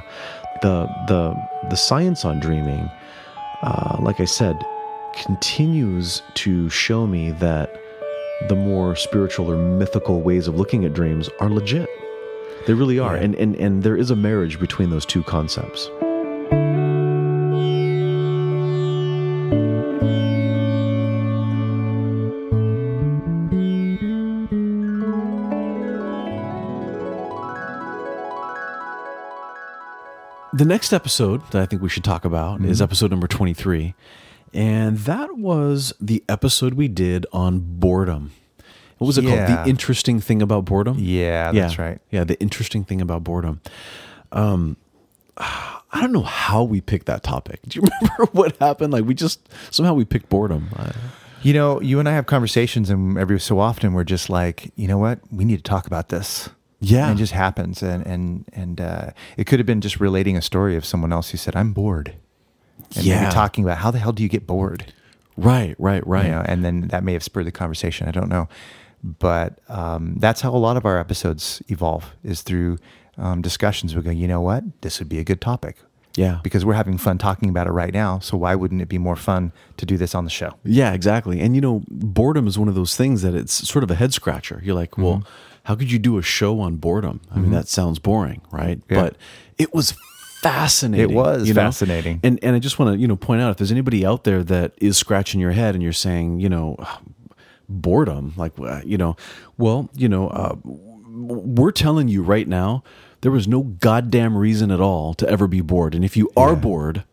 the 0.62 0.86
the 1.06 1.34
the 1.70 1.76
science 1.76 2.24
on 2.24 2.40
dreaming, 2.40 2.90
uh, 3.62 3.96
like 4.00 4.20
I 4.20 4.24
said, 4.24 4.56
continues 5.24 6.22
to 6.34 6.68
show 6.70 7.06
me 7.06 7.30
that 7.32 7.82
the 8.48 8.54
more 8.54 8.94
spiritual 8.94 9.50
or 9.50 9.56
mythical 9.56 10.22
ways 10.22 10.46
of 10.46 10.56
looking 10.56 10.84
at 10.84 10.94
dreams 10.94 11.28
are 11.40 11.50
legit. 11.50 11.88
They 12.66 12.74
really 12.74 12.98
are, 12.98 13.16
and 13.16 13.34
and 13.34 13.56
and 13.56 13.82
there 13.82 13.96
is 13.96 14.10
a 14.10 14.16
marriage 14.16 14.60
between 14.60 14.90
those 14.90 15.06
two 15.06 15.22
concepts. 15.22 15.88
The 30.58 30.64
next 30.64 30.92
episode 30.92 31.48
that 31.52 31.62
I 31.62 31.66
think 31.66 31.82
we 31.82 31.88
should 31.88 32.02
talk 32.02 32.24
about 32.24 32.60
is 32.62 32.78
mm-hmm. 32.78 32.82
episode 32.82 33.12
number 33.12 33.28
23. 33.28 33.94
And 34.54 34.98
that 34.98 35.36
was 35.36 35.92
the 36.00 36.22
episode 36.28 36.74
we 36.74 36.88
did 36.88 37.26
on 37.32 37.60
boredom. 37.60 38.32
What 38.98 39.06
was 39.06 39.18
it 39.18 39.24
Yeah. 39.24 39.46
called? 39.46 39.66
The 39.66 39.70
interesting 39.70 40.20
thing 40.20 40.42
about 40.42 40.64
boredom? 40.64 40.96
Yeah, 40.98 41.52
that's 41.52 41.78
right. 41.78 42.00
Yeah, 42.10 42.24
the 42.24 42.38
interesting 42.40 42.84
thing 42.84 43.00
about 43.00 43.22
boredom. 43.24 43.60
Um, 44.32 44.76
I 45.36 46.00
don't 46.02 46.12
know 46.12 46.22
how 46.22 46.64
we 46.64 46.80
picked 46.80 47.06
that 47.06 47.22
topic. 47.22 47.60
Do 47.68 47.80
you 47.80 47.82
remember 47.88 48.24
what 48.32 48.56
happened? 48.58 48.92
Like 48.92 49.04
we 49.04 49.14
just 49.14 49.48
somehow 49.70 49.94
we 49.94 50.04
picked 50.04 50.28
boredom. 50.28 50.68
I- 50.76 50.92
You 51.42 51.52
know, 51.54 51.80
you 51.80 52.00
and 52.00 52.08
I 52.08 52.12
have 52.14 52.26
conversations, 52.26 52.90
and 52.90 53.16
every 53.16 53.38
so 53.38 53.60
often 53.60 53.92
we're 53.92 54.02
just 54.02 54.28
like, 54.28 54.72
you 54.74 54.88
know 54.88 54.98
what, 54.98 55.20
we 55.30 55.44
need 55.44 55.58
to 55.58 55.62
talk 55.62 55.86
about 55.86 56.08
this. 56.08 56.48
Yeah. 56.80 57.08
and 57.08 57.16
it 57.16 57.22
just 57.22 57.32
happens, 57.32 57.80
and 57.82 58.04
and 58.06 58.44
and 58.52 58.80
uh, 58.80 59.10
it 59.36 59.44
could 59.46 59.60
have 59.60 59.66
been 59.66 59.80
just 59.80 60.00
relating 60.00 60.36
a 60.36 60.42
story 60.42 60.74
of 60.76 60.84
someone 60.84 61.12
else 61.12 61.30
who 61.30 61.36
said, 61.38 61.54
"I'm 61.54 61.72
bored," 61.72 62.14
and 62.96 63.04
Yeah. 63.04 63.20
maybe 63.22 63.32
talking 63.32 63.64
about 63.64 63.78
how 63.78 63.90
the 63.90 63.98
hell 63.98 64.12
do 64.12 64.22
you 64.22 64.28
get 64.28 64.46
bored, 64.46 64.92
Right, 65.36 65.74
right, 65.78 66.04
right. 66.06 66.24
you 66.24 66.30
know, 66.32 66.42
and 66.44 66.64
then 66.64 66.88
that 66.88 67.04
may 67.04 67.12
have 67.12 67.22
spurred 67.22 67.46
the 67.46 67.52
conversation. 67.52 68.08
I 68.08 68.10
don't 68.10 68.28
know, 68.28 68.48
but 69.02 69.60
um, 69.68 70.16
that's 70.18 70.40
how 70.40 70.50
a 70.54 70.58
lot 70.58 70.76
of 70.76 70.84
our 70.84 70.98
episodes 70.98 71.62
evolve 71.68 72.14
is 72.24 72.42
through 72.42 72.78
um, 73.16 73.42
discussions. 73.42 73.94
We 73.94 74.02
go, 74.02 74.10
you 74.10 74.26
know 74.28 74.40
what, 74.40 74.64
this 74.80 74.98
would 74.98 75.08
be 75.08 75.18
a 75.18 75.24
good 75.24 75.40
topic. 75.40 75.76
Yeah. 76.16 76.40
Because 76.42 76.64
we're 76.64 76.74
having 76.74 76.98
fun 76.98 77.16
talking 77.18 77.48
about 77.48 77.68
it 77.68 77.70
right 77.70 77.94
now. 77.94 78.18
So 78.18 78.36
why 78.36 78.56
wouldn't 78.56 78.82
it 78.82 78.88
be 78.88 78.98
more 78.98 79.14
fun 79.14 79.52
to 79.76 79.86
do 79.86 79.96
this 79.96 80.16
on 80.16 80.24
the 80.24 80.30
show? 80.30 80.54
Yeah, 80.64 80.92
exactly. 80.92 81.38
And 81.40 81.54
you 81.54 81.60
know, 81.60 81.82
boredom 81.88 82.48
is 82.48 82.58
one 82.58 82.66
of 82.68 82.74
those 82.74 82.96
things 82.96 83.22
that 83.22 83.34
it's 83.36 83.52
sort 83.68 83.84
of 83.84 83.90
a 83.92 83.94
head 83.94 84.12
scratcher. 84.12 84.60
You're 84.64 84.74
like, 84.74 84.98
well, 84.98 85.18
Mm-hmm. 85.18 85.28
how 85.64 85.74
could 85.76 85.92
you 85.92 85.98
do 86.00 86.18
a 86.18 86.22
show 86.22 86.58
on 86.60 86.76
boredom? 86.76 87.20
I 87.30 87.38
mean, 87.38 87.52
that 87.52 87.68
sounds 87.68 88.00
boring, 88.00 88.40
right? 88.50 88.80
Yeah. 88.90 89.00
But 89.02 89.16
it 89.58 89.72
was 89.72 89.94
fascinating. 90.40 91.10
It 91.10 91.14
was 91.14 91.46
you 91.48 91.54
know? 91.54 91.62
fascinating. 91.62 92.20
And 92.22 92.38
and 92.42 92.54
I 92.56 92.58
just 92.58 92.78
want 92.78 92.94
to, 92.94 92.98
you 92.98 93.06
know, 93.08 93.16
point 93.16 93.40
out 93.42 93.50
if 93.50 93.56
there's 93.58 93.72
anybody 93.72 94.04
out 94.06 94.24
there 94.24 94.42
that 94.44 94.72
is 94.78 94.96
scratching 94.96 95.40
your 95.40 95.52
head 95.52 95.74
and 95.74 95.82
you're 95.82 95.92
saying, 95.92 96.40
you 96.40 96.48
know, 96.48 96.76
boredom, 97.68 98.32
like 98.36 98.52
you 98.84 98.98
know, 98.98 99.16
well, 99.56 99.90
you 99.94 100.08
know, 100.08 100.28
uh, 100.28 100.54
we're 101.06 101.72
telling 101.72 102.08
you 102.08 102.22
right 102.22 102.46
now, 102.48 102.82
there 103.22 103.32
was 103.32 103.48
no 103.48 103.62
goddamn 103.62 104.36
reason 104.36 104.70
at 104.70 104.80
all 104.80 105.14
to 105.14 105.28
ever 105.28 105.46
be 105.48 105.60
bored. 105.60 105.94
And 105.94 106.04
if 106.04 106.16
you 106.16 106.30
are 106.36 106.52
Yeah. 106.52 106.60
bored, 106.60 107.04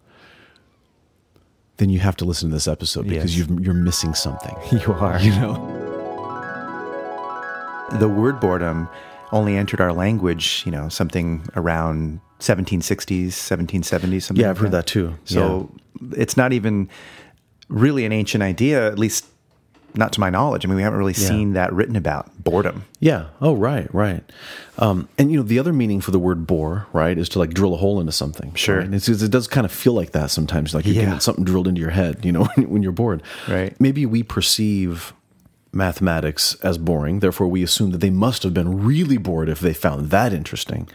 then 1.78 1.90
you 1.90 2.00
have 2.00 2.16
to 2.18 2.26
listen 2.26 2.50
to 2.50 2.56
this 2.56 2.68
episode 2.68 3.08
because 3.08 3.36
Yes. 3.38 3.48
you've, 3.50 3.60
you're 3.66 3.74
missing 3.74 4.14
something. 4.14 4.56
You 4.72 4.94
are. 4.94 5.20
You 5.20 5.32
know? 5.32 5.82
the 8.00 8.08
word 8.10 8.40
boredom 8.40 8.90
only 9.32 9.56
entered 9.56 9.80
our 9.82 9.94
language, 9.94 10.64
you 10.66 10.72
know, 10.72 10.90
something 10.90 11.44
around 11.56 12.20
1760s, 12.40 13.28
1770s, 13.28 14.24
something 14.24 14.44
Yeah, 14.44 14.50
I've 14.50 14.58
heard 14.58 14.72
that 14.72 14.88
too. 14.88 15.16
So 15.26 15.72
it's 16.12 16.36
not 16.38 16.54
even 16.54 16.90
really 17.70 18.06
an 18.06 18.12
ancient 18.12 18.44
idea, 18.44 18.88
at 18.88 19.00
least 19.00 19.26
not 19.98 20.12
to 20.12 20.20
my 20.20 20.30
knowledge. 20.30 20.66
I 20.66 20.68
mean, 20.68 20.76
we 20.76 20.82
haven't 20.84 21.00
really 21.00 21.14
Yeah. 21.14 21.28
seen 21.30 21.54
that 21.54 21.72
written 21.72 21.96
about 21.96 22.30
boredom. 22.44 22.84
Yeah. 23.00 23.28
Oh, 23.42 23.54
right, 23.54 23.88
right. 23.96 24.30
Um, 24.78 25.08
and 25.18 25.32
you 25.32 25.38
know, 25.38 25.44
the 25.44 25.58
other 25.58 25.72
meaning 25.72 26.02
for 26.02 26.12
the 26.12 26.20
word 26.20 26.46
bore, 26.46 26.86
right, 26.92 27.18
is 27.18 27.30
to 27.30 27.40
like 27.40 27.54
drill 27.54 27.74
a 27.74 27.78
hole 27.78 28.02
into 28.02 28.12
something. 28.12 28.54
Sure. 28.56 28.80
right? 28.80 28.94
It's, 28.94 29.08
it 29.08 29.32
does 29.32 29.48
kind 29.48 29.64
of 29.64 29.72
feel 29.72 29.94
like 29.94 30.12
that 30.12 30.32
sometimes, 30.32 30.76
like 30.76 30.86
you're 30.86 30.96
Yeah. 30.96 31.06
getting 31.06 31.20
something 31.22 31.46
drilled 31.46 31.68
into 31.70 31.80
your 31.80 31.92
head, 31.92 32.26
you 32.26 32.34
know, 32.34 32.44
when, 32.56 32.70
when 32.70 32.84
you're 32.84 32.92
bored. 32.92 33.24
Right. 33.48 33.74
Maybe 33.80 34.06
we 34.06 34.22
perceive 34.22 35.14
mathematics 35.72 36.56
as 36.62 36.78
boring, 36.78 37.20
therefore 37.20 37.48
we 37.48 37.64
assume 37.64 37.92
that 37.92 38.00
they 38.00 38.10
must 38.10 38.44
have 38.44 38.54
been 38.54 38.84
really 38.84 39.18
bored 39.18 39.48
if 39.50 39.60
they 39.62 39.74
found 39.74 40.10
that 40.10 40.34
interesting. 40.34 40.88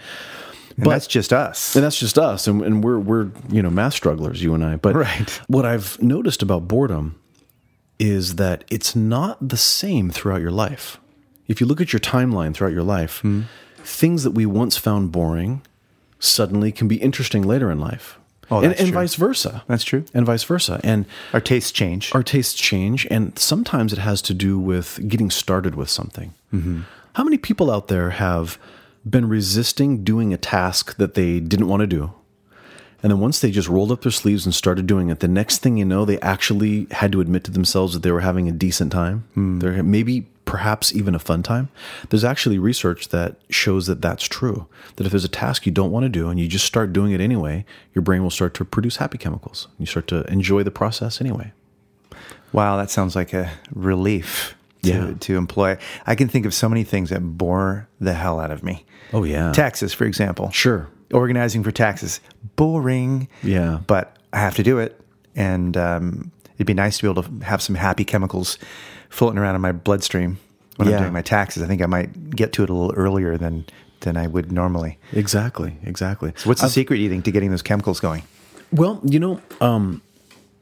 And 0.83 0.91
that's 0.93 1.07
just 1.07 1.33
us. 1.33 1.75
And 1.77 1.85
that's 1.85 1.99
just 1.99 2.19
us, 2.19 2.47
and, 2.47 2.63
and 2.63 2.85
we're 2.85 2.99
we're 2.99 3.31
you 3.51 3.63
know 3.63 3.71
math 3.71 3.95
strugglers, 3.95 4.43
you 4.43 4.55
and 4.55 4.65
I. 4.65 4.77
But 4.77 4.95
Right. 4.95 5.41
what 5.49 5.65
I've 5.65 6.01
noticed 6.03 6.43
about 6.43 6.69
boredom 6.69 7.17
is 7.99 8.37
that 8.37 8.65
it's 8.71 8.97
not 8.97 9.37
the 9.47 9.57
same 9.57 10.11
throughout 10.11 10.41
your 10.41 10.51
life. 10.51 10.99
If 11.49 11.61
you 11.61 11.67
look 11.67 11.81
at 11.81 11.93
your 11.93 12.01
timeline 12.01 12.55
throughout 12.55 12.73
your 12.73 12.83
life, 12.83 13.19
hmm. 13.21 13.43
things 13.79 14.23
that 14.25 14.31
we 14.31 14.47
once 14.47 14.77
found 14.77 15.13
boring 15.13 15.63
suddenly 16.19 16.71
can 16.73 16.89
be 16.89 16.97
interesting 16.97 17.43
later 17.43 17.71
in 17.71 17.79
life. 17.81 18.19
Oh, 18.51 18.61
and, 18.63 18.73
and 18.81 18.93
vice 18.93 19.15
versa. 19.15 19.63
That's 19.69 19.85
true. 19.85 20.05
And 20.13 20.27
vice 20.27 20.43
versa. 20.43 20.81
And 20.83 21.07
Our 21.33 21.41
tastes 21.41 21.71
change. 21.71 22.13
our 22.15 22.23
tastes 22.23 22.55
change, 22.55 23.07
and 23.11 23.39
sometimes 23.39 23.93
it 23.93 23.99
has 24.01 24.21
to 24.23 24.35
do 24.35 24.59
with 24.59 24.99
getting 25.09 25.31
started 25.31 25.77
with 25.77 25.89
something. 25.89 26.35
Mm-hmm. 26.53 26.81
How 27.15 27.25
many 27.25 27.39
people 27.39 27.71
out 27.71 27.89
there 27.89 28.11
have 28.11 28.59
been 29.11 29.29
resisting 29.29 30.05
doing 30.05 30.33
a 30.33 30.39
task 30.39 30.97
that 30.97 31.15
they 31.15 31.41
didn't 31.41 31.69
want 31.69 31.81
to 31.81 31.87
do? 31.87 32.13
And 33.03 33.11
then 33.11 33.21
once 33.21 33.41
they 33.41 33.51
just 33.51 33.69
rolled 33.69 33.91
up 33.91 34.03
their 34.03 34.13
sleeves 34.13 34.45
and 34.45 34.55
started 34.55 34.87
doing 34.87 35.09
it, 35.09 35.21
the 35.21 35.29
next 35.29 35.59
thing 35.59 35.79
you 35.79 35.87
know, 35.87 36.05
they 36.05 36.21
actually 36.21 36.87
had 36.91 37.13
to 37.13 37.21
admit 37.23 37.45
to 37.45 37.51
themselves 37.51 37.95
that 37.95 38.03
they 38.03 38.13
were 38.13 38.21
having 38.21 38.47
a 38.47 38.53
decent 38.53 38.93
time. 38.93 39.25
Hmm. 39.35 39.59
They're 39.59 39.83
maybe 39.83 40.27
perhaps 40.45 40.95
even 40.95 41.15
a 41.15 41.19
fun 41.19 41.43
time. 41.43 41.71
There's 42.11 42.25
actually 42.25 42.59
research 42.59 43.09
that 43.09 43.37
shows 43.49 43.87
that 43.87 44.03
that's 44.03 44.25
true. 44.27 44.67
That 44.97 45.07
if 45.07 45.13
there's 45.13 45.25
a 45.25 45.29
task 45.29 45.65
you 45.65 45.73
don't 45.73 45.93
want 45.93 46.05
to 46.05 46.09
do 46.11 46.29
and 46.29 46.39
you 46.39 46.47
just 46.47 46.67
start 46.67 46.93
doing 46.93 47.13
it 47.13 47.21
anyway, 47.23 47.65
your 47.95 48.03
brain 48.03 48.23
will 48.23 48.31
start 48.31 48.53
to 48.55 48.65
produce 48.67 48.97
happy 48.97 49.17
chemicals. 49.17 49.69
You 49.79 49.87
start 49.87 50.07
to 50.09 50.25
enjoy 50.31 50.63
the 50.63 50.71
process 50.71 51.21
anyway. 51.23 51.53
Wow, 52.53 52.77
that 52.77 52.91
sounds 52.91 53.15
like 53.17 53.33
a 53.33 53.51
relief 53.73 54.55
to, 54.83 54.89
Yeah. 54.89 55.15
to 55.21 55.37
employ. 55.37 55.79
I 56.07 56.15
can 56.17 56.29
think 56.29 56.45
of 56.45 56.53
so 56.53 56.69
many 56.69 56.85
things 56.85 57.11
that 57.11 57.21
bore 57.39 57.89
the 58.01 58.13
hell 58.15 58.41
out 58.41 58.51
of 58.51 58.63
me. 58.63 58.85
Oh 59.13 59.25
yeah. 59.25 59.53
Taxes, 59.53 59.93
for 59.93 60.05
example. 60.05 60.51
Sure. 60.51 60.89
Organizing 61.13 61.63
for 61.65 61.73
taxes, 61.73 62.21
boring. 62.57 63.29
Yeah. 63.43 63.81
But 63.87 64.17
I 64.33 64.39
have 64.39 64.55
to 64.57 64.63
do 64.63 64.79
it. 64.79 65.01
And 65.35 65.77
um, 65.77 66.31
it'd 66.57 66.67
be 66.67 66.75
nice 66.75 66.99
to 66.99 67.03
be 67.05 67.11
able 67.11 67.23
to 67.25 67.45
have 67.45 67.61
some 67.63 67.75
happy 67.75 68.05
chemicals 68.05 68.59
floating 69.09 69.39
around 69.39 69.55
in 69.57 69.61
my 69.61 69.73
bloodstream 69.73 70.39
when 70.77 70.89
Yeah. 70.89 70.97
I'm 70.97 71.03
doing 71.03 71.13
my 71.13 71.23
taxes. 71.23 71.63
I 71.63 71.67
think 71.67 71.83
I 71.83 71.87
might 71.87 72.31
get 72.31 72.53
to 72.55 72.63
it 72.63 72.71
a 72.71 72.75
little 72.75 72.95
earlier 72.97 73.37
than, 73.37 73.65
than 74.01 74.17
I 74.17 74.27
would 74.29 74.53
normally. 74.53 74.99
Exactly. 75.13 75.77
Exactly. 75.85 76.33
So 76.37 76.49
what's 76.49 76.61
the 76.61 76.69
secret, 76.69 76.97
do 76.97 77.03
you 77.03 77.09
think, 77.11 77.25
to 77.25 77.33
getting 77.33 77.51
those 77.51 77.63
chemicals 77.63 77.99
going? 78.01 78.23
Well, 78.73 79.01
you 79.05 79.19
know, 79.19 79.41
um, 79.61 80.01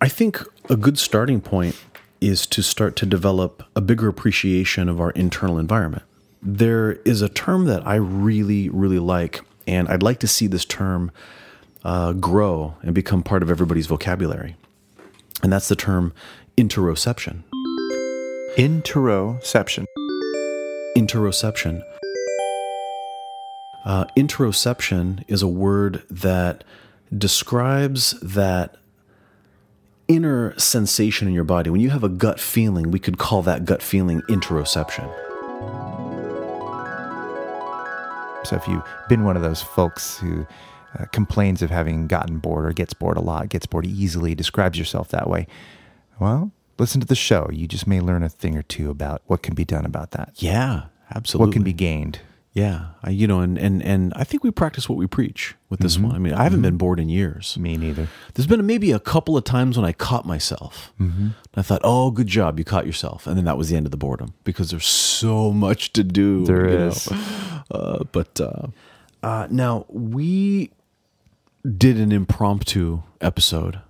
I 0.01 0.09
think 0.09 0.43
a 0.71 0.77
good 0.77 0.99
starting 0.99 1.41
point 1.43 1.77
is 2.21 2.47
to 2.47 2.63
start 2.63 2.97
to 2.97 3.07
develop 3.07 3.63
a 3.77 3.81
bigger 3.81 4.09
appreciation 4.09 4.89
of 4.89 5.01
our 5.01 5.11
internal 5.11 5.59
environment. 5.59 6.03
There 6.43 6.93
is 7.05 7.23
a 7.23 7.29
term 7.29 7.65
that 7.65 7.87
I 7.87 7.97
really, 7.97 8.69
really 8.69 8.99
like, 8.99 9.41
and 9.67 9.89
I'd 9.89 10.03
like 10.03 10.21
to 10.21 10.29
see 10.29 10.47
this 10.47 10.65
term 10.65 11.11
uh, 11.85 12.13
grow 12.13 12.75
and 12.83 12.95
become 12.95 13.23
part 13.23 13.43
of 13.43 13.51
everybody's 13.51 13.87
vocabulary. 13.87 14.57
And 15.43 15.53
that's 15.53 15.69
the 15.69 15.77
term 15.77 16.13
interoception. 16.57 17.43
Interoception. 18.57 19.85
interoception. 20.97 21.83
Uh, 23.85 24.05
interoception 24.17 25.25
is 25.29 25.43
a 25.43 25.49
word 25.49 26.03
that 26.11 26.65
describes 27.17 28.19
that 28.21 28.77
inner 30.09 30.59
sensation 30.59 31.29
in 31.29 31.35
your 31.35 31.45
body. 31.45 31.71
When 31.71 31.81
you 31.81 31.91
have 31.91 32.05
a 32.05 32.09
gut 32.09 32.41
feeling, 32.41 32.91
we 32.91 32.99
could 32.99 33.19
call 33.19 33.43
that 33.43 33.65
gut 33.65 33.83
feeling 33.83 34.21
interoception. 34.23 35.09
So 38.45 38.57
if 38.57 38.67
you've 38.67 38.83
been 39.09 39.25
one 39.25 39.37
of 39.37 39.43
those 39.43 39.61
folks 39.63 40.19
who 40.19 40.47
uh, 40.99 41.05
complains 41.07 41.61
of 41.63 41.71
having 41.71 42.07
gotten 42.07 42.39
bored 42.39 42.67
or 42.67 42.73
gets 42.73 42.95
bored 42.95 43.17
a 43.17 43.21
lot, 43.21 43.49
gets 43.49 43.67
bored 43.67 43.87
easily, 43.87 44.35
describes 44.35 44.79
yourself 44.79 45.09
that 45.09 45.29
way, 45.29 45.47
well, 46.19 46.51
listen 46.79 47.01
to 47.01 47.07
the 47.07 47.15
show. 47.15 47.49
You 47.53 47.67
just 47.67 47.87
may 47.87 48.01
learn 48.01 48.23
a 48.23 48.29
thing 48.29 48.57
or 48.57 48.63
two 48.63 48.91
about 48.91 49.23
what 49.27 49.43
can 49.43 49.55
be 49.55 49.65
done 49.65 49.85
about 49.85 50.13
that. 50.13 50.33
Yeah, 50.37 50.85
absolutely. 51.15 51.47
What 51.49 51.53
can 51.53 51.63
be 51.63 51.73
gained. 51.73 52.21
Yeah, 52.53 52.87
I, 53.05 53.11
you 53.11 53.27
know, 53.27 53.41
and, 53.41 53.59
and 53.59 53.83
and 53.83 54.13
I 54.17 54.25
think 54.25 54.43
we 54.43 54.51
practice 54.51 54.89
what 54.89 54.99
we 54.99 55.07
preach 55.07 55.55
with 55.69 55.81
this 55.81 55.99
one. 55.99 56.13
I 56.13 56.19
mean, 56.19 56.33
I 56.33 56.43
haven't 56.43 56.63
been 56.63 56.77
bored 56.77 56.99
in 56.99 57.09
years. 57.09 57.57
Me 57.59 57.77
neither. 57.77 58.09
There's 58.35 58.47
been 58.47 58.67
maybe 58.67 58.91
a 58.91 58.99
couple 58.99 59.37
of 59.37 59.45
times 59.45 59.77
when 59.77 59.85
I 59.85 59.93
caught 59.93 60.27
myself. 60.27 60.93
Mm-hmm. 60.99 61.29
I 61.55 61.63
thought, 61.63 61.83
"Oh, 61.85 62.11
good 62.11 62.27
job, 62.27 62.59
you 62.59 62.65
caught 62.65 62.87
yourself," 62.87 63.27
and 63.27 63.37
then 63.37 63.45
that 63.45 63.59
was 63.59 63.69
the 63.69 63.77
end 63.77 63.87
of 63.87 63.93
the 63.93 63.97
boredom 63.99 64.35
because 64.45 64.71
there's 64.71 64.87
so 64.87 65.53
much 65.53 65.93
to 65.93 66.03
do. 66.03 66.45
There 66.47 66.69
you 66.69 66.79
know. 66.79 66.95
Uh, 67.71 68.03
but 68.13 68.41
uh, 68.41 68.69
uh, 69.23 69.47
now 69.51 69.85
we 69.91 70.71
did 71.77 71.99
an 71.99 72.13
impromptu 72.13 73.03
episode, 73.21 73.81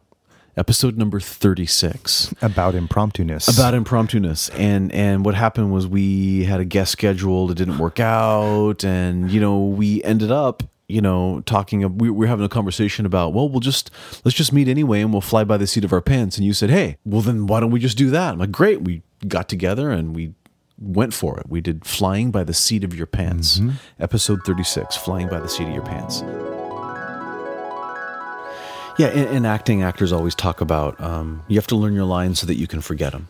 episode 0.59 0.97
number 0.97 1.21
thirty-six. 1.21 2.35
About 2.43 2.75
impromptu-ness. 2.75 3.49
about 3.49 3.75
impromptu-ness. 3.75 4.51
And 4.51 4.93
and 4.93 5.25
what 5.25 5.35
happened 5.35 5.73
was 5.73 5.87
we 5.87 6.45
had 6.45 6.61
a 6.61 6.65
guest 6.65 6.93
scheduled. 6.93 7.51
It 7.51 7.57
didn't 7.57 7.79
work 7.79 8.01
out. 8.01 8.85
And 8.85 9.31
you 9.31 9.41
know 9.41 9.65
we 9.65 10.03
ended 10.03 10.31
up 10.31 10.63
you 10.89 11.01
know 11.01 11.41
talking 11.47 11.81
we 11.99 12.11
we 12.11 12.11
were 12.11 12.27
having 12.27 12.45
a 12.45 12.49
conversation 12.49 13.05
about 13.07 13.35
well 13.35 13.49
we'll 13.49 13.61
just 13.61 13.91
let's 14.25 14.37
just 14.37 14.53
meet 14.53 14.69
anyway 14.69 15.03
and 15.03 15.13
we'll 15.13 15.21
fly 15.21 15.45
by 15.45 15.57
the 15.57 15.67
seat 15.67 15.85
of 15.85 15.93
our 15.93 16.01
pants. 16.03 16.37
And 16.37 16.47
you 16.47 16.53
said 16.53 16.71
hey 16.71 16.99
well 17.05 17.21
then 17.21 17.47
why 17.47 17.61
don't 17.61 17.71
we 17.71 17.81
just 17.81 17.97
do 17.97 18.11
that? 18.11 18.33
I'm 18.33 18.39
like 18.39 18.53
great. 18.53 18.83
We 18.83 19.03
got 19.27 19.49
together 19.49 19.91
and 19.91 20.15
we 20.15 20.35
went 20.81 21.13
for 21.13 21.39
it. 21.41 21.49
We 21.49 21.61
did 21.61 21.85
flying 21.85 22.31
by 22.31 22.45
the 22.45 22.55
seat 22.55 22.85
of 22.85 22.95
your 22.95 23.07
pants. 23.07 23.59
Mm-hmm. 23.59 23.71
Episode 24.01 24.41
36 24.45 24.97
flying 24.97 25.29
by 25.29 25.41
the 25.41 25.49
seat 25.49 25.69
of 25.69 25.75
your 25.75 25.85
pants 25.85 26.23
yeah 28.99 29.09
in, 29.11 29.29
in 29.37 29.47
acting 29.47 29.83
actors 29.83 30.13
always 30.13 30.35
talk 30.35 30.61
about 30.61 31.01
um, 31.01 31.43
you 31.49 31.57
have 31.57 31.67
to 31.69 31.77
learn 31.77 31.95
your 31.95 32.05
lines 32.05 32.41
so 32.41 32.47
that 32.47 32.57
you 32.57 32.67
can 32.67 32.81
forget 32.81 33.13
them 33.13 33.29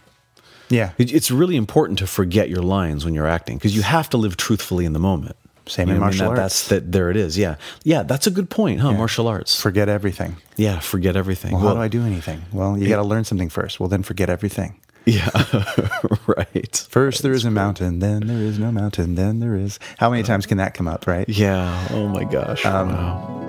yeah. 0.70 0.90
it- 0.98 1.12
It's 1.14 1.30
really 1.30 1.56
important 1.56 1.98
to 2.00 2.06
forget 2.06 2.50
your 2.50 2.62
lines 2.62 3.04
when 3.04 3.14
you're 3.14 3.26
acting 3.26 3.56
because 3.56 3.74
you 3.74 3.82
have 3.82 4.10
to 4.10 4.18
live 4.18 4.36
truthfully 4.36 4.84
in 4.84 4.92
the 4.92 4.98
moment. 4.98 5.34
Same 5.66 5.88
You 5.88 5.94
in 5.94 6.00
what 6.00 6.08
I 6.08 6.10
mean? 6.10 6.18
martial 6.18 6.34
That- 6.34 6.42
arts. 6.42 6.68
That's 6.68 6.68
that. 6.84 6.92
There 6.92 7.10
it 7.10 7.16
is. 7.16 7.38
Yeah, 7.38 7.54
yeah. 7.84 8.02
That's 8.02 8.26
a 8.26 8.30
good 8.30 8.48
point, 8.50 8.80
huh? 8.80 8.92
Martial 8.92 9.26
arts. 9.28 9.58
Forget 9.58 9.88
everything. 9.88 10.36
yeah, 10.56 10.78
forget 10.80 11.16
everything. 11.16 11.52
Well, 11.52 11.62
how 11.68 11.74
do 11.74 11.80
I 11.80 11.88
do 11.88 12.02
anything? 12.04 12.42
Well, 12.52 12.76
you 12.76 12.86
got 12.88 12.96
to 13.02 13.08
learn 13.08 13.24
something 13.24 13.48
first. 13.50 13.80
Well, 13.80 13.88
then 13.88 14.02
forget 14.02 14.28
everything. 14.28 14.78
Yeah, 15.06 15.30
right. 16.26 16.86
First, 16.90 17.22
there 17.22 17.32
is 17.32 17.46
a 17.46 17.50
mountain, 17.50 18.00
then 18.00 18.26
there 18.26 18.36
is 18.50 18.58
no 18.58 18.70
mountain, 18.70 19.14
then 19.14 19.40
there 19.40 19.56
is. 19.56 19.78
How 19.96 20.10
many 20.10 20.22
times 20.22 20.44
can 20.44 20.58
that 20.58 20.74
come 20.74 20.86
up, 20.86 21.06
right? 21.06 21.26
Yeah. 21.28 21.88
Oh 21.92 22.08
my 22.08 22.24
gosh. 22.24 22.64
Um, 22.66 22.88
wow. 22.92 23.47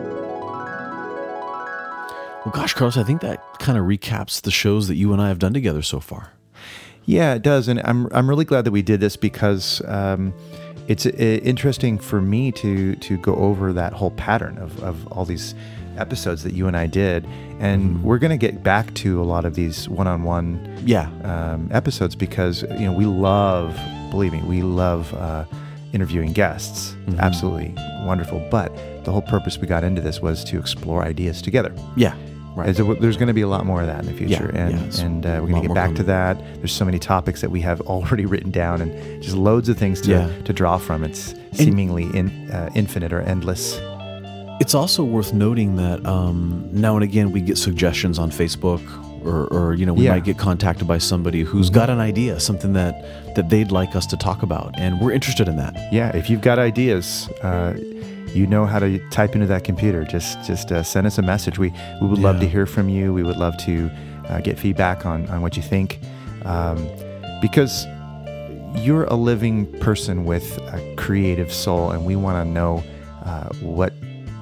Well, 2.52 2.64
gosh, 2.64 2.74
Carlos, 2.74 2.98
I 2.98 3.04
think 3.04 3.22
that 3.22 3.60
kind 3.60 3.78
of 3.78 3.86
recaps 3.86 4.42
the 4.42 4.50
shows 4.50 4.88
that 4.88 4.96
you 4.96 5.14
and 5.14 5.22
I 5.22 5.28
have 5.28 5.38
done 5.38 5.54
together 5.54 5.84
so 5.84 6.00
far. 6.00 6.32
Yeah, 7.06 7.36
it 7.36 7.44
does, 7.44 7.68
and 7.68 7.80
I'm 7.84 8.08
I'm 8.12 8.28
really 8.28 8.44
glad 8.46 8.66
that 8.66 8.72
we 8.72 8.82
did 8.82 9.00
this 9.02 9.16
because 9.16 9.84
um, 9.86 10.34
it's 10.88 11.06
uh, 11.06 11.10
interesting 11.10 12.00
for 12.00 12.20
me 12.22 12.52
to 12.54 12.96
to 12.96 13.18
go 13.18 13.36
over 13.36 13.72
that 13.74 13.94
whole 13.94 14.10
pattern 14.12 14.58
of 14.58 14.82
of 14.84 15.08
all 15.12 15.26
these 15.26 15.54
episodes 15.98 16.44
that 16.44 16.54
you 16.54 16.66
and 16.66 16.76
I 16.76 16.88
did, 16.88 17.24
and 17.60 18.04
we're 18.04 18.18
going 18.18 18.32
to 18.32 18.38
get 18.38 18.64
back 18.64 18.96
to 18.96 19.22
a 19.22 19.26
lot 19.26 19.46
of 19.46 19.54
these 19.54 19.88
one-on-one 19.88 20.82
Yeah. 20.86 21.08
um, 21.24 21.70
episodes 21.72 22.16
because 22.16 22.64
you 22.64 22.86
know 22.88 22.94
we 22.94 23.06
love, 23.06 23.80
believe 24.10 24.32
me, 24.34 24.42
we 24.42 24.64
love 24.64 25.14
uh, 25.14 25.46
interviewing 25.94 26.34
guests. 26.34 26.96
Absolutely 27.20 27.76
wonderful. 28.06 28.40
But 28.50 28.76
the 29.06 29.12
whole 29.12 29.22
purpose 29.22 29.60
we 29.60 29.68
got 29.68 29.84
into 29.84 30.02
this 30.02 30.20
was 30.20 30.44
to 30.46 30.58
explore 30.58 31.04
ideas 31.04 31.44
together. 31.44 31.72
Yeah. 31.96 32.16
Right. 32.60 32.76
So 32.76 32.94
there's 32.96 33.18
going 33.18 33.28
to 33.28 33.34
be 33.34 33.42
a 33.42 33.48
lot 33.48 33.66
more 33.66 33.82
of 33.82 33.88
that 33.88 34.00
in 34.02 34.06
the 34.06 34.14
future, 34.14 34.52
Yeah, 34.54 34.66
and 34.68 34.94
yeah, 34.94 35.06
and 35.06 35.26
uh, 35.26 35.30
we're 35.42 35.50
going 35.50 35.62
to 35.64 35.68
get 35.68 35.76
back 35.76 35.96
to 35.96 36.04
that. 36.04 36.38
There's 36.58 36.72
so 36.74 36.86
many 36.86 37.00
topics 37.00 37.42
that 37.42 37.52
we 37.52 37.62
have 37.62 37.82
already 37.94 38.26
written 38.26 38.52
down, 38.52 38.82
and 38.82 39.22
just 39.24 39.36
loads 39.36 39.70
of 39.70 39.78
things 39.78 40.02
to, 40.02 40.12
Yeah. 40.12 40.42
to 40.44 40.54
draw 40.54 40.78
from. 40.78 41.04
It's 41.04 41.34
seemingly 41.54 42.06
in, 42.18 42.50
uh, 42.52 42.70
infinite 42.76 43.12
or 43.14 43.22
endless. 43.22 43.80
It's 44.62 44.76
also 44.76 45.04
worth 45.06 45.34
noting 45.34 45.78
that 45.78 46.06
um, 46.06 46.68
now 46.72 46.96
and 46.96 47.04
again 47.04 47.32
we 47.32 47.40
get 47.42 47.58
suggestions 47.58 48.20
on 48.20 48.30
Facebook, 48.30 48.82
or, 49.26 49.48
or 49.48 49.74
you 49.74 49.86
know 49.86 49.94
we 49.94 50.08
might 50.10 50.26
get 50.26 50.38
contacted 50.38 50.86
by 50.88 50.98
somebody 50.98 51.44
who's 51.44 51.70
got 51.70 51.90
an 51.90 52.00
idea, 52.00 52.40
something 52.42 52.74
that 52.74 53.36
that 53.36 53.50
they'd 53.50 53.72
like 53.72 53.96
us 53.96 54.06
to 54.08 54.18
talk 54.18 54.44
about, 54.44 54.78
and 54.78 55.00
we're 55.00 55.12
interested 55.14 55.48
in 55.48 55.56
that. 55.56 55.74
Yeah, 55.94 56.10
if 56.16 56.30
you've 56.30 56.42
got 56.42 56.60
ideas, 56.60 57.30
uh, 57.42 57.74
you 58.34 58.48
know 58.48 58.66
how 58.66 58.80
to 58.80 59.00
type 59.10 59.34
into 59.36 59.48
that 59.48 59.64
computer. 59.64 60.04
Just 60.04 60.44
just 60.46 60.72
uh, 60.72 60.84
send 60.84 61.08
us 61.08 61.18
a 61.18 61.22
message. 61.22 61.58
We 61.58 61.74
we 62.02 62.08
would 62.08 62.20
love 62.20 62.40
to 62.40 62.48
hear 62.48 62.66
from 62.66 62.90
you. 62.90 63.14
We 63.14 63.24
would 63.24 63.38
love 63.38 63.58
to 63.66 63.90
uh, 64.28 64.42
get 64.42 64.60
feedback 64.60 65.06
on 65.06 65.28
on 65.30 65.42
what 65.42 65.58
you 65.58 65.64
think, 65.64 66.00
um, 66.46 66.88
because 67.42 67.86
you're 68.76 69.06
a 69.06 69.16
living 69.16 69.66
person 69.80 70.26
with 70.26 70.58
a 70.60 70.96
creative 70.96 71.52
soul, 71.52 71.92
and 71.92 72.06
we 72.06 72.16
want 72.16 72.46
to 72.46 72.50
know 72.50 72.84
uh, 73.26 73.50
what 73.62 73.94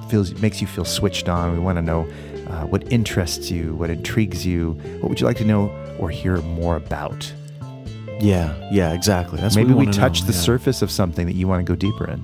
feels 0.08 0.34
makes 0.40 0.60
you 0.60 0.66
feel 0.66 0.84
switched 0.84 1.28
on. 1.28 1.52
We 1.52 1.58
want 1.58 1.76
to 1.76 1.82
know 1.82 2.08
uh, 2.48 2.66
what 2.66 2.90
interests 2.92 3.50
you, 3.50 3.74
what 3.74 3.90
intrigues 3.90 4.46
you. 4.46 4.72
What 5.00 5.08
would 5.08 5.20
you 5.20 5.26
like 5.26 5.38
to 5.38 5.44
know 5.44 5.70
or 5.98 6.10
hear 6.10 6.38
more 6.38 6.76
about? 6.76 7.32
Yeah, 8.20 8.54
yeah, 8.72 8.92
exactly. 8.92 9.40
That's 9.40 9.54
Maybe 9.54 9.72
we, 9.72 9.86
we 9.86 9.92
touch 9.92 10.20
know, 10.20 10.26
the 10.26 10.32
yeah. 10.32 10.40
surface 10.40 10.82
of 10.82 10.90
something 10.90 11.26
that 11.26 11.34
you 11.34 11.46
want 11.46 11.64
to 11.64 11.70
go 11.70 11.76
deeper 11.76 12.10
in. 12.10 12.22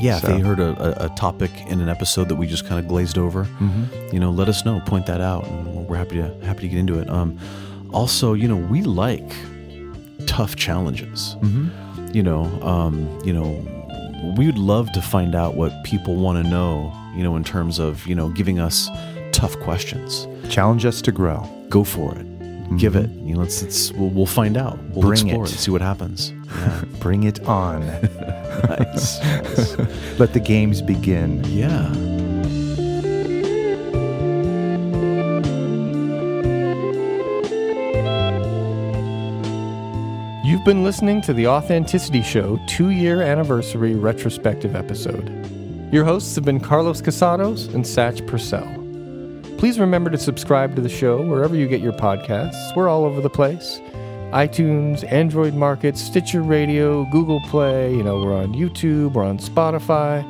Yeah, 0.00 0.18
So- 0.18 0.28
if 0.28 0.36
they 0.36 0.40
heard 0.40 0.60
a, 0.60 1.04
a, 1.04 1.08
topic 1.16 1.50
in 1.68 1.80
an 1.80 1.88
episode 1.88 2.28
that 2.28 2.36
we 2.36 2.46
just 2.46 2.66
kind 2.66 2.78
of 2.78 2.88
glazed 2.88 3.18
over, 3.18 3.44
Mm-hmm. 3.44 4.14
you 4.14 4.20
know, 4.20 4.30
let 4.30 4.48
us 4.48 4.64
know, 4.64 4.80
point 4.86 5.06
that 5.06 5.20
out, 5.20 5.44
and 5.46 5.86
we're 5.88 5.96
happy 5.96 6.16
to 6.16 6.34
happy 6.44 6.62
to 6.62 6.68
get 6.68 6.78
into 6.78 6.98
it. 6.98 7.08
Um, 7.08 7.38
also, 7.92 8.34
you 8.34 8.48
know, 8.48 8.56
we 8.56 8.82
like 8.82 9.28
tough 10.26 10.56
challenges. 10.56 11.36
Mm-hmm. 11.40 12.08
You 12.16 12.22
know, 12.22 12.44
um, 12.62 13.20
you 13.24 13.32
know, 13.32 13.48
we 14.36 14.46
would 14.46 14.58
love 14.58 14.90
to 14.92 15.02
find 15.02 15.34
out 15.34 15.54
what 15.56 15.72
people 15.84 16.16
want 16.16 16.42
to 16.42 16.48
know, 16.50 16.92
you 17.14 17.22
know, 17.22 17.36
in 17.36 17.44
terms 17.44 17.78
of, 17.78 18.06
you 18.06 18.14
know, 18.14 18.28
giving 18.30 18.58
us 18.58 18.88
tough 19.32 19.58
questions. 19.60 20.26
Challenge 20.48 20.84
us 20.86 21.00
to 21.02 21.12
grow. 21.12 21.46
Go 21.68 21.84
for 21.84 22.14
it. 22.16 22.26
Give 22.78 22.96
it. 22.96 23.08
You 23.10 23.34
know, 23.34 23.40
let's, 23.42 23.62
let's 23.62 23.92
we'll, 23.92 24.10
we'll 24.10 24.26
find 24.26 24.56
out. 24.56 24.76
We'll 24.90 25.02
Bring 25.02 25.26
explore 25.28 25.44
it. 25.44 25.50
and 25.50 25.60
see 25.60 25.70
what 25.70 25.80
happens. 25.82 26.32
Yeah. 26.56 26.84
Bring 27.00 27.24
it 27.24 27.44
on. 27.46 27.82
Nice. 28.68 29.20
nice. 29.20 30.18
Let 30.18 30.32
the 30.32 30.40
games 30.40 30.82
begin. 30.82 31.42
Yeah. 31.44 31.92
You've 40.44 40.64
been 40.64 40.84
listening 40.84 41.20
to 41.22 41.32
the 41.32 41.48
Authenticity 41.48 42.22
Show 42.22 42.58
two 42.68 42.90
year 42.90 43.20
anniversary 43.20 43.94
retrospective 43.94 44.76
episode. 44.76 45.28
Your 45.92 46.04
hosts 46.04 46.34
have 46.36 46.44
been 46.44 46.60
Carlos 46.60 47.02
Casados 47.02 47.72
and 47.74 47.84
Satch 47.84 48.26
Purcell. 48.26 48.66
Please 49.58 49.80
remember 49.80 50.10
to 50.10 50.18
subscribe 50.18 50.76
to 50.76 50.82
the 50.82 50.88
show 50.88 51.20
wherever 51.22 51.56
you 51.56 51.66
get 51.66 51.80
your 51.80 51.94
podcasts. 51.94 52.76
We're 52.76 52.88
all 52.88 53.04
over 53.04 53.20
the 53.20 53.30
place 53.30 53.80
iTunes, 54.36 55.10
Android 55.10 55.54
Market, 55.54 55.96
Stitcher 55.96 56.42
Radio, 56.42 57.06
Google 57.06 57.40
Play. 57.40 57.94
You 57.94 58.02
know, 58.02 58.20
we're 58.20 58.36
on 58.36 58.52
YouTube, 58.52 59.14
we're 59.14 59.24
on 59.24 59.38
Spotify. 59.38 60.22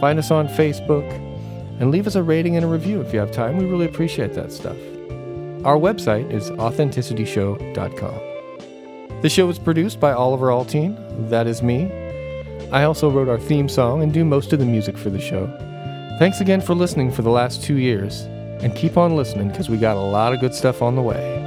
Find 0.00 0.18
us 0.18 0.30
on 0.30 0.48
Facebook 0.48 1.06
and 1.78 1.90
leave 1.90 2.06
us 2.06 2.14
a 2.14 2.22
rating 2.22 2.56
and 2.56 2.64
a 2.64 2.68
review 2.68 3.02
if 3.02 3.12
you 3.12 3.18
have 3.18 3.30
time. 3.30 3.58
We 3.58 3.66
really 3.66 3.84
appreciate 3.84 4.32
that 4.32 4.52
stuff. 4.52 4.78
Our 5.66 5.76
website 5.76 6.32
is 6.32 6.48
authenticityshow.com. 6.52 9.20
The 9.20 9.28
show 9.28 9.50
is 9.50 9.58
produced 9.58 10.00
by 10.00 10.12
Oliver 10.12 10.46
Altine. 10.46 11.28
That 11.28 11.46
is 11.46 11.62
me. 11.62 11.92
I 12.72 12.84
also 12.84 13.10
wrote 13.10 13.28
our 13.28 13.38
theme 13.38 13.68
song 13.68 14.02
and 14.02 14.14
do 14.14 14.24
most 14.24 14.54
of 14.54 14.60
the 14.60 14.64
music 14.64 14.96
for 14.96 15.10
the 15.10 15.20
show. 15.20 15.46
Thanks 16.18 16.40
again 16.40 16.62
for 16.62 16.74
listening 16.74 17.12
for 17.12 17.20
the 17.20 17.28
last 17.28 17.62
two 17.62 17.76
years, 17.76 18.22
and 18.62 18.74
keep 18.74 18.96
on 18.96 19.14
listening 19.14 19.48
because 19.48 19.68
we 19.68 19.76
got 19.76 19.98
a 19.98 20.00
lot 20.00 20.32
of 20.32 20.40
good 20.40 20.54
stuff 20.54 20.80
on 20.80 20.96
the 20.96 21.02
way. 21.02 21.41